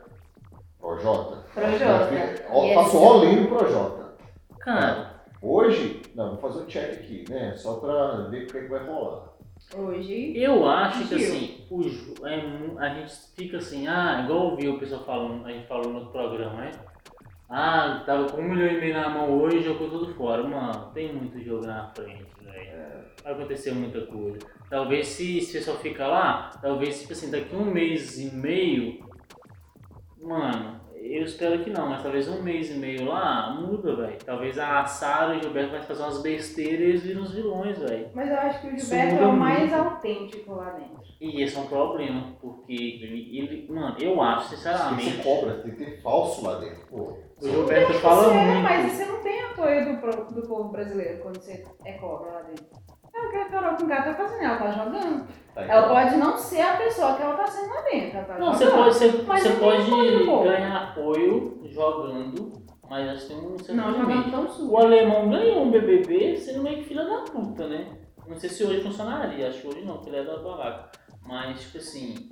Projota. 0.79 1.39
Projota. 1.53 2.09
Yes. 2.15 2.75
Faço 2.75 2.99
all-in 2.99 3.41
no 3.41 3.49
Projota. 3.49 4.15
Cara, 4.61 5.13
Hoje, 5.41 6.02
não, 6.15 6.31
vou 6.31 6.39
fazer 6.39 6.63
o 6.63 6.67
check 6.67 6.93
aqui, 6.93 7.25
né? 7.29 7.55
Só 7.57 7.75
pra 7.77 8.29
ver 8.29 8.45
o 8.45 8.47
que, 8.47 8.59
é 8.59 8.63
que 8.63 8.69
vai 8.69 8.87
rolar. 8.87 9.33
Hoje. 9.75 10.37
eu 10.37 10.69
acho 10.69 11.09
que 11.09 11.15
assim, 11.15 11.67
o, 11.71 12.27
é 12.27 12.85
a 12.85 12.95
gente 12.95 13.13
fica 13.35 13.59
assim, 13.59 13.87
ah, 13.87 14.23
igual 14.25 14.51
eu 14.51 14.57
vi 14.57 14.69
o 14.69 14.79
pessoal 14.79 15.05
falando, 15.05 15.47
a 15.47 15.53
gente 15.53 15.67
falou 15.67 15.89
no 15.89 15.99
outro 16.01 16.13
programa, 16.13 16.61
né? 16.61 16.73
Ah, 17.49 18.03
tava 18.07 18.31
com 18.31 18.41
um 18.41 18.49
milhão 18.49 18.67
e 18.67 18.81
meio 18.81 18.95
na 18.95 19.11
mão 19.11 19.39
hoje, 19.39 19.63
jogou 19.63 19.91
tudo 19.91 20.15
fora. 20.15 20.43
Mano, 20.43 20.91
tem 20.95 21.13
muito 21.13 21.39
jogo 21.39 21.67
na 21.67 21.87
frente, 21.95 22.25
velho. 22.41 23.05
Vai 23.23 23.33
acontecer 23.35 23.73
muita 23.73 24.01
coisa. 24.07 24.39
Talvez 24.71 25.07
se, 25.09 25.39
se 25.43 25.51
o 25.51 25.53
pessoal 25.53 25.77
ficar 25.77 26.09
lá, 26.09 26.51
talvez, 26.63 27.01
tipo 27.01 27.13
assim, 27.13 27.31
daqui 27.31 27.55
um 27.55 27.67
mês 27.67 28.19
e 28.19 28.35
meio, 28.35 29.05
mano, 30.19 30.81
eu 31.17 31.25
espero 31.25 31.63
que 31.63 31.71
não, 31.71 31.89
mas 31.89 32.03
talvez 32.03 32.29
um 32.29 32.43
mês 32.43 32.71
e 32.71 32.75
meio 32.75 33.05
lá, 33.07 33.55
muda, 33.61 33.95
velho. 33.97 34.17
Talvez 34.25 34.59
a 34.59 34.85
Sara 34.85 35.35
e 35.35 35.39
o 35.39 35.43
Gilberto 35.43 35.73
vai 35.73 35.83
fazer 35.83 36.03
umas 36.03 36.23
besteiras 36.23 37.05
e 37.05 37.09
viram 37.09 37.23
os 37.23 37.33
vilões, 37.35 37.79
velho. 37.79 38.09
Mas 38.15 38.31
eu 38.31 38.37
acho 38.37 38.61
que 38.61 38.69
o 38.69 38.79
Gilberto 38.79 39.23
é 39.23 39.27
o 39.27 39.33
mais 39.33 39.61
muito. 39.71 39.75
autêntico 39.75 40.55
lá 40.55 40.71
dentro. 40.71 41.03
E 41.21 41.43
esse 41.43 41.57
é 41.57 41.61
um 41.61 41.67
problema, 41.67 42.35
porque 42.41 42.73
ele, 42.73 43.39
ele 43.39 43.73
mano, 43.73 43.97
eu 44.01 44.21
acho, 44.21 44.49
Tem 44.49 44.59
que 44.59 44.65
sinceramente, 44.65 45.11
ser 45.17 45.23
cobra, 45.23 45.55
tem 45.63 45.71
que 45.73 45.85
ter 45.85 46.03
falso 46.03 46.45
lá 46.45 46.59
dentro. 46.59 46.87
Pô. 46.89 47.19
o 47.41 47.49
Gilberto 47.49 47.95
fala 47.95 48.25
Você 48.25 48.35
é, 48.37 48.45
muito. 48.47 48.63
mas 48.63 48.93
você 48.93 49.05
não 49.07 49.21
tem 49.23 49.41
apoio 49.45 49.85
do, 49.85 50.35
do 50.35 50.49
povo 50.49 50.69
brasileiro 50.71 51.23
quando 51.23 51.41
você 51.41 51.65
é 51.85 51.93
cobra 51.93 52.33
lá 52.33 52.43
dentro. 52.43 52.67
É 53.23 53.27
o 53.27 53.31
que 53.31 53.37
a 53.37 53.45
Carol 53.47 53.77
com 53.77 53.87
tá 53.87 54.15
fazendo, 54.15 54.43
ela 54.43 54.57
tá 54.57 54.71
jogando. 54.71 55.27
Tá, 55.55 55.63
Ela 55.63 55.89
pode 55.89 56.17
não 56.17 56.37
ser 56.37 56.63
a 56.63 56.77
pessoa 56.77 57.15
que 57.15 57.23
ela 57.23 57.37
tá 57.37 57.47
sendo 57.47 57.73
lá 57.75 57.81
dentro. 57.83 58.17
Ela 58.19 58.25
tá 58.25 58.39
Não, 58.39 58.53
você 58.53 58.65
jogando. 58.65 58.83
pode, 58.85 58.95
você, 58.95 59.23
Mas 59.27 59.43
você 59.43 59.49
não 59.51 59.59
tem 59.59 60.27
pode 60.27 60.45
ganhar 60.49 60.83
apoio 60.83 61.61
jogando, 61.67 62.53
mas 62.89 63.09
acho 63.09 63.27
que 63.27 63.35
tem 63.35 63.39
um 63.39 63.59
certo 63.59 63.75
Não, 63.75 63.95
jogando 63.95 64.31
tão 64.31 64.49
sujo. 64.49 64.71
O 64.71 64.79
alemão 64.79 65.29
ganhou 65.29 65.63
um 65.63 65.71
BBB 65.71 66.37
sendo 66.37 66.63
meio 66.63 66.79
que 66.79 66.85
filha 66.85 67.05
da 67.05 67.19
puta, 67.19 67.69
né? 67.69 67.87
Não 68.27 68.37
sei 68.39 68.49
se 68.49 68.65
hoje 68.65 68.83
funcionaria, 68.83 69.49
acho 69.49 69.61
que 69.61 69.69
hoje 69.69 69.85
não, 69.85 69.95
porque 69.97 70.11
ele 70.11 70.19
é 70.19 70.25
da 70.25 70.39
babaca. 70.39 70.91
Mas, 71.27 71.61
tipo 71.61 71.79
assim, 71.79 72.31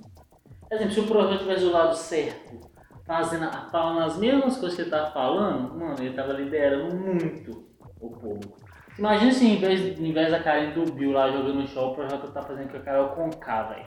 por 0.67 0.75
exemplo, 0.75 0.93
se 0.93 0.99
o 0.99 1.07
projeto 1.07 1.39
tivesse 1.39 1.63
do 1.65 1.71
lado 1.71 1.95
certo, 1.95 2.59
fazendo, 3.05 3.49
falando 3.71 3.99
as 4.01 4.17
mesmas 4.17 4.57
coisas 4.57 4.75
que 4.75 4.81
ele 4.81 4.89
tava 4.89 5.11
falando, 5.11 5.73
mano, 5.77 5.95
ele 5.99 6.13
tava 6.15 6.33
liderando 6.33 6.95
muito 6.95 7.65
o 7.99 8.09
povo. 8.09 8.39
Imagina 8.97 9.31
se 9.31 9.47
em 9.47 9.57
vez, 9.57 9.99
em 9.99 10.11
vez 10.11 10.31
da 10.31 10.39
Karen 10.41 10.71
do 10.71 10.91
Bill 10.91 11.11
lá 11.11 11.31
jogando 11.31 11.55
no 11.55 11.67
show, 11.67 11.91
o 11.91 11.95
projeto 11.95 12.31
tá 12.31 12.41
fazendo 12.41 12.69
com 12.69 12.77
a 12.77 12.81
Carol 12.81 13.09
Conká, 13.09 13.63
velho. 13.63 13.85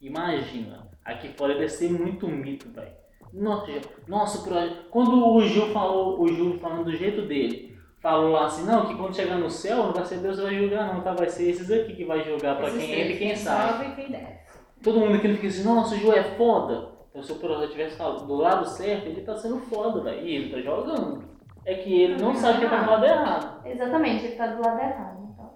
Imagina, 0.00 0.88
aqui 1.04 1.28
fora 1.28 1.54
deve 1.54 1.68
ser 1.68 1.90
muito 1.90 2.28
mito, 2.28 2.68
velho. 2.70 2.92
Nossa, 3.32 3.72
nossa, 4.06 4.38
o 4.38 4.42
projeto. 4.44 4.88
Quando 4.90 5.26
o 5.34 5.40
Gil 5.42 5.68
falou, 5.68 6.20
o 6.20 6.28
Gil 6.28 6.58
falando 6.58 6.84
do 6.84 6.96
jeito 6.96 7.22
dele, 7.22 7.78
falou 8.00 8.30
lá 8.32 8.46
assim, 8.46 8.64
não, 8.66 8.86
que 8.86 8.94
quando 8.94 9.14
chegar 9.16 9.38
no 9.38 9.48
céu, 9.48 9.84
não 9.84 9.92
vai 9.92 10.04
ser 10.04 10.18
Deus 10.18 10.36
que 10.36 10.42
vai 10.42 10.54
julgar, 10.54 10.92
não, 10.92 11.00
tá? 11.00 11.14
Vai 11.14 11.28
ser 11.28 11.48
esses 11.48 11.70
aqui 11.70 11.94
que 11.94 12.04
vai 12.04 12.22
julgar 12.22 12.56
pra 12.56 12.68
Esses 12.68 12.82
quem 12.84 13.00
entra 13.00 13.12
e 13.12 13.18
quem 13.18 13.36
sai. 13.36 13.94
e 13.98 14.12
desce. 14.12 14.42
Todo 14.82 15.00
mundo 15.00 15.14
aqui 15.14 15.32
fica 15.34 15.46
assim, 15.46 15.64
nossa, 15.64 15.94
o 15.94 15.98
Gil 15.98 16.12
é 16.12 16.24
foda. 16.36 16.88
Então 17.10 17.22
se 17.22 17.32
o 17.32 17.36
projeto 17.36 17.70
tivesse 17.70 17.96
falado 17.96 18.26
do 18.26 18.34
lado 18.34 18.68
certo, 18.68 19.06
ele 19.06 19.22
tá 19.22 19.36
sendo 19.36 19.58
foda, 19.58 20.02
velho. 20.02 20.26
E 20.26 20.34
ele 20.34 20.50
tá 20.50 20.60
jogando. 20.60 21.31
É 21.64 21.74
que 21.74 22.02
ele 22.02 22.20
não 22.20 22.34
sabe 22.34 22.58
que 22.58 22.64
ele 22.64 22.70
tá 22.70 22.82
do 22.82 22.90
lado 22.90 23.04
errado. 23.04 23.66
Exatamente, 23.66 24.24
ele 24.24 24.36
tá 24.36 24.46
do 24.48 24.62
lado 24.62 24.80
errado, 24.80 25.28
então. 25.32 25.54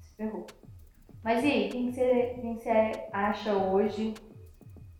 Se 0.00 0.16
ferrou. 0.16 0.46
Mas 1.24 1.44
e 1.44 1.46
aí, 1.46 1.68
quem 1.68 1.88
que 1.88 1.94
você, 1.94 2.38
quem 2.40 2.54
que 2.56 2.62
você 2.62 2.92
acha 3.12 3.52
hoje? 3.52 4.14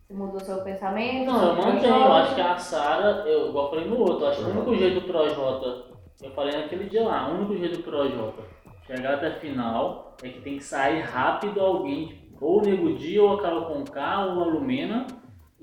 Você 0.01 0.13
mudou 0.13 0.39
seu 0.39 0.61
pensamento? 0.63 1.31
Não, 1.31 1.49
eu 1.49 1.55
mantenho. 1.55 1.95
Eu 1.95 2.13
acho 2.13 2.35
que 2.35 2.41
a 2.41 2.57
Sara, 2.57 3.27
eu, 3.27 3.49
igual 3.49 3.65
eu 3.65 3.69
falei 3.71 3.87
no 3.87 3.99
outro, 3.99 4.25
acho 4.27 4.43
que 4.43 4.49
o 4.49 4.51
único 4.51 4.75
jeito 4.75 4.99
do 5.01 5.07
Projota, 5.07 5.93
eu 6.21 6.31
falei 6.31 6.55
naquele 6.55 6.89
dia 6.89 7.03
lá, 7.03 7.29
o 7.29 7.35
único 7.35 7.57
jeito 7.57 7.77
do 7.77 7.83
Projota 7.83 8.43
chegar 8.85 9.15
até 9.15 9.27
a 9.27 9.39
final 9.39 10.15
é 10.21 10.29
que 10.29 10.41
tem 10.41 10.57
que 10.57 10.63
sair 10.63 11.01
rápido 11.01 11.59
alguém, 11.59 12.07
tipo, 12.07 12.45
ou 12.45 12.59
o 12.59 12.61
Nego 12.61 12.93
Di, 12.93 13.19
ou 13.19 13.33
a 13.33 13.41
Carol 13.41 13.65
Conká, 13.65 14.25
ou 14.25 14.41
a 14.41 14.45
Lumena. 14.45 15.07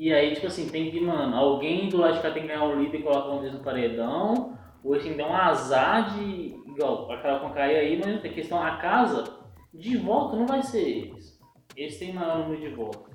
E 0.01 0.15
aí, 0.15 0.33
tipo 0.33 0.47
assim, 0.47 0.67
tem 0.67 0.91
que, 0.91 0.99
mano, 0.99 1.37
alguém 1.37 1.91
do 1.91 1.99
lado 1.99 2.15
de 2.15 2.23
cá 2.23 2.31
tem 2.31 2.41
que 2.41 2.49
ganhar 2.49 2.65
o 2.65 2.75
líder 2.75 3.01
e 3.01 3.03
colocar 3.03 3.33
um 3.33 3.41
deles 3.41 3.53
no 3.53 3.63
paredão. 3.63 4.57
Ou 4.83 4.99
que 4.99 5.13
dar 5.13 5.29
um 5.29 5.37
azar 5.37 6.15
de. 6.15 6.59
Igual, 6.67 7.13
a 7.13 7.19
Carol 7.19 7.41
Conká 7.41 7.71
ia 7.71 7.81
aí, 7.81 8.01
mas 8.03 8.23
tem 8.23 8.33
questão, 8.33 8.63
a 8.63 8.77
casa 8.77 9.25
de 9.75 9.99
volta 9.99 10.37
não 10.37 10.47
vai 10.47 10.63
ser 10.63 10.81
eles. 10.81 11.39
Eles 11.77 11.99
têm 11.99 12.15
maior 12.15 12.39
número 12.39 12.63
de 12.63 12.75
votos. 12.75 13.13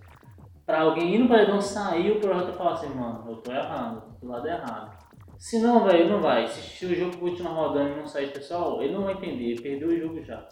Pra 0.63 0.81
alguém 0.81 1.15
ir 1.15 1.17
no 1.17 1.27
paredão 1.27 1.59
sair, 1.59 2.11
o 2.11 2.19
Projota 2.19 2.53
falar 2.53 2.73
assim, 2.73 2.93
mano, 2.93 3.31
eu 3.31 3.37
tô 3.37 3.51
errado, 3.51 4.03
tô 4.19 4.27
do 4.27 4.31
lado 4.31 4.47
errado. 4.47 4.95
Se 5.39 5.59
não, 5.59 5.83
velho, 5.85 6.07
não 6.07 6.21
vai. 6.21 6.47
Se, 6.47 6.61
se 6.61 6.85
o 6.85 6.95
jogo 6.95 7.17
continuar 7.17 7.53
rodando 7.53 7.93
e 7.93 7.95
não 7.95 8.05
sair 8.05 8.31
pessoal, 8.31 8.83
ele 8.83 8.93
não 8.93 9.05
vai 9.05 9.15
entender, 9.15 9.45
ele 9.45 9.61
perdeu 9.61 9.87
o 9.87 9.97
jogo 9.97 10.23
já. 10.23 10.47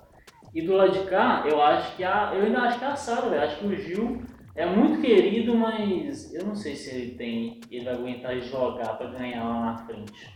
E 0.51 0.63
do 0.63 0.73
lado 0.73 0.93
de 0.93 1.03
cá, 1.03 1.43
eu 1.45 1.61
acho 1.61 1.95
que 1.95 2.03
a. 2.03 2.34
Eu 2.34 2.45
ainda 2.45 2.61
acho 2.61 2.79
que 2.79 2.86
é 2.86 2.88
a 2.88 2.95
Sara, 2.95 3.29
velho. 3.29 3.43
Acho 3.43 3.59
que 3.59 3.67
o 3.67 3.75
Gil 3.75 4.23
é 4.56 4.66
muito 4.66 5.01
querido, 5.01 5.56
mas 5.56 6.34
eu 6.34 6.45
não 6.45 6.56
sei 6.56 6.76
se 6.76 6.89
ele 6.95 7.16
tem. 7.16 7.60
Ele 7.72 7.86
vai 7.86 7.93
aguentar 7.95 8.39
jogar 8.41 8.97
pra 8.97 9.08
ganhar 9.08 9.43
lá 9.43 9.66
na 9.66 9.78
frente. 9.78 10.34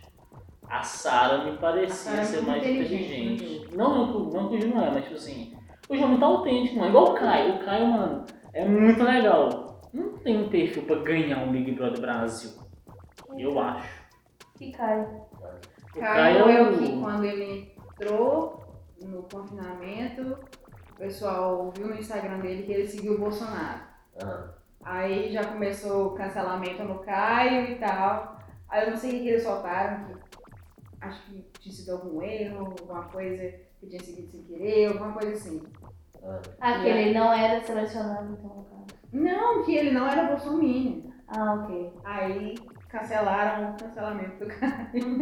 A 0.67 0.83
Sara 0.83 1.45
me 1.45 1.57
parecia 1.57 1.87
Sarah 2.11 2.21
é 2.21 2.25
ser 2.25 2.41
mais 2.41 2.61
inteligente 2.63 3.13
inteligente. 3.33 3.75
Não, 3.75 3.95
não, 3.97 4.11
que 4.11 4.17
o- 4.17 4.33
não 4.33 4.49
que 4.49 4.55
o 4.65 4.69
não 4.75 4.81
é, 4.83 4.91
mas 4.91 5.03
tipo 5.03 5.15
assim. 5.15 5.55
O 5.89 5.95
Gil 5.95 6.03
é 6.05 6.07
muito 6.09 6.25
autêntico, 6.25 6.75
mano. 6.77 6.89
Igual 6.89 7.11
o 7.11 7.13
Caio. 7.13 7.55
O 7.55 7.59
Caio, 7.65 7.87
mano, 7.87 8.25
é 8.53 8.65
muito 8.67 9.01
legal. 9.03 9.81
Não 9.93 10.17
tem 10.17 10.37
um 10.43 10.49
perfil 10.49 10.83
pra 10.83 10.97
ganhar 10.97 11.37
um 11.43 11.51
Big 11.53 11.71
Brother 11.71 12.01
Brasil. 12.01 12.51
Eu 13.37 13.57
acho. 13.59 14.03
E 14.59 14.71
cai. 14.71 14.99
O 15.95 15.99
Caio 15.99 16.49
é 16.49 16.61
o 16.63 16.73
o- 16.73 16.77
que 16.77 16.99
quando 16.99 17.23
ele 17.23 17.71
entrou 18.01 18.61
no 19.01 19.23
confinamento, 19.23 20.37
o 20.91 20.95
pessoal 20.97 21.71
viu 21.75 21.87
no 21.87 21.95
Instagram 21.97 22.39
dele 22.39 22.63
que 22.63 22.73
ele 22.73 22.87
seguiu 22.87 23.13
o 23.13 23.19
Bolsonaro. 23.19 23.81
Ah, 24.21 24.49
Aí 24.83 25.31
já 25.31 25.43
começou 25.43 26.07
o 26.07 26.15
cancelamento 26.15 26.83
no 26.83 26.99
Caio 26.99 27.71
e 27.71 27.75
tal. 27.75 28.37
Aí 28.69 28.83
eu 28.85 28.91
não 28.91 28.97
sei 28.97 29.09
o 29.19 29.23
que 29.23 29.29
eles 29.29 29.43
soltaram, 29.43 30.05
que 30.05 30.13
acho 31.01 31.21
que 31.25 31.45
tinha 31.59 31.73
sido 31.73 31.91
algum 31.93 32.21
erro, 32.21 32.59
alguma 32.79 33.03
coisa 33.05 33.53
que 33.79 33.87
tinha 33.87 33.99
seguido 34.01 34.27
sem 34.31 34.43
querer, 34.43 34.87
alguma 34.87 35.13
coisa 35.13 35.33
assim. 35.33 35.61
ah. 36.23 36.39
Ah, 36.61 36.79
que 36.79 36.87
ele 36.87 37.13
não 37.17 37.33
era 37.33 37.61
selecionado, 37.61 38.33
então, 38.33 38.49
no 38.55 38.63
caso. 38.65 38.85
Não, 39.11 39.63
que 39.63 39.75
ele 39.75 39.91
não 39.91 40.07
era 40.07 40.23
bolsominion. 40.27 41.11
Ah, 41.27 41.53
ok. 41.55 41.93
Aí 42.05 42.55
cancelaram 42.87 43.71
o 43.71 43.77
cancelamento 43.77 44.39
do 44.45 44.47
Caio. 44.47 44.77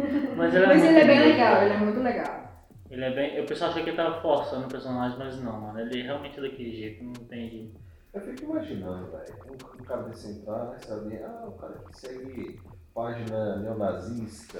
Mas 0.36 0.54
ele 0.54 0.64
é, 0.64 0.68
Mas 0.68 0.84
ele 0.84 0.98
é 1.00 1.04
bem 1.06 1.18
doido. 1.18 1.30
legal, 1.32 1.62
ele 1.62 1.72
é 1.74 1.76
muito 1.78 2.00
legal. 2.00 2.46
Ele 2.88 3.04
é 3.04 3.10
bem. 3.14 3.40
O 3.40 3.46
pessoal 3.46 3.70
achou 3.70 3.82
que 3.82 3.90
ele 3.90 3.96
tava 3.96 4.20
forçando 4.22 4.66
o 4.66 4.70
personagem, 4.70 5.18
mas 5.18 5.42
não, 5.42 5.60
mano. 5.60 5.80
Ele 5.80 6.02
realmente 6.02 6.38
é 6.38 6.42
daquele 6.42 6.72
jeito, 6.72 7.02
não 7.02 7.12
tem 7.14 7.50
jeito. 7.50 7.80
Eu 8.16 8.20
fico 8.22 8.50
imaginando, 8.50 9.10
velho, 9.10 9.34
um, 9.46 9.80
um 9.82 9.84
cara 9.84 10.02
desse 10.04 10.30
entrar, 10.40 10.64
né, 10.70 10.78
saber, 10.78 11.22
ah, 11.22 11.44
o 11.46 11.52
cara 11.52 11.74
que 11.86 11.96
segue 12.00 12.60
página 12.94 13.56
neonazista, 13.56 14.58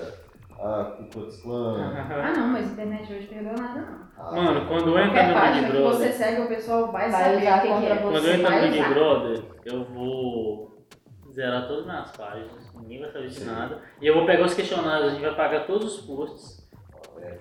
a 0.59 0.85
Ku 0.97 1.05
Klux 1.11 1.41
Klan. 1.41 1.95
Ah 2.23 2.33
não, 2.37 2.49
mas 2.49 2.69
a 2.69 2.73
internet 2.73 3.13
hoje 3.15 3.27
perdeu 3.29 3.55
nada 3.55 3.81
não. 3.81 4.09
ah, 4.19 4.33
Mano, 4.33 4.67
quando 4.69 4.91
eu 4.91 4.99
entrar 4.99 5.33
Qualquer 5.33 5.55
no 5.55 5.63
Big 5.63 5.67
que 5.73 5.83
você 5.83 5.99
Brother. 5.99 6.13
segue, 6.13 6.43
o 6.43 6.49
pessoal 6.49 6.93
vai, 6.93 7.11
Vai 7.11 7.25
saber 7.25 7.37
usar 7.43 7.63
contra 7.63 7.89
é. 7.89 7.95
você. 8.03 8.03
Quando 8.03 8.43
Vai 8.43 8.61
no 8.67 8.71
Big 8.73 8.79
usar. 8.81 8.95
Brother, 8.95 9.43
eu 9.65 9.85
vou 9.87 10.87
zerar 11.33 11.67
todas 11.67 11.81
as 11.81 11.87
minhas 11.87 12.11
páginas, 12.13 12.75
ninguém 12.75 13.01
vai 13.01 13.11
saber 13.11 13.29
de 13.29 13.45
nada. 13.45 13.79
E 14.03 14.07
eu 14.07 14.15
vou 14.15 14.27
pegar 14.27 14.45
os 14.45 14.55
questionários, 14.55 15.09
a 15.09 15.11
gente 15.13 15.23
vai 15.23 15.35
pagar 15.35 15.67
todos 15.67 15.95
os 15.99 16.07
posts. 16.07 16.66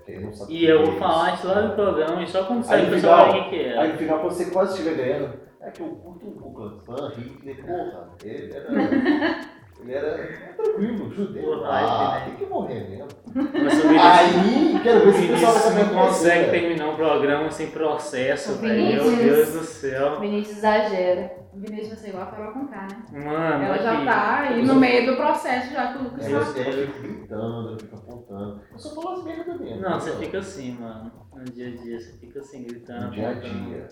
É, 0.08 0.16
E 0.50 0.66
eu 0.66 0.80
o 0.82 0.84
que 0.84 0.90
vou 0.90 0.96
é 0.96 1.00
falar 1.00 1.34
isso. 1.34 1.48
lá 1.48 1.62
no 1.62 1.76
programa, 1.76 2.24
e 2.24 2.28
só 2.28 2.44
quando 2.44 2.64
sair 2.64 2.88
o 2.88 2.92
pessoal 2.92 3.30
o 3.30 3.50
que 3.50 3.62
é. 3.62 3.78
Aí 3.78 3.92
no 3.92 3.98
final, 3.98 4.24
você 4.24 4.46
quase 4.46 4.72
estiver 4.80 4.96
ganhando, 4.96 5.34
é 5.62 5.72
que 5.72 5.82
eu 5.82 5.88
curto 5.88 6.28
o 6.28 6.32
Ku 6.34 6.54
Klux 6.54 6.82
Klan, 6.86 7.12
Hitler, 7.16 7.66
porra, 7.66 8.10
ele 8.24 8.54
era. 8.54 8.68
ele 9.82 9.94
era 9.94 10.54
tranquilo, 10.56 11.12
judeu. 11.14 11.66
Ah, 11.66 12.20
né? 12.20 12.26
tem 12.26 12.36
que 12.36 12.46
morrer 12.46 12.90
mesmo. 12.90 13.08
O 13.36 14.00
Aí, 14.00 14.80
quero 14.82 15.00
ver 15.02 15.10
o 15.10 15.14
se 15.14 15.26
o 15.26 15.28
pessoal 15.28 15.54
vai 15.54 15.62
Vinícius 15.62 15.64
saber 15.64 15.84
não 15.84 16.06
consegue 16.06 16.52
terminar 16.52 16.90
um 16.90 16.96
programa 16.96 17.52
sem 17.52 17.68
processo, 17.68 18.54
O 18.54 18.56
velho. 18.56 19.04
Meu 19.04 19.16
Deus 19.18 19.54
do 19.54 19.64
céu. 19.64 20.20
Vinícius 20.20 20.58
exagera. 20.58 21.45
O 21.56 21.60
Vinícius 21.60 21.88
vai 21.90 21.98
ser 21.98 22.10
igual 22.10 22.24
a 22.24 22.26
Carol 22.32 22.52
Conká, 22.54 22.82
né? 22.82 23.26
Mano, 23.26 23.64
Ela 23.64 23.78
já 23.78 23.94
aqui. 23.94 24.06
tá 24.06 24.40
aí 24.42 24.66
no 24.66 24.76
meio 24.76 25.06
do 25.12 25.16
processo 25.16 25.74
já 25.74 25.94
que 25.94 26.00
o 26.00 26.04
Lucas 26.04 26.26
tá. 26.26 26.32
ela 26.32 26.46
fica 26.46 26.72
gritando, 27.02 27.68
ela 27.70 27.80
fica 27.80 27.96
apontando. 27.96 28.62
Eu 28.74 28.78
só 28.80 28.96
falo 29.02 29.10
as 29.18 29.24
merdas 29.24 29.60
mesmo. 29.62 29.82
Não, 29.82 30.00
você 30.00 30.12
fica 30.18 30.40
assim, 30.40 30.78
mano. 30.78 31.12
No 31.34 31.44
dia 31.46 31.68
a 31.68 31.76
dia, 31.84 32.00
você 32.00 32.14
fica 32.18 32.40
assim, 32.40 32.64
gritando. 32.64 33.06
No 33.08 33.12
dia 33.12 33.30
a 33.30 33.34
dia. 33.34 33.88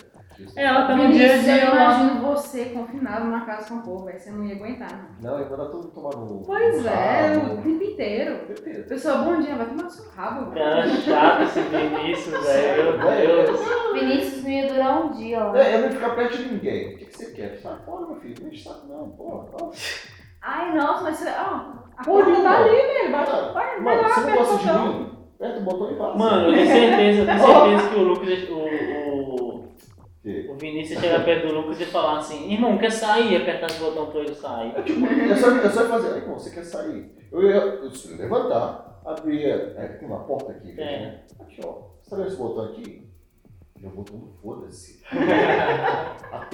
Ela 0.55 0.87
tá 0.87 0.95
no 0.95 1.11
dia 1.11 1.31
a 1.33 1.35
eu 1.35 1.41
dia 1.43 1.69
lá. 1.69 1.75
imagino 1.75 2.21
você 2.21 2.65
confinado 2.65 3.25
numa 3.25 3.45
casa 3.45 3.69
com 3.69 3.75
o 3.75 3.83
povo, 3.83 4.07
aí 4.07 4.17
você 4.19 4.31
não 4.31 4.43
ia 4.45 4.55
aguentar. 4.55 5.15
Não. 5.21 5.31
Não, 5.31 5.39
eu 5.39 5.47
vou 5.47 5.57
dar 5.57 5.65
tudo 5.65 5.87
tomar 5.89 6.15
no. 6.15 6.41
Pois 6.45 6.85
é, 6.85 7.37
o 7.37 7.61
tempo 7.61 7.83
inteiro. 7.83 8.39
Pessoal, 8.87 9.25
bom 9.25 9.39
dia, 9.39 9.55
vai 9.55 9.67
tomar 9.67 9.83
no 9.83 9.89
seu 9.89 10.09
rabo, 10.11 10.51
velho. 10.51 10.65
Cara 10.65 10.87
chato 10.89 11.41
esse 11.43 11.59
Vinícius, 11.61 12.45
velho. 12.45 12.97
Meu 12.97 13.45
Deus. 13.45 13.59
Vinícius 13.93 14.43
não 14.43 14.49
ia 14.49 14.67
durar 14.73 15.05
um 15.05 15.11
dia 15.11 15.43
lá. 15.43 15.59
É, 15.61 15.75
eu 15.75 15.79
não 15.79 15.85
ia 15.87 15.91
ficar 15.93 16.15
perto 16.15 16.37
de 16.37 16.49
ninguém. 16.53 16.93
O 16.95 16.97
que, 16.97 17.05
que 17.05 17.17
você 17.17 17.31
quer? 17.31 17.52
Sai 17.61 17.77
fora, 17.85 18.05
meu 18.07 18.15
filho. 18.17 18.35
Não 18.41 18.49
enche 18.49 18.63
saco, 18.63 18.87
não. 18.87 19.09
Porra, 19.11 19.45
ó. 19.61 19.71
Ai, 20.41 20.75
nossa, 20.75 21.03
mas 21.03 21.17
você. 21.17 21.29
Ó, 21.29 21.33
a 21.97 22.03
Porra, 22.03 22.25
porta 22.25 22.41
tá 22.41 22.57
ali, 22.59 22.69
velho. 22.71 23.11
Bate, 23.11 23.31
vai, 23.31 23.53
vai 23.53 23.79
Mano, 23.81 24.01
lá, 24.01 24.09
você 24.09 24.21
não 24.21 24.27
aperta 24.29 24.43
o 24.43 24.45
gosta 24.45 24.57
de 24.57 24.65
botão. 24.67 24.93
mim? 24.93 25.09
Aperta 25.35 25.59
o 25.59 25.63
botão 25.63 25.91
e 25.91 25.95
vaza. 25.95 26.17
Mano, 26.17 26.47
eu 26.47 26.53
tenho 26.53 26.67
certeza, 26.67 27.19
eu 27.21 27.25
tenho 27.25 27.39
certeza 27.45 27.89
que 27.89 27.95
o 27.95 28.03
Lucas, 28.03 28.49
o, 28.49 28.55
o, 28.55 29.67
Que? 30.23 30.49
o 30.49 30.55
Vinícius 30.57 30.99
chegar 31.01 31.23
perto 31.25 31.47
do 31.47 31.53
Lucas 31.53 31.81
e 31.81 31.85
falar 31.85 32.17
assim, 32.17 32.51
irmão, 32.53 32.77
quer 32.77 32.91
sair? 32.91 33.35
Apertar 33.41 33.67
esse 33.67 33.79
botão 33.79 34.05
pra 34.07 34.19
ele 34.21 34.35
sair. 34.35 34.73
É 34.75 34.81
tipo, 34.81 35.05
é 35.05 35.35
só, 35.35 35.51
é 35.57 35.69
só 35.69 35.85
fazer. 35.85 36.13
Aí, 36.13 36.17
irmão, 36.21 36.39
você 36.39 36.49
quer 36.49 36.63
sair? 36.63 37.15
Eu 37.31 37.41
ia 37.43 37.55
eu 37.55 37.85
ia 37.89 38.17
levantar, 38.17 39.01
abrir. 39.05 39.43
É, 39.45 39.87
tem 39.99 40.07
uma 40.07 40.19
porta 40.23 40.51
aqui. 40.51 40.73
Tem. 40.73 40.85
né? 41.01 41.19
Aqui, 41.39 41.61
ó. 41.65 41.93
Você 42.01 42.09
tá 42.09 42.15
vendo 42.17 42.27
esse 42.27 42.37
botão 42.37 42.65
aqui? 42.65 43.07
Meu 43.79 43.91
botão, 43.91 44.29
foda-se. 44.41 45.03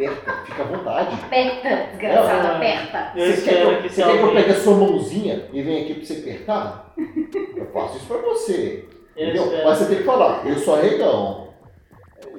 Aperta, 0.07 0.31
fica 0.45 0.61
à 0.63 0.65
vontade. 0.65 1.15
Aperta, 1.25 1.69
desgraçado, 1.91 2.47
Não, 2.47 2.55
aperta. 2.55 3.11
Eu 3.15 3.25
Você 3.35 3.41
quer, 3.41 3.41
que 3.41 3.49
espero 3.49 3.69
eu, 3.75 3.81
que 3.81 3.89
você 3.89 4.03
quer 4.03 4.17
que 4.17 4.23
eu 4.23 4.33
pegue 4.33 4.51
a 4.51 4.55
sua 4.55 4.75
mãozinha 4.75 5.45
e 5.51 5.61
venha 5.61 5.81
aqui 5.81 5.93
pra 5.95 6.05
você 6.05 6.13
apertar? 6.13 6.93
Eu 7.57 7.65
faço 7.73 7.97
isso 7.97 8.05
pra 8.07 8.17
você. 8.17 8.85
Eu 9.17 9.23
Entendeu? 9.25 9.43
espero, 9.45 9.65
Mas 9.67 9.77
você 9.77 9.85
tem 9.87 9.97
que 9.97 10.03
falar, 10.03 10.41
eu 10.45 10.55
sou 10.57 10.75
arregão. 10.75 11.49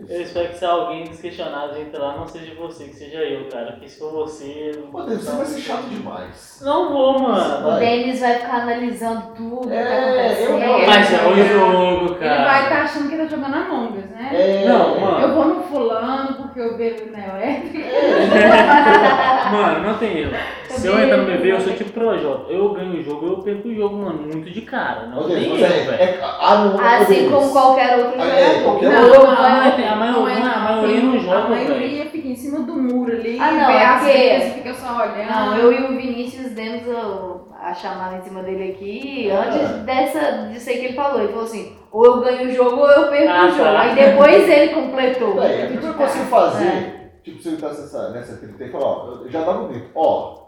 É 0.08 0.16
eu 0.16 0.22
espero 0.22 0.48
que 0.48 0.58
se 0.58 0.64
alguém 0.64 1.04
dos 1.04 1.20
questionados 1.20 1.76
entrar 1.76 2.00
lá, 2.00 2.16
não 2.16 2.26
seja 2.26 2.54
você, 2.54 2.84
que 2.84 2.96
seja 2.96 3.18
eu, 3.18 3.48
cara. 3.48 3.72
Porque 3.72 3.86
se 3.88 3.98
for 3.98 4.10
você... 4.12 4.72
Pô, 4.90 5.02
Deus, 5.02 5.22
você 5.22 5.36
vai 5.36 5.46
ser 5.46 5.60
chato 5.60 5.82
demais. 5.90 6.60
Não 6.64 6.90
vou, 6.90 7.18
mano. 7.20 7.58
O 7.68 7.70
Vai. 7.72 7.80
Denis 7.80 8.18
vai 8.18 8.34
ficar 8.38 8.62
analisando 8.62 9.34
tudo 9.36 9.68
que 9.68 9.74
É, 9.74 9.84
tá 9.84 9.98
acontecendo. 10.24 10.50
eu 10.50 10.58
não. 10.58 10.86
Mas 10.86 11.12
é 11.12 11.22
o 11.26 11.30
Ele 11.32 11.48
jogo, 11.48 12.14
cara. 12.16 12.34
Ele 12.34 12.44
vai 12.44 12.62
estar 12.62 12.82
achando 12.82 13.08
que 13.08 13.14
ele 13.14 13.22
tá 13.24 13.36
jogando 13.36 13.54
Among 13.54 13.98
Us, 13.98 14.04
né? 14.10 14.30
É, 14.32 14.64
Não, 14.68 15.00
mano. 15.00 15.20
Eu 15.20 15.34
vou 15.34 15.44
no 15.44 15.62
fulano 15.64 16.39
porque 16.50 16.60
eu 16.60 16.76
bebo 16.76 17.10
na 17.12 17.26
elétrica. 17.38 17.78
Mano, 19.52 19.86
não 19.86 19.94
tem 19.98 20.18
erro. 20.18 20.32
Se 20.68 20.86
eu 20.86 20.98
entrar 20.98 21.16
no 21.18 21.24
BB, 21.26 21.52
eu 21.52 21.60
sou 21.60 21.72
tipo 21.72 21.90
Projota. 21.90 22.52
Eu 22.52 22.70
ganho 22.72 22.92
o 23.00 23.02
jogo, 23.02 23.26
eu 23.26 23.38
perco 23.38 23.68
o 23.68 23.74
jogo, 23.74 23.96
mano, 23.96 24.22
muito 24.22 24.48
de 24.50 24.60
cara. 24.62 25.06
Não 25.06 25.24
tem 25.28 25.44
erro, 25.44 25.56
é, 25.56 25.68
velho. 25.68 25.90
é, 26.02 26.18
ah, 26.22 26.72
ô, 26.74 26.80
Assim 27.02 27.28
como 27.28 27.50
qualquer 27.50 27.98
outro 27.98 28.20
é, 28.20 28.60
jogador. 28.62 28.82
Não, 28.82 28.90
Não, 28.92 29.08
não, 29.08 29.24
não, 29.34 29.64
não, 29.64 29.70
tem- 29.72 29.88
a 29.88 29.96
maioria, 29.96 30.20
não 30.40 30.48
é- 30.48 30.54
a 30.54 30.58
maioria 30.60 31.00
não 31.02 31.12
tem- 31.12 31.20
joga, 31.22 31.38
A 31.38 31.46
velho. 31.48 32.10
Cima 32.40 32.60
do 32.60 32.74
muro 32.74 33.12
ali, 33.12 33.38
Ah, 33.38 33.52
não, 33.52 33.66
vê 33.66 33.72
é 34.12 34.36
as 34.36 34.44
e 34.46 34.50
fica 34.54 34.74
só 34.74 34.96
olhando. 34.96 35.30
Não, 35.30 35.56
eu 35.58 35.72
e 35.72 35.84
o 35.84 35.88
Vinícius 35.96 36.52
demos 36.52 36.86
o- 36.86 37.48
a 37.60 37.74
chamada 37.74 38.16
em 38.16 38.22
cima 38.22 38.42
dele 38.42 38.72
aqui 38.72 39.30
antes 39.30 39.68
dessa, 39.84 40.48
disso 40.48 40.70
aí 40.70 40.78
que 40.78 40.84
ele 40.86 40.94
falou. 40.94 41.20
Ele 41.20 41.28
falou 41.28 41.44
assim, 41.44 41.76
ou 41.92 42.04
eu 42.06 42.20
ganho 42.20 42.48
o 42.48 42.52
jogo 42.52 42.76
ou 42.80 42.90
eu 42.90 43.08
perco 43.10 43.30
Ah, 43.32 43.44
o 43.46 43.50
jogo. 43.50 43.62
tá. 43.64 43.80
Aí 43.80 43.94
depois 43.94 44.48
ele 44.48 44.74
completou. 44.74 45.40
A 45.40 45.46
primeira 45.66 45.92
coisa 45.92 46.12
que 46.14 46.18
eu 46.20 46.24
fazer, 46.26 46.66
É. 46.66 47.10
tipo, 47.22 47.42
se 47.42 47.48
eu 47.48 47.52
entrasse 47.54 47.82
nessa, 47.82 48.10
nessa 48.10 48.36
treta 48.38 48.64
e 48.64 48.70
falar, 48.70 48.86
ó, 48.86 49.18
já 49.28 49.40
dava 49.44 49.62
um 49.64 49.68
grito, 49.68 49.90
ó, 49.94 50.38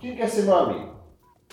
quem 0.00 0.14
quer 0.16 0.28
ser 0.28 0.42
meu 0.42 0.56
amigo? 0.56 0.92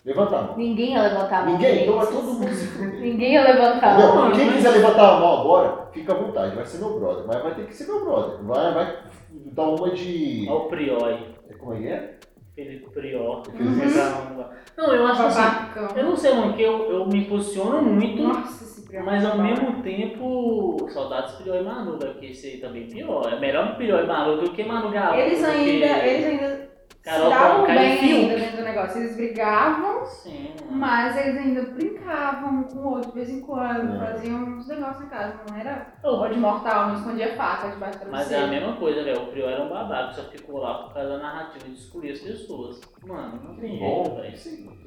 Levanta 0.05 0.37
a 0.37 0.41
mão. 0.43 0.57
Ninguém 0.57 0.93
ia 0.93 1.01
levantar 1.01 1.39
a 1.39 1.41
mão. 1.43 1.51
Ninguém? 1.53 1.81
Então 1.83 1.97
vai 1.97 2.05
Vinícius. 2.05 2.25
todo 2.25 2.39
mundo 2.39 2.53
se 2.55 2.67
fuder. 2.67 3.01
Ninguém 3.01 3.33
ia 3.33 3.43
levantar 3.43 3.89
a 3.95 3.97
mão. 3.99 4.31
Quem 4.31 4.49
quiser 4.53 4.69
levantar 4.69 5.09
a 5.17 5.19
mão 5.19 5.41
agora, 5.41 5.87
fica 5.91 6.13
à 6.13 6.15
vontade, 6.17 6.55
vai 6.55 6.65
ser 6.65 6.77
meu 6.77 6.97
brother. 6.99 7.25
Mas 7.27 7.43
vai 7.43 7.53
ter 7.53 7.65
que 7.65 7.73
ser 7.75 7.85
meu 7.85 8.05
brother. 8.05 8.37
Vai, 8.43 8.73
vai 8.73 8.95
dar 9.31 9.69
uma 9.69 9.91
de. 9.91 10.45
Olha 10.47 10.59
o 10.59 10.67
Prior. 10.67 11.19
Como 11.57 11.73
é 11.73 11.79
que 11.79 11.87
é? 11.87 12.19
Felipe 12.55 12.89
Prior. 12.91 13.43
Uhum. 13.47 14.45
Não, 14.77 14.93
eu 14.93 15.07
acho 15.07 15.23
assim. 15.23 15.97
Eu 15.97 16.05
não 16.05 16.15
sei, 16.15 16.33
mano, 16.33 16.53
que 16.53 16.61
eu, 16.61 16.91
eu 16.91 17.05
me 17.07 17.25
posiciono 17.25 17.81
muito, 17.81 18.21
Nossa, 18.21 18.63
esse 18.63 18.87
Prior 18.87 19.05
mas 19.05 19.25
ao 19.25 19.39
é 19.39 19.43
mesmo 19.43 19.81
tempo, 19.81 20.87
saudades 20.89 21.35
Prior 21.35 21.61
e 21.61 21.63
Manu, 21.63 21.93
né? 21.93 22.07
Porque 22.07 22.27
esse 22.27 22.47
aí 22.47 22.57
também 22.57 22.83
é 22.83 22.87
pior. 22.87 23.31
É 23.31 23.39
melhor 23.39 23.75
Prior 23.75 24.03
e 24.03 24.07
Manu 24.07 24.41
do 24.41 24.51
que 24.51 24.63
Manu 24.63 24.89
Garoto. 24.89 25.19
Eles 25.19 25.39
porque 25.39 25.57
ainda, 25.57 26.05
eles 26.05 26.25
ainda 26.25 26.68
Carol 27.03 27.31
se 27.31 27.37
davam 27.37 27.65
bem 27.65 27.77
ainda 27.99 28.35
dentro 28.35 28.57
do 28.57 28.63
negócio. 28.63 28.97
Eles 28.99 29.15
brigavam, 29.15 30.05
Sim, 30.05 30.49
mano. 30.65 30.71
mas 30.79 31.17
eles 31.17 31.37
ainda 31.37 31.61
brincavam 31.71 32.49
um 32.59 32.63
com 32.63 32.79
o 32.79 32.91
outro 32.95 33.11
de 33.11 33.15
vez 33.15 33.29
em 33.29 33.41
quando, 33.41 33.95
É. 33.95 33.99
faziam 34.11 34.43
uns 34.43 34.67
negócios 34.67 34.99
na 34.99 35.05
casa. 35.09 35.39
Não 35.49 35.57
era 35.57 35.87
Oh, 36.03 36.07
ódio 36.15 36.37
mortal, 36.37 36.89
não 36.89 36.95
escondia 36.95 37.35
faca 37.35 37.69
debaixo 37.69 37.99
da 37.99 38.05
Mas 38.11 38.31
é 38.31 38.39
a 38.43 38.47
mesma 38.47 38.73
coisa, 38.73 39.03
velho. 39.03 39.23
O 39.23 39.27
Prior 39.27 39.49
era 39.49 39.63
um 39.63 39.69
babaca, 39.69 40.13
só 40.13 40.23
ficou 40.23 40.59
lá 40.59 40.73
por 40.83 40.93
causa 40.93 41.09
da 41.09 41.17
narrativa 41.17 41.65
de 41.65 41.73
escolher 41.73 42.11
as 42.11 42.19
pessoas. 42.19 42.81
Mano, 43.05 43.39
não 43.43 43.55
tem 43.55 43.77
jeito, 43.77 43.83
Bom, 44.09 44.15
velho. 44.15 44.33
não. 44.65 44.79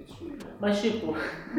Mas 0.61 0.81
tipo, 0.81 1.13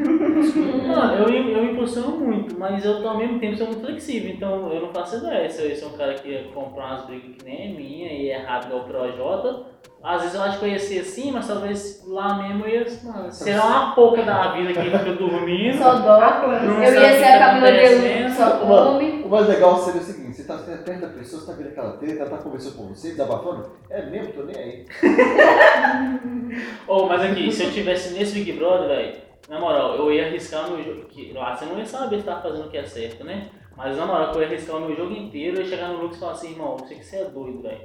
mano, 0.86 1.14
eu, 1.14 1.28
eu 1.28 1.62
me 1.64 1.72
impulsiono 1.72 2.16
muito, 2.18 2.58
mas 2.58 2.84
eu 2.84 3.06
ao 3.08 3.18
mesmo 3.18 3.38
tempo 3.38 3.56
sou 3.56 3.66
muito 3.66 3.84
flexível, 3.84 4.30
então 4.30 4.72
eu 4.72 4.82
não 4.82 4.92
faço 4.92 5.16
ideia 5.16 5.48
se 5.48 5.62
eu 5.70 5.76
sou 5.76 5.90
um 5.90 5.96
cara 5.98 6.14
que 6.14 6.28
ia 6.28 6.44
comprar 6.52 6.86
umas 6.86 7.06
brigas 7.06 7.36
que 7.36 7.44
nem 7.44 7.70
é 7.72 7.74
minha 7.76 8.12
e 8.12 8.30
é 8.30 8.38
rápido 8.38 8.74
ao 8.74 8.84
Projota. 8.84 9.74
Às 10.04 10.20
vezes 10.20 10.34
eu 10.34 10.42
acho 10.42 10.58
que 10.58 10.66
eu 10.66 10.68
ia 10.68 10.78
ser 10.78 11.00
assim, 11.00 11.32
mas 11.32 11.48
talvez 11.48 12.04
lá 12.06 12.34
mesmo 12.42 12.66
eu 12.66 12.68
ia, 12.68 12.86
mano, 13.04 13.32
ser 13.32 13.54
uma 13.58 13.94
pouca 13.94 14.22
da 14.22 14.52
vida 14.52 14.74
que 14.74 14.82
fica 14.82 14.98
dormindo. 14.98 15.78
Só 15.78 15.94
dó. 15.94 16.20
Não 16.20 16.84
Eu 16.84 17.00
ia 17.00 17.18
ser 17.18 17.24
a 17.24 17.38
tá 17.38 17.56
acontecendo. 17.56 18.34
só 18.36 18.58
come. 18.58 19.22
o 19.24 19.28
mais 19.30 19.48
legal 19.48 19.78
seria 19.78 20.02
o 20.02 20.04
seguinte, 20.04 20.36
você 20.36 20.44
tá 20.44 20.58
perto 20.58 21.00
da 21.00 21.08
pessoa, 21.08 21.40
você 21.40 21.46
tá 21.50 21.56
vendo 21.56 21.68
aquela 21.68 21.92
treta, 21.92 22.20
ela 22.20 22.30
tá 22.30 22.36
conversando 22.36 22.76
com 22.76 22.88
você, 22.88 23.12
desabafando, 23.12 23.70
é 23.88 24.02
mesmo, 24.04 24.34
tô 24.34 24.42
nem 24.42 24.56
aí. 24.56 24.86
Oh, 26.86 27.06
mas 27.06 27.22
aqui, 27.22 27.50
se 27.50 27.64
eu 27.64 27.72
tivesse 27.72 28.12
nesse 28.14 28.34
Big 28.34 28.52
Brother, 28.52 28.88
velho, 28.88 29.16
na 29.48 29.58
moral, 29.58 29.96
eu 29.96 30.12
ia 30.12 30.26
arriscar 30.26 30.68
o 30.68 30.76
meu 30.76 30.84
jogo. 30.84 31.06
Que 31.06 31.32
lá 31.32 31.56
você 31.56 31.64
não 31.64 31.78
ia 31.78 31.86
saber 31.86 32.18
se 32.18 32.24
tá 32.24 32.40
fazendo 32.40 32.66
o 32.66 32.70
que 32.70 32.76
é 32.76 32.84
certo, 32.84 33.24
né? 33.24 33.48
Mas 33.76 33.96
na 33.96 34.06
moral, 34.06 34.32
eu 34.34 34.40
ia 34.42 34.46
arriscar 34.46 34.76
o 34.76 34.80
meu 34.80 34.94
jogo 34.94 35.12
inteiro, 35.12 35.56
eu 35.56 35.62
ia 35.62 35.68
chegar 35.68 35.88
no 35.88 36.00
Lucas 36.00 36.16
e 36.16 36.20
falar 36.20 36.32
assim, 36.32 36.50
irmão, 36.52 36.76
eu 36.78 36.86
sei 36.86 36.98
que 36.98 37.04
você 37.04 37.16
é 37.16 37.24
doido, 37.24 37.62
velho. 37.62 37.80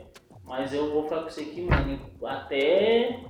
Mas 0.50 0.74
eu 0.74 0.92
vou 0.92 1.04
ficar 1.04 1.22
com 1.24 1.30
você 1.30 1.42
aqui, 1.42 1.62
mano, 1.62 2.00
até. 2.26 3.24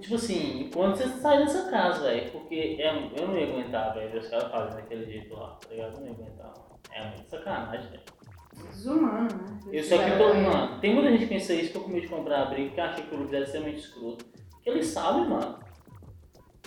Tipo 0.00 0.14
assim, 0.14 0.60
enquanto 0.62 0.96
você 0.96 1.08
sair 1.08 1.38
dessa 1.44 1.70
casa, 1.70 2.02
velho. 2.04 2.30
Porque 2.32 2.76
é- 2.80 3.10
eu 3.20 3.28
não 3.28 3.36
ia 3.36 3.46
aguentar, 3.48 3.94
velho, 3.94 4.18
os 4.18 4.28
caras 4.28 4.50
fazendo 4.50 4.76
daquele 4.76 5.04
jeito 5.04 5.34
lá, 5.34 5.50
tá 5.60 5.68
ligado? 5.70 5.94
Eu 5.94 6.00
não 6.00 6.06
ia 6.06 6.12
aguentar. 6.12 6.54
É 6.92 7.04
muito 7.10 7.28
sacanagem, 7.28 7.90
velho. 7.90 8.02
Desumano, 8.70 9.28
né? 9.28 9.60
Eu 9.70 9.84
só 9.84 9.98
que 9.98 10.10
tô, 10.16 10.32
mano, 10.34 10.80
tem 10.80 10.94
muita 10.94 11.10
gente 11.10 11.20
que 11.24 11.26
pensa 11.26 11.52
isso, 11.52 11.72
tô 11.74 11.80
com 11.80 11.88
medo 11.90 12.00
de 12.02 12.08
comprar 12.08 12.42
a 12.42 12.44
briga, 12.46 12.70
que 12.74 12.80
acha 12.80 13.02
que 13.02 13.14
o 13.14 13.18
Lucas 13.18 13.34
é 13.34 13.42
extremamente 13.42 13.78
escroto. 13.80 14.24
Porque 14.52 14.70
ele 14.70 14.82
sabe, 14.82 15.28
mano. 15.28 15.58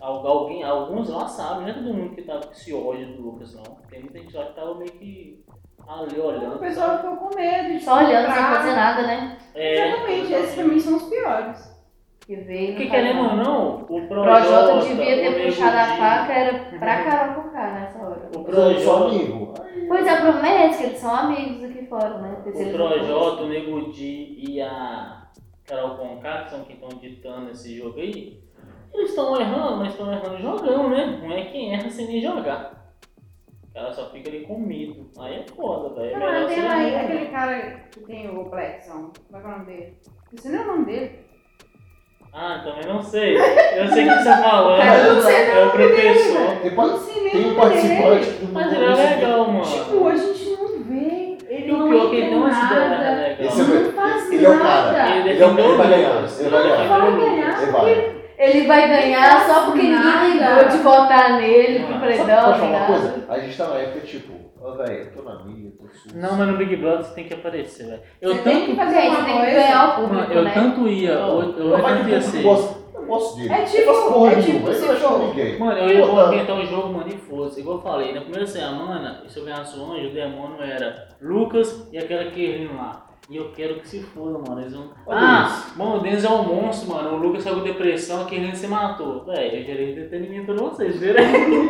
Al- 0.01 0.27
Alguém, 0.27 0.63
alguns 0.63 1.09
lá 1.09 1.27
sabem, 1.27 1.63
não 1.63 1.69
é 1.69 1.73
todo 1.73 1.93
mundo 1.93 2.15
que 2.15 2.21
tava 2.21 2.45
com 2.45 2.51
esse 2.51 2.71
ódio 2.73 3.15
do 3.15 3.21
Lucas, 3.23 3.55
não. 3.55 3.63
Tem 3.89 4.01
muita 4.01 4.19
gente 4.19 4.35
lá 4.35 4.45
que 4.45 4.53
tava 4.55 4.75
meio 4.75 4.91
que 4.91 5.43
ali 5.87 6.19
O 6.19 6.25
olhando. 6.25 6.59
pessoal 6.59 6.97
ficou 6.97 7.15
com 7.17 7.35
medo 7.35 7.73
de 7.73 7.83
Só 7.83 7.97
olhando 7.97 8.25
sem 8.33 8.43
fazer 8.43 8.71
nada, 8.73 9.01
né? 9.03 9.37
É, 9.55 9.87
Exatamente, 9.89 10.33
esses 10.33 10.55
pra 10.55 10.63
mim 10.65 10.79
são 10.79 10.97
os 10.97 11.03
piores. 11.03 11.79
Que 12.25 12.35
veio. 12.35 12.75
Porque 12.75 12.89
querendo 12.89 13.19
ou 13.21 13.35
não, 13.35 13.85
o 13.89 13.97
O 13.97 14.07
Projota, 14.07 14.41
Projota 14.41 14.85
devia 14.87 15.31
o 15.31 15.33
ter 15.33 15.45
puxado 15.45 15.77
a 15.77 15.85
faca, 15.97 16.33
era 16.33 16.59
pra 16.77 17.03
Carol 17.03 17.43
com 17.43 17.49
K 17.49 17.71
nessa 17.71 17.99
hora. 17.99 18.29
O 18.35 18.43
Projota, 18.43 19.05
amigo. 19.07 19.53
Pois 19.87 20.05
é, 20.05 20.13
o 20.13 20.21
problema 20.21 20.47
é 20.47 20.69
que 20.69 20.83
eles 20.83 20.97
são 20.99 21.15
amigos 21.15 21.63
aqui 21.63 21.85
fora, 21.87 22.17
né? 22.19 22.37
O 22.45 22.71
Projota, 22.71 23.43
o 23.43 23.47
Nego 23.47 23.91
Di 23.91 24.35
e 24.47 24.61
a 24.61 25.23
Carol 25.65 25.95
Conká, 25.97 26.43
que 26.43 26.49
são 26.51 26.63
quem 26.65 26.75
estão 26.75 26.89
ditando 26.99 27.49
esse 27.49 27.75
jogo 27.75 27.99
aí, 27.99 28.39
eles 28.93 29.09
estão 29.09 29.39
errando, 29.39 29.77
mas 29.77 29.89
estão 29.89 30.11
errando 30.13 30.37
jogando, 30.39 30.89
né? 30.89 31.19
Não 31.23 31.31
é 31.31 31.45
quem 31.45 31.73
erra 31.73 31.89
sem 31.89 32.05
nem 32.05 32.21
jogar. 32.21 32.78
Cara 33.79 33.93
só 33.93 34.09
fica 34.09 34.29
ali 34.29 34.41
com 34.41 34.59
medo. 34.59 35.09
Aí 35.17 35.35
é 35.35 35.45
foda, 35.55 35.95
velho. 35.95 36.13
É 36.13 36.19
Não, 36.19 36.25
melhor 36.33 36.47
tem 36.49 36.67
aí 36.67 36.95
aquele 36.97 37.25
cara 37.27 37.59
que 37.89 37.99
tem 38.01 38.29
o 38.29 38.43
Blackson. 38.49 39.11
Como 39.31 39.37
é 39.37 39.39
que 39.39 39.45
é 39.47 39.49
o 39.49 39.51
nome 39.53 39.65
dele? 39.65 39.93
Você 40.33 40.49
não 40.49 40.59
é 40.59 40.61
o 40.61 40.67
nome 40.67 40.85
dele? 40.85 41.11
Ah, 42.33 42.61
também 42.61 42.93
não 42.93 43.01
sei. 43.01 43.37
Eu 43.37 43.87
sei 43.87 44.05
o 44.05 44.09
que 44.17 44.23
você 44.23 44.41
falou. 44.41 44.75
Eu 44.75 45.13
não 45.15 45.21
sei 45.21 45.35
É 45.35 45.65
o 45.65 45.71
professor. 45.71 46.57
tem, 46.61 46.71
Não 46.75 46.97
sei 46.97 47.45
um 47.45 47.55
participante 47.55 48.29
do 48.31 48.53
Mas 48.53 48.73
ele 48.73 48.83
é 48.85 49.15
legal, 49.15 49.47
mano. 49.47 49.61
Tipo, 49.63 50.07
a 50.09 50.15
gente 50.17 50.49
não 50.49 50.83
vê. 50.83 51.37
Ele 51.49 51.71
não 51.71 51.89
pior 51.89 52.05
é 52.05 52.09
que 52.09 52.15
ele 52.17 52.35
umas 52.35 52.57
ideias 52.57 52.89
nada. 52.89 53.09
legais. 53.11 53.39
Esse 53.39 53.61
é 53.61 53.63
Não 53.63 54.33
ele 54.33 54.45
é 54.45 54.49
o 54.49 54.59
cara. 54.59 55.15
Ele 55.19 55.29
Ele, 55.29 55.41
é 55.41 55.47
o- 55.47 55.59
ele 55.59 55.77
vai 55.77 55.87
ganhar. 55.89 56.25
Ele 56.39 56.49
vai 56.49 56.63
Não 56.63 57.17
ganhar. 57.17 57.71
vai 57.71 57.95
ganhar. 57.95 58.18
Ele 58.39 58.65
vai. 58.67 58.87
Ganhar 58.89 59.45
só 59.45 59.65
porque 59.65 59.83
ninguém 59.83 60.39
lembrou 60.39 60.69
de 60.69 60.77
votar 60.77 61.33
nele 61.39 61.85
pro 61.85 61.99
predão. 61.99 62.45
pode 62.45 62.59
falar 62.59 62.69
uma 62.69 62.79
nada. 62.79 62.85
coisa? 62.87 63.25
A 63.29 63.39
gente 63.39 63.57
tá 63.57 63.67
na 63.67 63.75
época, 63.75 63.99
tipo, 64.07 64.33
ó, 64.61 64.71
velho, 64.71 64.93
eu 65.03 65.11
tô 65.11 65.21
na 65.23 65.43
minha, 65.43 65.67
eu 65.67 65.71
tô 65.77 65.87
sujo. 65.93 66.17
Não, 66.17 66.35
mas 66.37 66.47
no 66.47 66.57
Big 66.57 66.75
Brother 66.77 67.03
você 67.03 67.13
tem 67.15 67.25
que 67.25 67.33
aparecer, 67.33 67.85
velho. 67.87 68.01
Eu 68.21 68.33
Você 68.35 68.41
tem 68.43 68.53
tanto. 68.61 68.65
que 68.71 68.75
fazer 68.77 69.07
uma 69.09 69.23
tem 69.25 69.39
que 69.41 69.51
ganhar 69.51 69.89
o 69.89 69.95
público, 69.95 70.15
Mano, 70.15 70.33
eu 70.33 70.43
né? 70.43 70.51
tanto 70.53 70.87
ia. 70.87 71.09
Eu, 71.11 71.41
eu, 71.41 71.57
eu 71.57 71.81
Vai 71.81 71.81
que 71.81 71.97
tanto 71.99 72.09
ia 72.09 72.15
eu 72.15 72.21
ser. 72.21 72.45
eu 72.95 73.05
gosto 73.05 73.37
dele. 73.37 73.53
É 73.53 73.61
tipo- 73.63 73.91
Eu 73.91 74.11
porra 74.13 74.31
é 74.31 74.41
tipo 74.41 74.67
eu 74.67 74.73
se 74.73 74.85
não 74.85 74.93
acho 74.93 75.01
for- 75.01 75.19
ninguém. 75.19 75.59
Mano, 75.59 75.77
eu 75.79 75.89
ia 75.89 76.07
Pô, 76.07 76.07
tá. 76.07 76.13
movimentar 76.25 76.55
o 76.57 76.65
jogo, 76.65 76.93
mano, 76.93 77.07
e 77.09 77.17
fosse. 77.17 77.59
Igual 77.59 77.77
eu 77.77 77.81
falei, 77.83 78.13
na 78.13 78.21
primeira 78.21 78.47
semana, 78.47 79.23
se 79.27 79.37
eu 79.37 79.45
ganhasse 79.45 79.77
o 79.77 79.91
anjo, 79.91 80.07
o 80.09 80.13
demônio 80.13 80.61
era 80.61 81.09
Lucas 81.21 81.87
e 81.91 81.97
aquela 81.97 82.25
Kerlin 82.31 82.69
lá. 82.75 83.05
E 83.29 83.37
eu 83.37 83.51
quero 83.51 83.75
que 83.75 83.87
se 83.87 83.99
foda, 84.01 84.39
mano. 84.39 84.59
Eles 84.59 84.73
vão. 84.73 84.89
Ah, 85.07 85.65
mano, 85.75 85.97
o 85.97 85.99
Denis 85.99 86.23
é 86.23 86.29
um 86.29 86.41
monstro, 86.41 86.89
mano. 86.89 87.13
O 87.13 87.17
Lucas 87.17 87.43
saiu 87.43 87.57
com 87.57 87.63
depressão, 87.63 88.23
a 88.23 88.25
Kerlin 88.25 88.55
se 88.55 88.65
matou. 88.65 89.23
Véi, 89.23 89.59
eu 89.59 89.63
gerei 89.63 89.91
entretenimento 89.91 90.51
pra 90.51 90.55
vocês, 90.55 90.99
viram? 90.99 91.23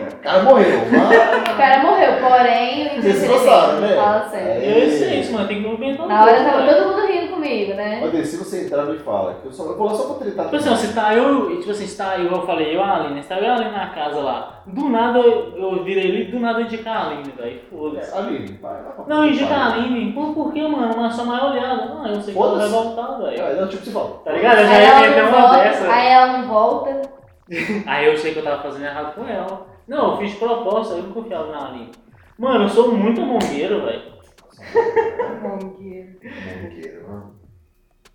O 0.10 0.22
cara 0.22 0.43
morreu, 0.43 0.80
mas... 0.91 1.53
O 1.53 1.57
cara 1.57 1.84
morreu, 1.84 2.14
porém, 2.22 2.97
o 2.97 3.01
Vocês 3.01 3.28
gostaram, 3.28 3.82
né? 3.82 3.95
Fala 3.95 4.30
sério. 4.30 4.62
É. 4.62 4.86
Eu 4.86 4.89
sei 4.89 5.20
isso, 5.20 5.34
mano. 5.34 5.47
Tem 5.49 5.62
que 5.62 5.68
movimentar 5.68 6.05
o 6.05 6.10
Na 6.10 6.24
hora 6.24 6.43
tava 6.43 6.74
todo 6.74 6.88
mundo 6.88 6.99
comigo, 7.50 7.74
né? 7.74 8.02
Olha, 8.04 8.26
se 8.26 8.38
você 8.38 8.66
entrar 8.66 8.86
me 8.86 8.97
fala, 9.00 9.36
que 9.41 9.47
eu, 9.47 9.52
só, 9.52 9.66
eu 9.66 9.78
vou 9.78 9.88
lá 9.88 9.93
só 9.93 10.04
pra 10.06 10.16
tretar. 10.16 10.45
Tipo 10.45 10.58
assim, 10.58 10.70
ó, 10.70 10.76
se 10.76 10.93
tá 10.93 11.16
eu, 11.16 11.58
tipo 11.60 11.72
assim, 11.72 11.88
se 11.88 11.97
tá 11.97 12.18
eu, 12.18 12.32
eu 12.32 12.45
falei, 12.45 12.76
eu 12.76 12.84
a 12.84 12.95
Aline, 12.95 13.24
se 13.24 13.30
tá 13.30 13.38
eu 13.38 13.43
e 13.43 13.47
a 13.47 13.56
Aline 13.56 13.72
na 13.72 13.89
casa 13.89 14.20
lá, 14.20 14.62
do 14.66 14.89
nada 14.89 15.20
eu, 15.20 15.58
eu 15.58 15.84
virei 15.84 16.12
ali, 16.12 16.26
do 16.26 16.39
nada 16.39 16.60
eu 16.60 16.66
indicar 16.66 16.97
a 16.97 17.08
Aline, 17.08 17.32
velho, 17.36 17.62
foda-se. 17.70 18.14
É, 18.14 18.18
Aline, 18.18 18.60
vai 18.62 18.84
lá 18.84 18.89
pra 18.91 19.06
Não, 19.08 19.26
indica 19.26 19.54
a 19.54 19.74
Aline. 19.74 19.86
Aline, 19.95 20.14
por, 20.14 20.54
que, 20.54 20.62
mano? 20.68 20.93
Uma 20.93 21.12
só 21.12 21.26
mais 21.26 21.43
olhada. 21.43 21.86
Não, 21.86 22.08
eu 22.08 22.22
sei 22.22 22.34
que 22.34 22.39
ela 22.39 22.58
vai 22.58 22.70
voltar, 22.70 23.18
velho. 23.18 23.41
É, 23.41 23.56
não, 23.56 23.68
tipo, 23.68 23.84
você 23.84 23.91
fala. 23.91 24.22
Tá 24.24 24.32
ligado? 24.32 24.60
Eu 24.60 24.66
já 24.68 24.74
Aí 24.74 24.84
ia 24.84 25.00
meter 25.10 25.24
não 25.24 25.30
uma 25.30 25.41
volta, 25.41 25.58
dessa. 25.58 25.91
aí 25.91 26.08
ela 26.08 26.38
não 26.38 26.47
volta. 26.47 27.20
Aí 27.88 28.06
eu 28.06 28.16
sei 28.16 28.32
que 28.32 28.39
eu 28.39 28.43
tava 28.43 28.62
fazendo 28.62 28.86
errado 28.86 29.16
com 29.16 29.26
ela. 29.26 29.66
Não, 29.88 30.12
eu 30.12 30.18
fiz 30.18 30.36
proposta, 30.36 30.93
eu 30.93 31.02
não 31.02 31.12
confiava 31.14 31.52
na 31.52 31.70
Aline. 31.70 31.89
Mano, 32.38 32.66
eu 32.66 32.70
sou 32.70 32.91
muito 32.91 33.22
mongueiro, 33.22 33.84
velho. 33.86 34.20
Mongueiro. 35.41 36.20
Mongueiro, 36.22 37.10
mano. 37.10 37.38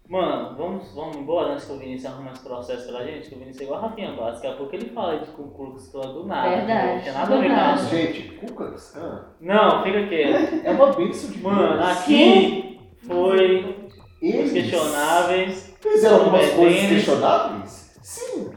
Mano, 0.09 0.55
vamos, 0.57 0.93
vamos 0.95 1.17
embora 1.17 1.53
antes 1.55 1.65
que 1.65 1.73
o 1.73 1.79
Vinícius 1.79 2.13
arrume 2.13 2.31
esse 2.31 2.43
processo 2.45 2.93
pra 2.93 3.05
gente, 3.07 3.29
que 3.31 3.35
o 3.35 3.39
Vinícius 3.39 3.63
é 3.63 3.65
igual 3.65 3.79
a 3.79 3.89
Rafinha 3.89 4.13
Bastos. 4.13 4.43
Daqui 4.43 4.55
a 4.55 4.57
pouco 4.59 4.75
ele 4.77 4.91
fala 4.91 5.19
de 5.19 5.31
concurso 5.31 5.91
que 5.91 6.07
do 6.09 6.27
nada. 6.27 6.57
Verdade, 6.57 6.95
Não 6.97 7.01
tinha 7.03 7.15
nada 7.15 7.35
a 7.35 7.41
ver 7.41 7.49
com. 7.81 7.89
Gente, 7.97 8.23
Cuca 8.37 8.77
Scan 8.79 9.25
Não, 9.41 9.83
fica 9.83 10.07
quieto. 10.07 10.67
é 10.67 10.71
uma 10.73 10.93
bênção 10.93 11.31
de 11.31 11.39
Mano, 11.43 11.79
Deus. 11.79 11.89
aqui 11.99 12.81
foi 13.07 13.65
os 13.89 13.95
Eles 14.23 14.53
questionáveis. 14.53 15.75
fizeram 15.81 16.17
algumas 16.19 16.43
é 16.53 16.55
coisas 16.57 16.89
questionáveis? 16.89 17.99
Sim. 18.03 18.51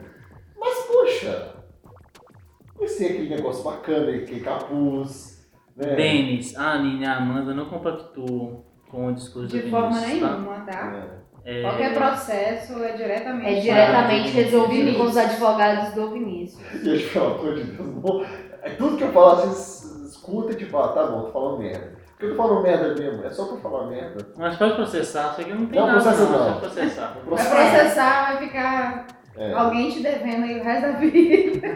Mas, 0.59 0.79
poxa, 0.85 1.55
eles 2.77 2.97
têm 2.97 3.07
aquele 3.07 3.29
negócio 3.29 3.63
bacana, 3.63 4.11
aquele 4.11 4.41
capuz, 4.41 5.49
né? 5.77 5.95
Denis, 5.95 6.57
a 6.57 6.73
Aline 6.73 7.03
e 7.03 7.07
a 7.07 7.15
Amanda 7.17 7.53
não 7.53 7.65
compactuam 7.69 8.66
com 8.89 9.07
o 9.07 9.13
discurso 9.13 9.49
do 9.55 9.61
De 9.61 9.69
forma 9.69 9.89
tá? 9.99 10.07
nenhuma, 10.07 10.65
tá? 10.65 10.93
É. 11.13 11.27
É, 11.49 11.61
Qualquer 11.61 11.93
processo 11.93 12.83
é 12.83 12.91
diretamente. 12.91 13.57
É 13.57 13.61
diretamente 13.61 14.29
Vinícius. 14.31 14.45
resolvido 14.51 14.97
com 14.97 15.03
os 15.05 15.15
advogados 15.15 15.93
do 15.93 16.11
Vinícius. 16.11 16.61
Gente, 16.83 17.07
pelo 17.13 17.25
amor 17.35 17.55
de 17.55 17.63
Deus, 17.63 18.27
é 18.63 18.69
tudo 18.71 18.97
que 18.97 19.03
eu 19.03 19.11
falo, 19.13 19.35
vocês 19.37 19.85
escuta 20.09 20.51
e 20.51 20.55
tipo, 20.55 20.77
ah, 20.77 20.89
tá 20.89 21.05
bom, 21.05 21.21
tô 21.23 21.31
falando 21.31 21.59
merda. 21.59 21.95
Porque 22.09 22.25
eu 22.25 22.35
tô 22.35 22.43
falando 22.43 22.63
merda 22.63 22.95
mesmo, 22.95 23.23
é 23.23 23.29
só 23.29 23.45
pra 23.45 23.57
falar 23.57 23.85
merda. 23.87 24.27
Mas 24.35 24.57
pode 24.57 24.73
processar, 24.75 25.31
isso 25.31 25.41
aqui 25.41 25.53
não 25.53 25.67
tem 25.67 25.79
Não, 25.79 25.87
nada 25.87 26.01
processa 26.01 26.25
não, 26.29 26.49
não. 26.51 26.59
processar. 26.59 27.13
Vai 27.13 27.23
processar, 27.23 28.25
vai 28.33 28.37
ficar 28.47 29.07
É. 29.37 29.53
alguém 29.53 29.89
te 29.89 30.01
devendo 30.01 30.43
aí 30.43 30.59
o 30.59 30.63
resto 30.63 30.81
da 30.81 30.91
vida. 30.99 31.67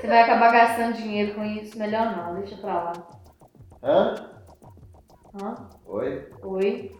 Você 0.00 0.06
vai 0.06 0.22
acabar 0.22 0.50
gastando 0.52 0.94
dinheiro 0.96 1.34
com 1.34 1.44
isso, 1.44 1.78
melhor 1.78 2.16
não, 2.16 2.36
deixa 2.36 2.56
pra 2.56 2.72
lá. 2.72 2.92
Hã? 3.82 4.14
Hã? 5.34 5.68
Oi? 5.86 6.26
Oi? 6.42 6.90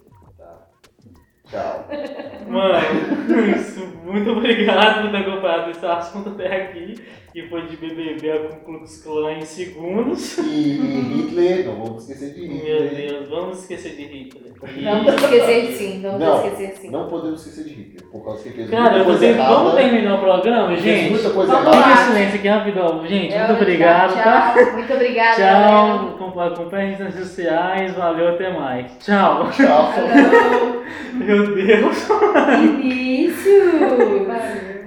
Tchau. 1.48 1.84
Mano, 2.48 2.78
isso, 3.56 3.84
muito 4.04 4.30
obrigado 4.30 5.02
por 5.02 5.10
ter 5.10 5.16
acompanhado 5.16 5.70
esse 5.72 5.84
assunto 5.84 6.28
até 6.30 6.62
aqui, 6.62 6.94
que 7.32 7.42
foi 7.48 7.62
de 7.66 7.76
BBB 7.76 8.30
a 8.32 8.38
Ku 8.40 8.64
Klux 8.64 9.02
Klan 9.02 9.32
em 9.34 9.44
segundos. 9.44 10.38
E 10.38 10.78
Hitler, 11.22 11.66
não 11.66 11.76
vamos 11.84 12.02
esquecer 12.08 12.34
de 12.34 12.40
Meu 12.48 12.56
Hitler. 12.56 12.90
Deus, 13.10 13.28
vamos 13.28 13.58
esquecer 13.60 13.90
de 13.96 14.02
Hitler. 14.02 14.50
E- 14.76 14.84
Vamos 14.84 15.14
esquecer 15.14 15.66
sim, 15.72 16.02
vamos 16.02 16.20
Não, 16.20 16.36
esquecer 16.36 16.76
sim. 16.76 16.90
Não 16.90 17.08
podemos 17.08 17.40
esquecer 17.46 17.64
de 17.64 17.80
Hitler, 17.80 18.10
por 18.10 18.24
causa 18.24 18.42
que 18.42 18.50
fez 18.50 18.68
Cara, 18.70 18.90
muita 18.90 19.04
coisa 19.04 19.26
errada. 19.26 19.54
vamos 19.54 19.74
terminar 19.74 20.14
o 20.14 20.18
programa, 20.18 20.68
Fez 20.68 20.82
gente? 20.82 21.10
muita 21.12 21.30
coisa 21.30 21.52
Vamos 21.52 21.66
errada. 21.72 21.80
lá. 21.80 21.96
Fica 21.96 22.02
em 22.02 22.06
silêncio 22.12 22.38
aqui 22.38 22.48
rapidão. 22.48 23.06
Gente, 23.06 23.34
muito 23.38 23.50
Eu- 23.52 23.56
obrigado, 23.56 24.14
tá? 24.22 24.54
Tchau, 24.54 24.72
muito 24.74 24.92
obrigada. 24.92 25.38
galera. 25.38 25.68
Tchau, 26.18 26.40
acompanhe 26.40 26.90
nas 26.90 27.14
redes 27.14 27.28
sociais, 27.28 27.94
valeu, 27.94 28.28
até 28.28 28.52
mais. 28.52 28.92
Tchau. 28.98 29.48
Tchau. 29.50 29.92
Meu 31.14 31.54
Deus. 31.54 32.08
Início! 32.62 33.40
Se 33.40 34.74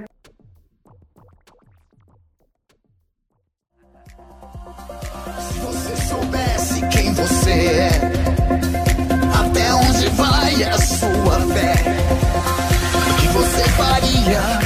até 14.32 14.62